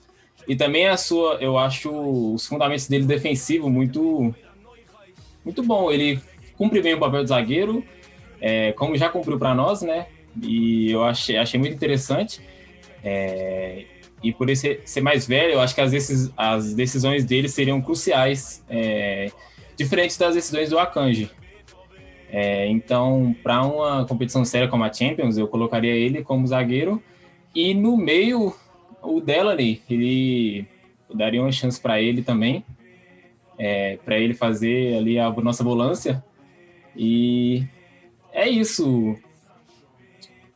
e 0.49 0.55
também 0.55 0.87
a 0.87 0.97
sua, 0.97 1.34
eu 1.41 1.57
acho 1.57 1.91
os 2.34 2.47
fundamentos 2.47 2.89
dele 2.89 3.05
defensivo 3.05 3.68
muito 3.68 4.34
muito 5.45 5.62
bom. 5.62 5.91
Ele 5.91 6.20
cumpre 6.57 6.82
bem 6.82 6.95
o 6.95 6.99
papel 6.99 7.22
de 7.22 7.28
zagueiro, 7.28 7.84
é, 8.41 8.72
como 8.72 8.97
já 8.97 9.09
cumpriu 9.09 9.39
para 9.39 9.55
nós, 9.55 9.82
né? 9.82 10.07
E 10.43 10.91
eu 10.91 11.05
achei, 11.05 11.37
achei 11.37 11.59
muito 11.59 11.74
interessante. 11.74 12.41
É, 13.09 13.84
e 14.20 14.32
por 14.32 14.48
ele 14.48 14.57
ser, 14.57 14.82
ser, 14.84 15.00
mais 15.00 15.28
velho, 15.28 15.52
eu 15.52 15.61
acho 15.61 15.72
que 15.72 15.80
as, 15.80 15.92
decis, 15.92 16.32
as 16.36 16.74
decisões 16.74 17.24
dele 17.24 17.48
seriam 17.48 17.80
cruciais, 17.80 18.64
é, 18.68 19.30
diferentes 19.76 20.18
das 20.18 20.34
decisões 20.34 20.70
do 20.70 20.78
Akanji. 20.78 21.30
É, 22.28 22.66
então, 22.66 23.34
para 23.44 23.62
uma 23.62 24.04
competição 24.04 24.44
séria 24.44 24.66
como 24.66 24.82
a 24.82 24.92
Champions, 24.92 25.38
eu 25.38 25.46
colocaria 25.46 25.92
ele 25.92 26.24
como 26.24 26.44
zagueiro. 26.48 27.00
E 27.54 27.72
no 27.72 27.96
meio, 27.96 28.52
o 29.00 29.20
Delaney, 29.20 29.80
ele 29.88 30.66
daria 31.14 31.40
uma 31.40 31.52
chance 31.52 31.80
para 31.80 32.02
ele 32.02 32.22
também, 32.22 32.64
é, 33.57 33.98
para 34.04 34.18
ele 34.18 34.34
fazer 34.34 34.96
ali 34.98 35.16
a 35.16 35.30
nossa 35.30 35.62
volância. 35.62 36.24
E 36.96 37.64
é 38.32 38.48
isso. 38.48 39.16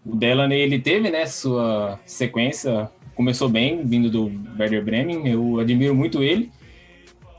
O 0.05 0.17
Delaney, 0.17 0.61
ele 0.61 0.79
teve, 0.79 1.11
né, 1.11 1.27
sua 1.27 2.01
sequência, 2.07 2.91
começou 3.15 3.49
bem, 3.49 3.85
vindo 3.85 4.11
do 4.11 4.33
Werder 4.59 4.83
Bremen, 4.83 5.29
eu 5.29 5.59
admiro 5.59 5.95
muito 5.95 6.23
ele, 6.23 6.51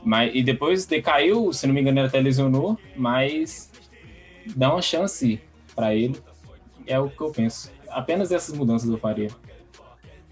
mas, 0.04 0.30
e 0.34 0.42
depois 0.42 0.86
decaiu, 0.86 1.52
se 1.52 1.66
não 1.66 1.74
me 1.74 1.80
engano, 1.80 1.98
ele 1.98 2.06
até 2.06 2.20
lesionou, 2.20 2.78
mas 2.96 3.70
dá 4.54 4.72
uma 4.72 4.82
chance 4.82 5.40
para 5.74 5.94
ele, 5.94 6.16
é 6.86 6.98
o 6.98 7.10
que 7.10 7.20
eu 7.20 7.30
penso. 7.30 7.72
Apenas 7.88 8.30
essas 8.30 8.56
mudanças 8.56 8.88
eu 8.88 8.98
faria. 8.98 9.28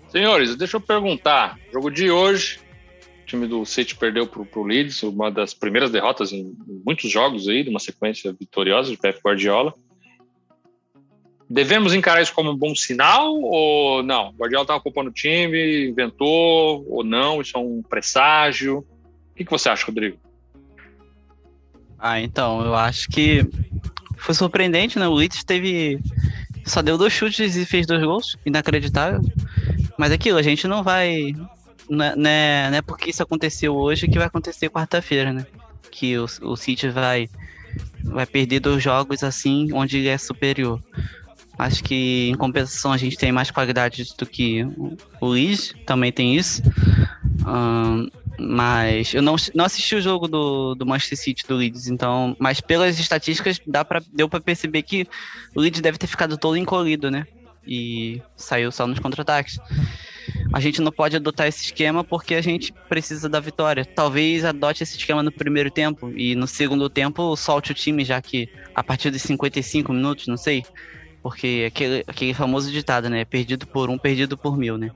Senhores, 0.09 0.57
deixa 0.57 0.77
eu 0.77 0.81
perguntar, 0.81 1.59
jogo 1.73 1.91
de 1.91 2.11
hoje, 2.11 2.61
o 3.23 3.27
time 3.27 3.47
do 3.47 3.65
City 3.65 3.97
perdeu 3.97 4.27
para 4.27 4.43
o 4.43 4.65
Leeds, 4.65 5.03
uma 5.03 5.31
das 5.31 5.55
primeiras 5.55 5.91
derrotas 5.91 6.33
em 6.33 6.57
muitos 6.85 7.11
jogos 7.11 7.49
aí, 7.49 7.63
de 7.63 7.71
uma 7.71 7.79
sequência 7.79 8.33
vitoriosa 8.33 8.91
de 8.91 8.97
Pep 8.97 9.21
Guardiola. 9.25 9.75
Devemos 11.53 11.93
encarar 11.93 12.23
isso 12.23 12.33
como 12.33 12.53
um 12.53 12.57
bom 12.57 12.77
sinal 12.77 13.35
ou 13.35 14.05
não? 14.05 14.29
O 14.29 14.33
Guardiola 14.35 14.63
estava 14.63 14.79
ocupando 14.79 15.11
o 15.11 15.13
time, 15.13 15.89
inventou 15.89 16.87
ou 16.89 17.03
não? 17.03 17.41
Isso 17.41 17.57
é 17.57 17.61
um 17.61 17.83
presságio? 17.83 18.79
O 18.79 19.35
que, 19.35 19.45
que 19.45 19.51
você 19.51 19.69
acha, 19.69 19.85
Rodrigo? 19.85 20.17
Ah, 21.99 22.21
então, 22.21 22.65
eu 22.65 22.77
acho 22.77 23.09
que 23.09 23.45
foi 24.17 24.33
surpreendente, 24.33 24.97
né? 24.97 25.09
O 25.09 25.15
Leeds 25.15 25.43
teve. 25.43 25.99
Só 26.65 26.83
deu 26.83 26.97
dois 26.97 27.13
chutes 27.13 27.57
e 27.57 27.67
fez 27.67 27.85
dois 27.85 28.01
gols. 28.01 28.37
Inacreditável. 28.47 29.21
Mas 29.99 30.13
aquilo, 30.13 30.39
a 30.39 30.43
gente 30.43 30.69
não 30.69 30.85
vai. 30.85 31.35
Não 31.89 32.05
é, 32.05 32.15
não 32.15 32.31
é, 32.31 32.77
é 32.77 32.83
porque 32.83 33.11
isso 33.11 33.25
aconteceu 33.25 33.75
hoje 33.75 34.07
que 34.07 34.19
vai 34.19 34.29
acontecer 34.29 34.71
quarta-feira, 34.71 35.33
né? 35.33 35.45
Que 35.91 36.17
o, 36.17 36.27
o 36.43 36.57
City 36.57 36.89
vai, 36.89 37.29
vai 38.05 38.25
perder 38.25 38.61
dois 38.61 38.81
jogos 38.81 39.25
assim, 39.25 39.73
onde 39.73 39.99
ele 39.99 40.09
é 40.09 40.17
superior. 40.17 40.81
Acho 41.61 41.85
que 41.85 42.31
em 42.31 42.35
compensação 42.37 42.91
a 42.91 42.97
gente 42.97 43.19
tem 43.19 43.31
mais 43.31 43.51
qualidade 43.51 44.15
do 44.17 44.25
que 44.25 44.67
o 45.21 45.27
Leeds, 45.27 45.75
também 45.85 46.11
tem 46.11 46.35
isso. 46.35 46.63
Um, 47.47 48.09
mas 48.39 49.13
eu 49.13 49.21
não, 49.21 49.37
não 49.55 49.67
assisti 49.67 49.95
o 49.95 50.01
jogo 50.01 50.27
do, 50.27 50.75
do 50.75 50.87
Manchester 50.87 51.19
City 51.19 51.47
do 51.47 51.57
Leeds, 51.57 51.87
então. 51.89 52.35
Mas 52.39 52.63
pelas 52.63 52.99
estatísticas 52.99 53.61
dá 53.67 53.85
pra, 53.85 54.01
deu 54.11 54.27
para 54.27 54.41
perceber 54.41 54.83
que 54.83 55.07
o 55.55 55.61
Leeds 55.61 55.83
deve 55.83 55.99
ter 55.99 56.07
ficado 56.07 56.39
todo 56.39 56.57
encolhido, 56.57 57.11
né? 57.11 57.27
E 57.67 58.23
saiu 58.37 58.73
só 58.73 58.87
nos 58.87 58.99
contra-ataques. 58.99 59.59
A 60.55 60.61
gente 60.61 60.81
não 60.81 60.91
pode 60.91 61.15
adotar 61.15 61.47
esse 61.47 61.67
esquema 61.67 62.03
porque 62.03 62.35
a 62.35 62.41
gente 62.41 62.73
precisa 62.89 63.29
da 63.29 63.39
vitória. 63.39 63.85
Talvez 63.85 64.47
adote 64.47 64.83
esse 64.83 64.97
esquema 64.97 65.23
no 65.23 65.31
primeiro 65.31 65.71
tempo 65.71 66.11
e 66.17 66.35
no 66.35 66.47
segundo 66.47 66.89
tempo 66.89 67.37
solte 67.37 67.73
o 67.73 67.75
time, 67.75 68.03
já 68.03 68.23
que 68.23 68.49
a 68.75 68.83
partir 68.83 69.11
dos 69.11 69.21
55 69.21 69.93
minutos, 69.93 70.27
não 70.27 70.39
sei, 70.39 70.65
porque 71.23 71.65
aquele, 71.67 72.05
aquele 72.07 72.35
famoso 72.35 72.71
ditado, 72.71 73.09
né? 73.09 73.25
Perdido 73.25 73.67
por 73.67 73.91
um, 73.91 73.99
perdido 73.99 74.37
por 74.37 74.57
mil, 74.57 74.79
né? 74.79 74.91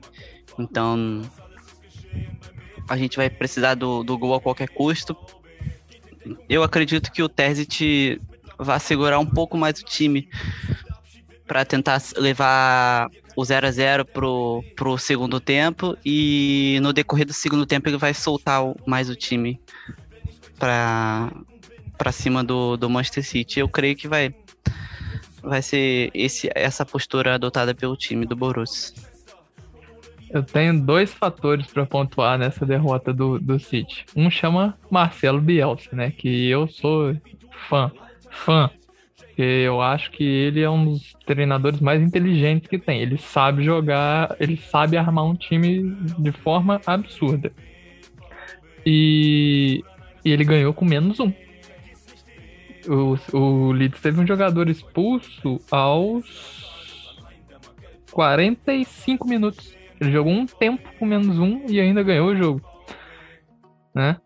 Então, 0.59 1.22
a 2.89 2.97
gente 2.97 3.16
vai 3.16 3.29
precisar 3.29 3.75
do, 3.75 4.03
do 4.03 4.16
gol 4.16 4.35
a 4.35 4.41
qualquer 4.41 4.68
custo. 4.68 5.16
Eu 6.49 6.62
acredito 6.62 7.12
que 7.12 7.22
o 7.22 7.29
Terzic 7.29 8.20
vai 8.59 8.81
segurar 8.81 9.18
um 9.18 9.27
pouco 9.27 9.57
mais 9.57 9.81
o 9.81 9.85
time 9.85 10.29
para 11.47 11.64
tentar 11.64 12.01
levar 12.16 13.11
o 13.37 13.45
0 13.45 13.66
a 13.66 13.70
0 13.70 14.05
pro, 14.07 14.64
pro 14.77 14.97
segundo 14.97 15.41
tempo 15.41 15.97
e 16.05 16.79
no 16.81 16.93
decorrer 16.93 17.27
do 17.27 17.33
segundo 17.33 17.66
tempo 17.66 17.89
ele 17.89 17.99
vai 17.99 18.14
soltar 18.14 18.62
mais 18.87 19.11
o 19.11 19.16
time 19.16 19.61
para 20.59 21.31
para 21.97 22.11
cima 22.11 22.43
do, 22.43 22.77
do 22.77 22.91
Manchester 22.91 23.25
City. 23.25 23.61
Eu 23.61 23.68
creio 23.68 23.95
que 23.95 24.09
vai 24.09 24.35
vai 25.45 25.63
ser 25.63 26.11
esse, 26.15 26.51
essa 26.55 26.85
postura 26.85 27.35
adotada 27.35 27.75
pelo 27.75 27.97
time 27.97 28.27
do 28.27 28.35
Borussia. 28.35 28.95
Eu 30.31 30.43
tenho 30.43 30.81
dois 30.81 31.15
fatores 31.15 31.67
para 31.69 31.87
pontuar 31.87 32.37
nessa 32.37 32.67
derrota 32.67 33.13
do, 33.13 33.39
do 33.39 33.59
City. 33.59 34.05
Um 34.17 34.29
chama 34.29 34.77
Marcelo 34.91 35.41
Bielsa, 35.41 35.95
né? 35.95 36.11
Que 36.11 36.49
eu 36.49 36.67
sou 36.67 37.17
fã, 37.69 37.93
fã. 38.31 38.69
Eu 39.39 39.81
acho 39.81 40.11
que 40.11 40.25
ele 40.25 40.61
é 40.61 40.71
um 40.71 40.93
dos 40.93 41.15
treinadores 41.27 41.81
mais 41.81 42.03
inteligentes 42.03 42.69
que 42.69 42.79
tem. 42.79 43.01
Ele 43.01 43.17
sabe 43.17 43.63
jogar, 43.63 44.35
ele 44.41 44.57
sabe 44.57 44.97
armar 44.97 45.25
um 45.25 45.37
time 45.37 45.95
de 46.19 46.33
forma 46.33 46.81
absurda. 46.85 47.53
E, 48.85 49.85
e 50.25 50.33
ele 50.33 50.45
ganhou 50.45 50.75
com 50.75 50.85
menos 50.85 51.21
um. 51.21 51.33
O, 52.89 53.16
o 53.37 53.72
Leeds 53.72 54.01
teve 54.01 54.20
um 54.20 54.26
jogador 54.26 54.68
expulso 54.68 55.61
aos 55.70 57.18
45 58.12 59.26
minutos. 59.26 59.76
Ele 60.01 60.11
jogou 60.11 60.32
um 60.32 60.47
tempo 60.47 60.89
com 60.99 61.07
menos 61.07 61.39
um 61.39 61.64
e 61.68 61.80
ainda 61.80 62.03
ganhou 62.03 62.28
o 62.28 62.37
jogo. 62.37 62.61
Né? 63.95 64.16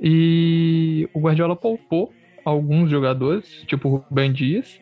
E 0.00 1.08
o 1.14 1.20
Guardiola 1.20 1.56
poupou 1.56 2.12
alguns 2.44 2.90
jogadores, 2.90 3.64
tipo 3.66 3.88
o 3.88 3.96
Rubem 3.96 4.32
Dias. 4.32 4.80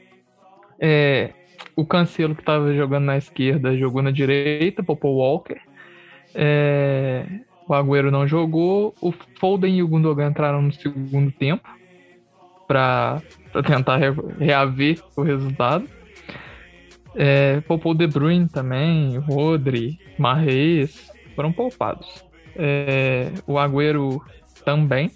É, 0.81 1.31
o 1.77 1.87
Cancelo, 1.87 2.35
que 2.35 2.43
estava 2.43 2.75
jogando 2.75 3.05
na 3.05 3.17
esquerda, 3.17 3.77
jogou 3.77 4.03
na 4.03 4.11
direita, 4.11 4.83
poupou 4.83 5.15
o 5.15 5.19
Walker. 5.19 5.61
É, 6.35 7.25
o 7.69 7.75
Agüero 7.75 8.11
não 8.11 8.27
jogou. 8.27 8.95
O 9.01 9.13
Foden 9.39 9.77
e 9.77 9.83
o 9.83 9.89
Gundogan 9.89 10.31
entraram 10.31 10.61
no 10.61 10.73
segundo 10.73 11.31
tempo 11.31 11.69
para 12.73 13.21
tentar 13.67 13.99
reaver 14.39 14.99
o 15.15 15.21
resultado. 15.21 15.87
É, 17.15 17.61
poupou 17.61 17.93
De 17.95 18.07
Bruyne 18.07 18.49
também, 18.49 19.19
Rodri, 19.19 19.99
Marrez, 20.19 21.13
foram 21.37 21.53
poupados. 21.53 22.25
É, 22.57 23.31
o 23.47 23.59
Agüero 23.59 24.23
também 24.65 25.11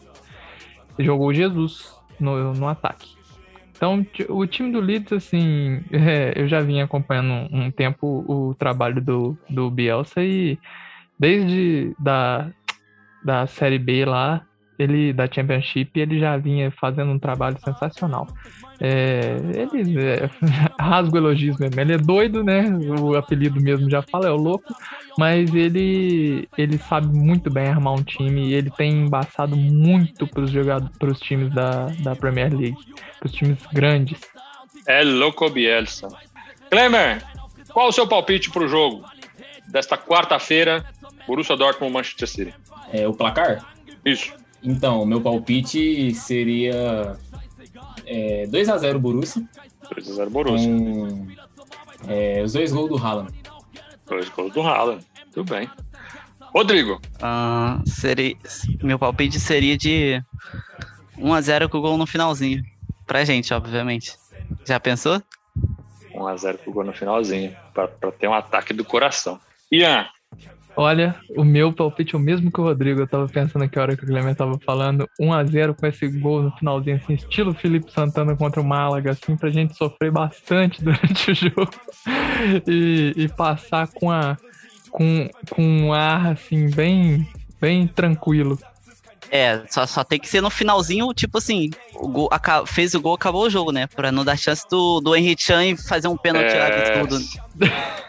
jogou 0.98 1.32
Jesus 1.32 1.94
no, 2.20 2.52
no 2.52 2.68
ataque. 2.68 3.16
Então, 3.74 4.06
o 4.28 4.46
time 4.46 4.70
do 4.70 4.80
Leeds, 4.80 5.12
assim, 5.12 5.82
é, 5.90 6.34
eu 6.36 6.46
já 6.46 6.60
vim 6.60 6.82
acompanhando 6.82 7.32
um, 7.50 7.64
um 7.64 7.70
tempo 7.70 8.22
o 8.28 8.54
trabalho 8.54 9.00
do, 9.00 9.38
do 9.48 9.70
Bielsa 9.70 10.22
e 10.22 10.58
desde 11.18 11.94
da, 11.98 12.50
da 13.24 13.46
Série 13.46 13.78
B 13.78 14.04
lá, 14.04 14.44
ele 14.78 15.12
da 15.12 15.26
Championship, 15.26 15.98
ele 15.98 16.18
já 16.18 16.36
vinha 16.36 16.70
fazendo 16.70 17.10
um 17.10 17.18
trabalho 17.18 17.56
sensacional. 17.64 18.26
É, 18.80 19.36
ele 19.54 19.98
é, 20.00 20.30
rasga 20.78 21.14
o 21.14 21.18
elogios 21.18 21.58
mesmo. 21.58 21.80
Ele 21.80 21.94
é 21.94 21.98
doido, 21.98 22.44
né? 22.44 22.64
O 23.00 23.16
apelido 23.16 23.60
mesmo 23.60 23.90
já 23.90 24.02
fala, 24.02 24.28
é 24.28 24.30
o 24.30 24.36
louco. 24.36 24.74
Mas 25.18 25.54
ele, 25.54 26.46
ele 26.58 26.78
sabe 26.78 27.06
muito 27.06 27.50
bem 27.50 27.68
armar 27.68 27.94
um 27.94 28.02
time 28.02 28.48
e 28.48 28.54
ele 28.54 28.70
tem 28.70 28.92
embaçado 28.92 29.56
muito 29.56 30.26
para 30.26 30.42
os 30.42 30.50
jogadores, 30.50 30.96
para 30.98 31.10
os 31.10 31.20
times 31.20 31.52
da, 31.54 31.86
da 32.00 32.14
Premier 32.14 32.54
League, 32.54 32.76
para 33.18 33.26
os 33.26 33.32
times 33.32 33.58
grandes. 33.72 34.20
É 34.86 35.02
louco 35.02 35.48
Bielsa. 35.48 36.08
Klemer, 36.70 37.22
qual 37.72 37.88
o 37.88 37.92
seu 37.92 38.06
palpite 38.06 38.50
para 38.50 38.64
o 38.64 38.68
jogo 38.68 39.04
desta 39.68 39.96
quarta-feira, 39.96 40.84
Borussia 41.26 41.56
Dortmund 41.56 41.92
Manchester 41.92 42.28
City? 42.28 42.54
É 42.92 43.08
o 43.08 43.14
placar? 43.14 43.64
Isso. 44.04 44.32
Então, 44.66 45.06
meu 45.06 45.20
palpite 45.20 46.12
seria 46.12 47.16
é, 48.04 48.46
2x0 48.48 48.98
Borussia. 48.98 49.48
2x0 49.94 50.28
Borussia. 50.28 50.68
Com, 50.68 51.28
é, 52.08 52.42
os 52.42 52.52
dois 52.52 52.72
gols 52.72 52.88
do 52.88 52.96
Haaland. 52.96 53.32
Dois 54.08 54.28
gols 54.28 54.52
do 54.52 54.62
Haaland. 54.62 55.06
Tudo 55.32 55.54
bem. 55.54 55.70
Rodrigo. 56.52 57.00
Uh, 57.16 57.88
seria, 57.88 58.36
meu 58.82 58.98
palpite 58.98 59.38
seria 59.38 59.78
de 59.78 60.20
1x0 61.16 61.68
com 61.68 61.78
o 61.78 61.80
gol 61.80 61.96
no 61.96 62.06
finalzinho. 62.06 62.64
pra 63.06 63.24
gente, 63.24 63.54
obviamente. 63.54 64.16
Já 64.64 64.80
pensou? 64.80 65.22
1x0 66.12 66.58
pro 66.58 66.72
gol 66.72 66.84
no 66.84 66.92
finalzinho, 66.92 67.54
pra, 67.72 67.86
pra 67.86 68.10
ter 68.10 68.26
um 68.26 68.34
ataque 68.34 68.72
do 68.72 68.84
coração. 68.84 69.38
Ian, 69.70 70.06
Olha, 70.76 71.16
o 71.34 71.42
meu 71.42 71.72
palpite 71.72 72.14
é 72.14 72.18
o 72.18 72.20
mesmo 72.20 72.52
que 72.52 72.60
o 72.60 72.64
Rodrigo. 72.64 73.00
Eu 73.00 73.06
tava 73.06 73.26
pensando 73.26 73.62
aqui 73.62 73.78
a 73.78 73.82
hora 73.82 73.96
que 73.96 74.04
o 74.04 74.06
Clemente 74.06 74.36
tava 74.36 74.58
falando. 74.58 75.08
1x0 75.18 75.74
com 75.74 75.86
esse 75.86 76.06
gol 76.06 76.42
no 76.42 76.50
finalzinho, 76.52 76.96
assim, 76.96 77.14
estilo 77.14 77.54
Felipe 77.54 77.90
Santana 77.90 78.36
contra 78.36 78.60
o 78.60 78.64
Málaga, 78.64 79.12
assim, 79.12 79.36
pra 79.36 79.48
gente 79.48 79.74
sofrer 79.74 80.10
bastante 80.10 80.84
durante 80.84 81.30
o 81.30 81.34
jogo. 81.34 81.70
E, 82.66 83.14
e 83.16 83.28
passar 83.28 83.88
com 83.88 84.10
a. 84.10 84.36
Com, 84.90 85.28
com 85.50 85.62
um 85.62 85.92
ar, 85.92 86.32
assim, 86.32 86.70
bem, 86.70 87.26
bem 87.60 87.86
tranquilo. 87.86 88.58
É, 89.30 89.62
só, 89.68 89.86
só 89.86 90.04
tem 90.04 90.18
que 90.18 90.28
ser 90.28 90.40
no 90.40 90.50
finalzinho, 90.50 91.12
tipo 91.12 91.38
assim, 91.38 91.70
o 91.94 92.08
gol, 92.08 92.30
fez 92.66 92.94
o 92.94 93.00
gol, 93.00 93.14
acabou 93.14 93.44
o 93.46 93.50
jogo, 93.50 93.72
né? 93.72 93.86
Pra 93.88 94.12
não 94.12 94.24
dar 94.24 94.36
chance 94.36 94.64
do, 94.70 95.00
do 95.00 95.16
Henry 95.16 95.36
Chan 95.38 95.76
fazer 95.76 96.08
um 96.08 96.16
pênalti 96.16 96.52
É, 96.52 96.94
absurdo. 96.94 97.18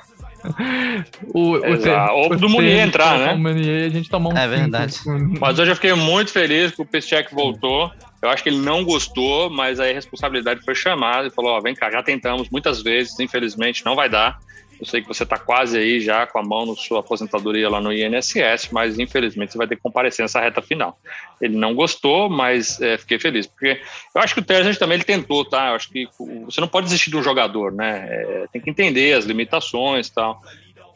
O, 1.34 1.52
o 1.52 1.66
Exato. 1.66 2.14
Ou 2.14 2.34
o 2.34 2.36
do 2.36 2.50
Munier 2.50 2.88
entrar, 2.88 3.18
né? 3.18 3.34
O 3.34 3.38
Munier, 3.38 3.86
a 3.86 3.90
gente 3.90 4.10
tomar 4.10 4.30
um 4.30 4.38
É 4.38 4.48
verdade. 4.48 4.96
mas 5.40 5.60
hoje 5.60 5.72
eu 5.72 5.76
fiquei 5.76 5.94
muito 5.94 6.32
feliz 6.32 6.72
que 6.72 6.82
o 6.82 6.86
Piszczek 6.86 7.34
voltou. 7.34 7.92
Eu 8.22 8.30
acho 8.30 8.42
que 8.42 8.50
ele 8.50 8.60
não 8.60 8.84
gostou, 8.84 9.50
mas 9.50 9.80
aí 9.80 9.92
a 9.92 9.94
responsabilidade 9.94 10.64
foi 10.64 10.74
chamada 10.74 11.28
e 11.28 11.32
falou: 11.32 11.52
Ó, 11.52 11.62
vem 11.62 11.76
cá, 11.76 11.92
já 11.92 12.02
tentamos 12.02 12.50
muitas 12.50 12.82
vezes, 12.82 13.20
infelizmente 13.20 13.86
não 13.86 13.96
vai 13.96 14.10
dar. 14.10 14.40
Eu 14.80 14.86
sei 14.86 15.02
que 15.02 15.08
você 15.08 15.24
está 15.24 15.38
quase 15.38 15.78
aí 15.78 16.00
já 16.00 16.28
com 16.28 16.38
a 16.40 16.44
mão 16.44 16.66
na 16.66 16.76
sua 16.76 17.00
aposentadoria 17.00 17.70
lá 17.70 17.82
no 17.82 17.92
INSS, 17.92 18.70
mas 18.72 19.00
infelizmente 19.00 19.52
você 19.52 19.58
vai 19.58 19.68
ter 19.68 19.76
que 19.76 19.82
comparecer 19.82 20.24
nessa 20.24 20.40
reta 20.40 20.62
final. 20.62 20.98
Ele 21.42 21.58
não 21.58 21.74
gostou, 21.74 22.30
mas 22.30 22.80
é, 22.82 22.98
fiquei 22.98 23.18
feliz, 23.18 23.48
porque 23.48 23.82
eu 24.16 24.22
acho 24.22 24.34
que 24.34 24.40
o 24.40 24.44
Terzic 24.44 24.78
também 24.78 24.96
ele 24.96 25.04
tentou, 25.04 25.44
tá? 25.44 25.70
Eu 25.70 25.76
acho 25.76 25.90
que 25.90 26.08
você 26.46 26.62
não 26.62 26.68
pode 26.68 26.86
desistir 26.86 27.10
de 27.10 27.18
um 27.18 27.24
jogador, 27.24 27.72
né? 27.72 28.08
É, 28.10 28.46
tem 28.54 28.62
que 28.62 28.70
entender 28.70 29.14
as 29.14 29.26
limitações 29.26 30.08
e 30.08 30.14
tal. 30.14 30.42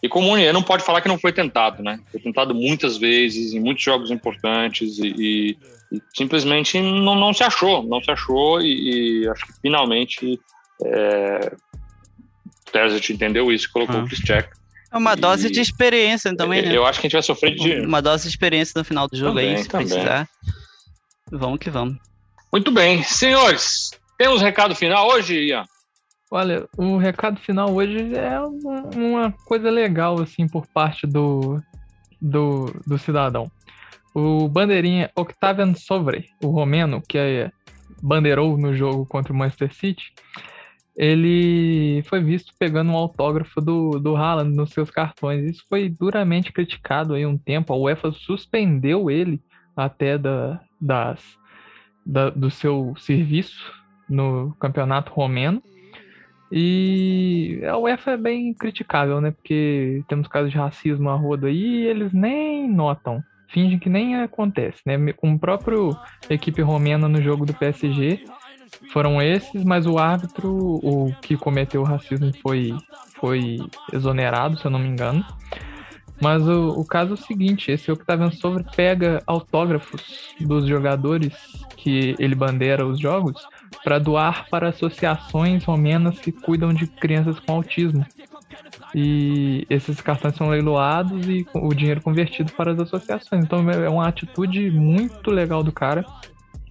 E 0.03 0.09
como 0.09 0.27
o 0.27 0.29
Munier 0.31 0.51
não 0.53 0.63
pode 0.63 0.83
falar 0.83 0.99
que 1.01 1.07
não 1.07 1.19
foi 1.19 1.31
tentado, 1.31 1.83
né? 1.83 1.99
Foi 2.11 2.19
tentado 2.19 2.55
muitas 2.55 2.97
vezes, 2.97 3.53
em 3.53 3.59
muitos 3.59 3.83
jogos 3.83 4.09
importantes, 4.09 4.97
e, 4.97 5.07
e- 5.17 5.57
e 5.91 6.01
simplesmente 6.15 6.79
não, 6.81 7.15
não 7.15 7.33
se 7.33 7.43
achou, 7.43 7.83
não 7.83 8.01
se 8.01 8.09
achou, 8.09 8.61
e, 8.61 9.23
e 9.23 9.27
acho 9.29 9.45
que 9.45 9.53
finalmente 9.61 10.39
é, 10.83 11.51
Terzic 12.71 13.11
entendeu 13.13 13.51
isso 13.51 13.67
e 13.67 13.71
colocou 13.71 13.97
Ah. 13.97 14.03
o 14.03 14.07
Piszczek. 14.07 14.49
É 14.93 14.97
uma 14.97 15.13
E- 15.13 15.15
dose 15.15 15.49
de 15.49 15.61
experiência 15.61 16.35
também, 16.35 16.61
né? 16.63 16.75
Eu 16.75 16.85
acho 16.85 16.99
que 16.99 17.07
a 17.07 17.09
gente 17.09 17.13
vai 17.13 17.23
sofrer 17.23 17.55
de. 17.55 17.79
Uma 17.81 18.01
dose 18.01 18.23
de 18.23 18.29
experiência 18.29 18.73
no 18.77 18.83
final 18.83 19.07
do 19.07 19.15
jogo 19.15 19.31
Também, 19.31 19.55
aí, 19.55 19.63
se 19.63 19.69
também. 19.69 19.87
precisar. 19.87 20.27
Vamos 21.31 21.59
que 21.59 21.69
vamos. 21.69 21.97
Muito 22.51 22.71
bem, 22.71 23.01
senhores, 23.03 23.91
temos 24.17 24.41
recado 24.41 24.75
final 24.75 25.07
hoje, 25.09 25.35
Ian? 25.47 25.63
Olha, 26.29 26.65
o 26.77 26.97
recado 26.97 27.39
final 27.39 27.73
hoje 27.73 28.13
é 28.15 28.39
um- 28.41 28.89
uma 28.95 29.31
coisa 29.45 29.69
legal, 29.69 30.19
assim, 30.21 30.47
por 30.47 30.65
parte 30.67 31.07
do, 31.07 31.61
do, 32.21 32.65
do 32.85 32.97
cidadão. 32.97 33.49
O 34.13 34.47
bandeirinha 34.49 35.09
Octavian 35.15 35.73
Sovre, 35.75 36.25
o 36.43 36.47
romeno, 36.47 37.01
que 37.07 37.17
é, 37.17 37.49
bandeirou 38.03 38.57
no 38.57 38.75
jogo 38.75 39.05
contra 39.05 39.31
o 39.31 39.35
Manchester 39.35 39.73
City, 39.73 40.11
ele 41.01 42.03
foi 42.03 42.23
visto 42.23 42.53
pegando 42.59 42.91
um 42.91 42.95
autógrafo 42.95 43.59
do, 43.59 43.97
do 43.99 44.15
Haaland 44.15 44.55
nos 44.55 44.69
seus 44.69 44.91
cartões. 44.91 45.43
Isso 45.49 45.65
foi 45.67 45.89
duramente 45.89 46.53
criticado 46.53 47.15
aí 47.15 47.25
um 47.25 47.39
tempo. 47.39 47.73
A 47.73 47.75
UEFA 47.75 48.11
suspendeu 48.11 49.09
ele 49.09 49.41
até 49.75 50.15
da, 50.15 50.61
das, 50.79 51.19
da- 52.05 52.29
do 52.29 52.51
seu 52.51 52.93
serviço 52.99 53.73
no 54.07 54.55
campeonato 54.59 55.11
romeno. 55.11 55.59
E 56.51 57.61
a 57.67 57.77
UEFA 57.79 58.11
é 58.11 58.17
bem 58.17 58.53
criticável, 58.53 59.19
né? 59.19 59.31
Porque 59.31 60.03
temos 60.07 60.27
casos 60.27 60.51
de 60.51 60.57
racismo 60.57 61.09
a 61.09 61.15
roda 61.15 61.47
aí 61.47 61.55
e 61.81 61.87
eles 61.87 62.13
nem 62.13 62.69
notam. 62.71 63.23
Fingem 63.49 63.79
que 63.79 63.89
nem 63.89 64.17
acontece, 64.17 64.81
né? 64.85 64.97
Com 65.13 65.33
o 65.33 65.39
próprio 65.39 65.97
equipe 66.29 66.61
romena 66.61 67.07
no 67.09 67.19
jogo 67.21 67.43
do 67.45 67.53
PSG, 67.55 68.19
foram 68.91 69.21
esses, 69.21 69.63
mas 69.63 69.85
o 69.85 69.97
árbitro, 69.97 70.49
o 70.49 71.13
que 71.21 71.37
cometeu 71.37 71.81
o 71.81 71.85
racismo, 71.85 72.31
foi, 72.41 72.73
foi 73.13 73.57
exonerado, 73.93 74.57
se 74.57 74.65
eu 74.65 74.71
não 74.71 74.79
me 74.79 74.87
engano. 74.87 75.25
Mas 76.21 76.47
o, 76.47 76.69
o 76.69 76.85
caso 76.85 77.11
é 77.11 77.13
o 77.15 77.17
seguinte: 77.17 77.71
esse 77.71 77.91
Octavian 77.91 78.31
Sobre 78.31 78.63
pega 78.75 79.23
autógrafos 79.25 80.35
dos 80.39 80.67
jogadores 80.67 81.33
que 81.75 82.15
ele 82.19 82.35
bandeira 82.35 82.85
os 82.85 82.99
jogos 82.99 83.35
para 83.83 83.97
doar 83.97 84.47
para 84.49 84.69
associações 84.69 85.63
romenas 85.63 86.19
que 86.19 86.31
cuidam 86.31 86.71
de 86.73 86.85
crianças 86.85 87.39
com 87.39 87.53
autismo. 87.53 88.05
E 88.93 89.65
esses 89.69 89.99
cartões 90.01 90.35
são 90.35 90.49
leiloados 90.49 91.25
e 91.27 91.45
o 91.53 91.73
dinheiro 91.73 92.01
convertido 92.01 92.51
para 92.51 92.71
as 92.71 92.79
associações. 92.79 93.43
Então 93.43 93.67
é 93.69 93.89
uma 93.89 94.07
atitude 94.07 94.69
muito 94.69 95.31
legal 95.31 95.63
do 95.63 95.71
cara. 95.71 96.05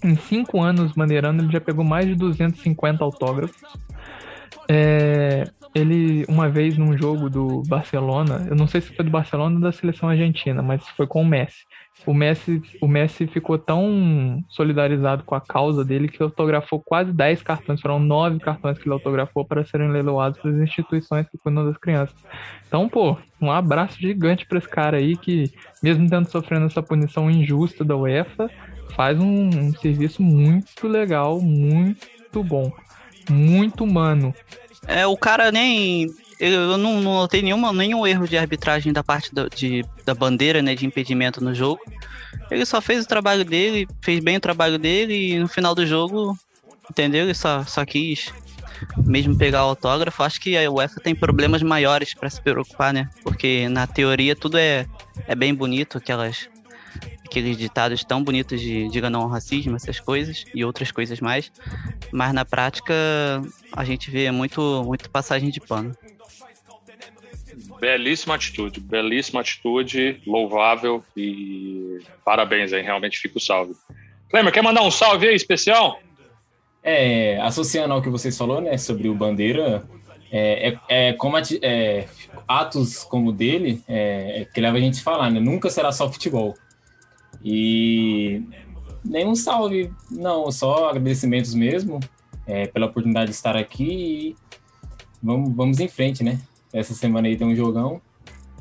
Em 0.03 0.17
cinco 0.17 0.61
anos 0.61 0.93
bandeirando, 0.93 1.43
ele 1.43 1.53
já 1.53 1.61
pegou 1.61 1.85
mais 1.85 2.07
de 2.07 2.15
250 2.15 3.05
autógrafos. 3.05 3.61
É, 4.69 5.45
ele, 5.75 6.25
uma 6.29 6.49
vez 6.49 6.79
num 6.79 6.97
jogo 6.97 7.29
do 7.29 7.63
Barcelona, 7.67 8.47
eu 8.49 8.57
não 8.57 8.67
sei 8.67 8.81
se 8.81 8.95
foi 8.95 9.05
do 9.05 9.11
Barcelona 9.11 9.57
ou 9.57 9.61
da 9.61 9.73
seleção 9.73 10.09
argentina, 10.09 10.63
mas 10.63 10.87
foi 10.91 11.07
com 11.07 11.23
o 11.23 11.27
Messi. 11.27 11.65
O 12.07 12.15
Messi, 12.15 12.63
o 12.81 12.89
Messi 12.89 13.27
ficou 13.27 13.59
tão 13.59 14.43
solidarizado 14.49 15.23
com 15.25 15.35
a 15.35 15.41
causa 15.41 15.85
dele 15.85 16.09
que 16.09 16.23
autografou 16.23 16.81
quase 16.81 17.13
10 17.13 17.43
cartões, 17.43 17.81
foram 17.81 17.99
nove 17.99 18.39
cartões 18.39 18.79
que 18.79 18.87
ele 18.87 18.95
autografou 18.95 19.45
para 19.45 19.65
serem 19.65 19.91
leiloados 19.91 20.41
para 20.41 20.51
as 20.51 20.57
instituições 20.57 21.29
que 21.29 21.37
cuidam 21.37 21.67
das 21.67 21.77
crianças. 21.77 22.17
Então, 22.67 22.89
pô, 22.89 23.17
um 23.41 23.51
abraço 23.51 24.01
gigante 24.01 24.47
para 24.47 24.59
esse 24.59 24.69
cara 24.69 24.97
aí 24.97 25.17
que, 25.17 25.53
mesmo 25.83 26.09
tendo 26.09 26.31
sofrendo 26.31 26.67
essa 26.67 26.83
punição 26.83 27.31
injusta 27.31 27.85
da 27.85 27.97
UEFA, 27.97 28.49
faz 28.91 29.18
um, 29.18 29.49
um 29.49 29.72
serviço 29.74 30.22
muito 30.22 30.86
legal, 30.86 31.41
muito 31.41 32.43
bom, 32.43 32.72
muito 33.28 33.84
humano. 33.84 34.34
É, 34.86 35.07
o 35.07 35.16
cara 35.16 35.51
nem. 35.53 36.07
Eu 36.38 36.78
não, 36.78 37.01
não 37.01 37.14
notei 37.20 37.43
nenhuma, 37.43 37.70
nenhum 37.72 38.07
erro 38.07 38.26
de 38.26 38.38
arbitragem 38.38 38.93
da 38.95 39.05
parte 39.05 39.34
do- 39.34 39.51
de, 39.51 39.84
da 40.07 40.14
bandeira, 40.14 40.62
né, 40.62 40.74
de 40.74 40.86
impedimento 40.86 41.43
no 41.45 41.55
jogo. 41.55 41.80
Ele 42.51 42.64
só 42.64 42.80
fez 42.80 43.05
o 43.05 43.09
trabalho 43.09 43.45
dele, 43.45 43.86
fez 44.01 44.20
bem 44.24 44.38
o 44.38 44.41
trabalho 44.41 44.78
dele 44.78 45.32
e 45.32 45.38
no 45.38 45.47
final 45.47 45.74
do 45.74 45.86
jogo, 45.86 46.36
entendeu? 46.91 47.24
Ele 47.24 47.34
só, 47.34 47.62
só 47.64 47.84
quis 47.84 48.32
mesmo 49.07 49.36
pegar 49.36 49.66
o 49.66 49.68
autógrafo. 49.68 50.22
Acho 50.22 50.41
que 50.41 50.57
a 50.57 50.70
UEFA 50.70 50.99
tem 51.01 51.14
problemas 51.14 51.62
maiores 51.62 52.14
para 52.14 52.30
se 52.30 52.41
preocupar, 52.41 52.95
né? 52.95 53.11
Porque 53.22 53.68
na 53.68 53.86
teoria 53.86 54.34
tudo 54.34 54.57
é, 54.57 54.86
é 55.28 55.34
bem 55.34 55.55
bonito, 55.55 55.99
aquelas, 55.99 56.49
aqueles 57.31 57.57
ditados 57.57 58.03
tão 58.03 58.24
bonitos 58.24 58.61
de 58.61 58.89
diga 58.89 59.09
não 59.09 59.22
ao 59.22 59.28
racismo, 59.28 59.76
essas 59.76 60.01
coisas 60.01 60.45
e 60.53 60.64
outras 60.64 60.91
coisas 60.91 61.20
mais. 61.20 61.53
Mas 62.11 62.35
na 62.35 62.45
prática 62.45 62.93
a 63.72 63.85
gente 63.85 64.11
vê 64.11 64.28
muito, 64.33 64.83
muito 64.85 65.09
passagem 65.09 65.49
de 65.49 65.61
pano. 65.61 65.97
Belíssima 67.81 68.35
atitude, 68.35 68.81
belíssima 68.81 69.41
atitude, 69.41 70.20
louvável 70.26 71.05
e 71.16 72.01
parabéns 72.24 72.72
aí, 72.72 72.83
realmente 72.83 73.18
fica 73.18 73.39
o 73.39 73.41
salve. 73.41 73.74
Clemer, 74.28 74.53
quer 74.53 74.62
mandar 74.62 74.83
um 74.83 74.91
salve 74.91 75.28
aí 75.28 75.37
especial? 75.37 76.01
É, 76.83 77.41
associando 77.43 77.95
ao 77.95 78.03
que 78.03 78.09
vocês 78.09 78.37
falou, 78.37 78.61
né, 78.61 78.76
sobre 78.76 79.09
o 79.09 79.14
Bandeira, 79.14 79.85
é, 80.33 80.68
é, 80.89 81.09
é 81.09 81.12
como 81.12 81.37
ati- 81.37 81.61
é, 81.62 82.09
atos 82.49 83.05
como 83.05 83.31
o 83.31 83.33
dele, 83.33 83.83
é, 83.87 84.43
é 84.43 84.45
que 84.45 84.61
leva 84.61 84.78
a 84.78 84.81
gente 84.81 85.01
a 85.01 85.03
falar, 85.03 85.31
né, 85.31 85.39
nunca 85.39 85.70
será 85.70 85.93
só 85.93 86.11
futebol. 86.11 86.57
E 87.45 88.43
nenhum 89.05 89.34
salve, 89.34 89.91
não, 90.11 90.51
só 90.51 90.91
agradecimentos 90.91 91.55
mesmo 91.55 92.01
é, 92.47 92.66
pela 92.66 92.86
oportunidade 92.86 93.30
de 93.30 93.36
estar 93.36 93.57
aqui 93.57 93.84
e 93.84 94.36
vamos, 95.22 95.55
vamos 95.55 95.80
em 95.80 95.88
frente, 95.88 96.22
né? 96.22 96.38
Essa 96.72 96.95
semana 96.95 97.28
aí 97.28 97.36
tem 97.36 97.47
um 97.47 97.57
jogão 97.57 98.01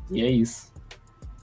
e 0.09 0.21
é 0.21 0.29
isso. 0.29 0.69